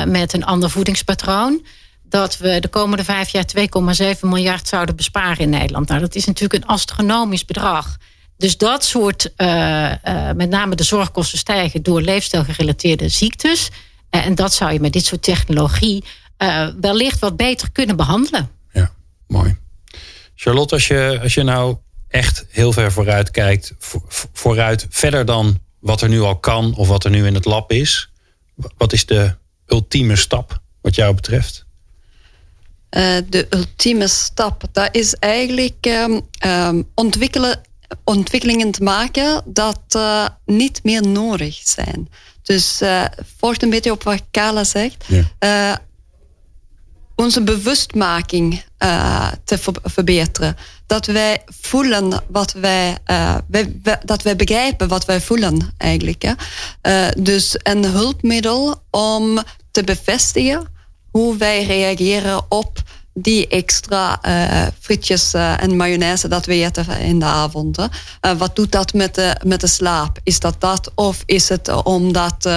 met 0.07 0.33
een 0.33 0.45
ander 0.45 0.71
voedingspatroon 0.71 1.63
dat 2.11 2.39
we 2.39 2.61
de 2.61 2.69
komende 2.69 3.05
vijf 3.05 3.29
jaar 3.29 3.45
2,7 4.15 4.21
miljard 4.21 4.69
zouden 4.69 4.97
besparen 4.97 5.39
in 5.39 5.51
Nederland. 5.51 5.89
Nou, 5.89 6.01
dat 6.01 6.15
is 6.15 6.25
natuurlijk 6.25 6.65
een 6.65 6.71
astronomisch 6.71 7.45
bedrag. 7.45 7.97
Dus 8.37 8.57
dat 8.57 8.85
soort, 8.85 9.33
uh, 9.37 9.93
uh, 10.05 10.31
met 10.33 10.49
name 10.49 10.75
de 10.75 10.83
zorgkosten 10.83 11.39
stijgen 11.39 11.83
door 11.83 12.01
leefstijlgerelateerde 12.01 13.09
ziektes. 13.09 13.71
Uh, 14.11 14.27
en 14.27 14.35
dat 14.35 14.53
zou 14.53 14.73
je 14.73 14.81
met 14.81 14.93
dit 14.93 15.05
soort 15.05 15.23
technologie 15.23 16.05
wellicht 16.81 17.19
wat 17.19 17.37
beter 17.37 17.71
kunnen 17.71 17.97
behandelen. 17.97 18.51
Ja, 18.73 18.91
mooi. 19.27 19.57
Charlotte, 20.35 20.75
als 20.75 20.87
je, 20.87 21.19
als 21.23 21.35
je 21.35 21.43
nou 21.43 21.77
echt 22.09 22.47
heel 22.49 22.73
ver 22.73 22.93
vooruit 22.93 23.31
kijkt, 23.31 23.75
vooruit 24.33 24.87
verder 24.91 25.25
dan 25.25 25.59
wat 25.81 26.01
er 26.01 26.09
nu 26.09 26.21
al 26.21 26.39
kan 26.39 26.75
of 26.75 26.89
wat 26.89 27.05
er 27.05 27.11
nu 27.11 27.27
in 27.27 27.35
het 27.35 27.45
lab 27.45 27.73
is, 27.73 28.11
wat 28.77 28.93
is 28.93 29.07
de 29.07 29.35
ultieme 29.67 30.17
stap 30.17 30.61
wat 30.81 30.95
jou 30.95 31.15
betreft? 31.15 31.67
Uh, 32.91 33.17
de 33.29 33.47
ultieme 33.51 34.09
stap. 34.09 34.65
Dat 34.73 34.89
is 34.95 35.15
eigenlijk 35.15 35.87
um, 35.87 36.21
um, 36.47 36.89
ontwikkelen, 36.95 37.61
ontwikkelingen 38.05 38.71
te 38.71 38.83
maken 38.83 39.43
dat 39.45 39.81
uh, 39.97 40.27
niet 40.47 40.81
meer 40.83 41.07
nodig 41.09 41.61
zijn. 41.65 42.09
Dus 42.43 42.83
uh, 42.83 43.05
volgt 43.39 43.63
een 43.63 43.71
beetje 43.71 43.91
op 43.91 44.03
wat 44.03 44.23
Kala 44.31 44.65
zegt. 44.65 45.05
Ja. 45.39 45.81
onze 47.15 47.43
bewustmaking 47.43 48.63
te 49.45 49.59
ver 49.59 49.75
verbeteren. 49.83 50.57
dat 50.87 51.07
wij 51.07 51.43
voelen 51.61 52.23
wat 52.29 52.53
wij, 52.53 52.97
wij, 53.47 53.75
dat 54.05 54.23
wij 54.23 54.37
begrijpen 54.37 54.89
wat 54.89 55.05
wij 55.05 55.21
voelen 55.21 55.75
eigenlijk. 55.77 56.23
Hè. 56.23 57.11
Dus 57.23 57.57
een 57.63 57.85
hulpmiddel 57.85 58.83
om 58.91 59.43
te 59.71 59.85
bevestigen 59.85 60.79
hoe 61.11 61.37
wij 61.37 61.65
reageren 61.65 62.43
op 62.49 62.83
die 63.15 63.49
extra 63.49 64.21
uh, 64.27 64.67
frietjes 64.81 65.35
uh, 65.35 65.63
en 65.63 65.77
mayonaise 65.77 66.29
dat 66.29 66.47
we 66.47 66.53
eten 66.53 66.99
in 66.99 67.19
de 67.19 67.25
avond. 67.25 67.79
Uh, 67.79 67.87
wat 68.39 68.57
doet 68.57 68.73
dat 68.73 68.93
met 68.93 69.15
de, 69.15 69.37
met 69.45 69.61
de 69.61 69.67
slaap? 69.67 70.19
Is 70.23 70.41
dat 70.41 70.61
dat? 70.61 70.91
Of 70.95 71.23
is 71.27 71.49
het 71.49 71.83
omdat 71.85 72.49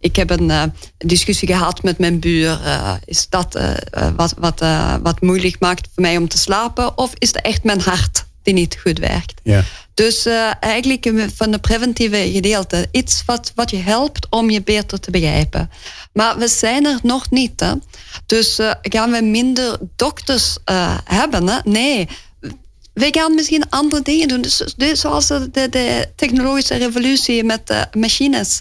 ik 0.00 0.16
heb 0.16 0.30
een 0.30 0.72
discussie 0.96 1.48
gehad 1.48 1.82
met 1.82 1.98
mijn 1.98 2.20
buur? 2.20 2.60
is 3.04 3.28
dat 3.28 3.60
wat, 4.16 4.34
wat, 4.38 4.60
wat 5.02 5.20
moeilijk 5.20 5.60
maakt 5.60 5.88
voor 5.94 6.02
mij 6.02 6.16
om 6.16 6.28
te 6.28 6.38
slapen? 6.38 6.98
Of 6.98 7.12
is 7.18 7.28
het 7.28 7.40
echt 7.40 7.64
mijn 7.64 7.80
hart 7.80 8.24
die 8.42 8.54
niet 8.54 8.78
goed 8.82 8.98
werkt? 8.98 9.40
Ja. 9.42 9.64
Dus 9.94 10.26
eigenlijk 10.60 11.12
van 11.34 11.50
de 11.50 11.58
preventieve 11.58 12.30
gedeelte 12.32 12.88
iets 12.90 13.22
wat, 13.26 13.52
wat 13.54 13.70
je 13.70 13.76
helpt 13.76 14.26
om 14.30 14.50
je 14.50 14.62
beter 14.62 15.00
te 15.00 15.10
begrijpen. 15.10 15.70
Maar 16.12 16.38
we 16.38 16.48
zijn 16.48 16.86
er 16.86 16.98
nog 17.02 17.30
niet. 17.30 17.60
Hè? 17.60 17.72
Dus 18.26 18.58
uh, 18.58 18.70
gaan 18.80 19.10
we 19.10 19.22
minder 19.22 19.78
dokters 19.96 20.56
uh, 20.70 20.98
hebben? 21.04 21.48
Hè? 21.48 21.58
Nee. 21.64 22.08
We 22.92 23.08
gaan 23.10 23.34
misschien 23.34 23.68
andere 23.68 24.02
dingen 24.02 24.28
doen. 24.28 24.40
Dus, 24.40 24.62
dus 24.76 25.00
zoals 25.00 25.26
de, 25.26 25.50
de, 25.50 26.08
technologische 26.16 26.76
revolutie 26.76 27.44
met 27.44 27.88
machines 27.96 28.60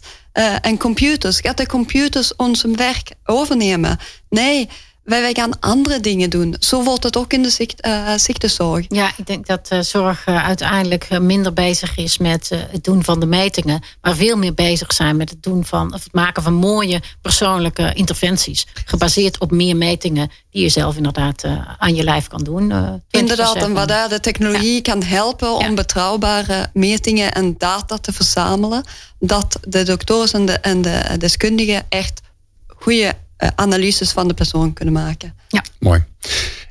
en 0.62 0.78
computers. 0.78 1.40
Gaat 1.40 1.58
de 1.58 1.66
computers 1.66 2.36
ons 2.36 2.64
werk 2.76 3.12
overnemen? 3.26 4.00
Nee 4.30 4.70
wij, 5.10 5.34
gaan 5.34 5.60
andere 5.60 5.99
dingen 5.99 6.30
doen. 6.30 6.55
Zo 6.60 6.84
wordt 6.84 7.03
het 7.03 7.18
ook 7.18 7.34
in 7.34 7.43
de 7.43 7.49
zicht, 7.49 7.86
uh, 7.86 8.14
ziektezorg. 8.16 8.86
Ja, 8.89 9.12
ik 9.18 9.28
denk 9.28 9.45
dat 9.45 9.70
uh, 9.74 9.80
zorg 9.80 10.28
uh, 10.28 10.45
uiteindelijk 10.45 11.20
minder 11.20 11.53
bezig 11.53 11.97
is 11.97 12.18
met 12.18 12.49
het 12.72 12.84
doen 12.84 13.03
van 13.03 13.20
de 13.20 13.26
metingen. 13.26 13.84
Maar 14.01 14.16
veel 14.16 14.38
meer 14.38 14.53
bezig 14.53 14.93
zijn 14.93 15.18
met 15.18 15.30
het, 15.30 15.43
doen 15.43 15.66
van, 15.66 15.93
of 15.93 16.03
het 16.03 16.14
maken 16.14 16.43
van 16.43 16.53
mooie 16.53 17.01
persoonlijke 17.22 17.93
interventies. 17.93 18.68
Gebaseerd 18.86 19.39
op 19.39 19.51
meer 19.51 19.76
metingen 19.76 20.32
die 20.51 20.62
je 20.62 20.70
zelf 20.70 20.95
inderdaad 20.95 21.43
aan 21.78 21.95
je 21.95 22.03
lijf 22.03 22.28
kan 22.28 22.43
doen. 22.43 22.62
inderdaad, 23.10 23.55
en 23.55 23.74
waar 23.74 23.88
daar 23.88 24.10
de 24.10 24.20
technologie 24.20 24.76
ja. 24.76 24.82
kan 24.82 25.03
helpen 25.03 25.53
om 25.53 25.66
ja. 25.66 25.74
betrouwbare 25.74 26.70
metingen 26.74 27.34
en 27.34 27.55
data 27.57 27.97
te 27.97 28.14
verzamelen. 28.14 28.84
Dat 29.20 29.60
de 29.68 29.84
dokters 29.84 30.34
en 30.34 30.45
de, 30.45 30.53
en 30.53 30.82
de 30.82 31.16
deskundigen 31.18 31.86
echt 31.89 32.22
goede 32.68 33.14
analyses 33.56 34.12
van 34.12 34.28
de 34.28 34.34
persoon 34.34 34.74
kunnen 34.74 34.94
maken. 34.94 35.36
Ja. 35.48 35.64
Mooi. 35.80 36.04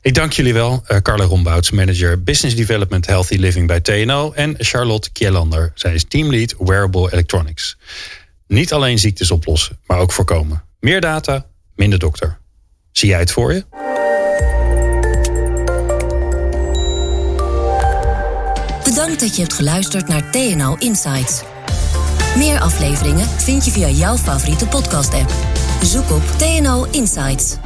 Ik 0.01 0.14
dank 0.14 0.33
jullie 0.33 0.53
wel, 0.53 0.83
uh, 0.89 0.99
Carla 0.99 1.25
Rombouts, 1.25 1.71
manager 1.71 2.23
Business 2.23 2.57
Development 2.57 3.07
Healthy 3.07 3.37
Living 3.37 3.66
bij 3.66 3.81
TNO. 3.81 4.33
En 4.33 4.55
Charlotte 4.59 5.11
Kjellander, 5.12 5.73
zij 5.75 5.95
is 5.95 6.05
teamlead 6.09 6.55
Wearable 6.59 7.12
Electronics. 7.12 7.77
Niet 8.47 8.73
alleen 8.73 8.99
ziektes 8.99 9.31
oplossen, 9.31 9.79
maar 9.87 9.99
ook 9.99 10.12
voorkomen. 10.12 10.62
Meer 10.81 11.01
data, 11.01 11.47
minder 11.75 11.99
dokter. 11.99 12.39
Zie 12.93 13.09
jij 13.09 13.19
het 13.19 13.33
voor 13.33 13.53
je? 13.53 13.64
Bedankt 18.85 19.21
dat 19.21 19.35
je 19.37 19.41
hebt 19.43 19.55
geluisterd 19.55 20.09
naar 20.09 20.31
TNO 20.31 20.77
Insights. 20.79 21.43
Meer 22.37 22.61
afleveringen 22.61 23.29
vind 23.29 23.64
je 23.64 23.71
via 23.71 23.89
jouw 23.89 24.16
favoriete 24.16 24.66
podcast-app. 24.66 25.58
Zoek 25.83 26.11
op 26.11 26.22
TNO 26.39 26.87
Insights. 26.91 27.57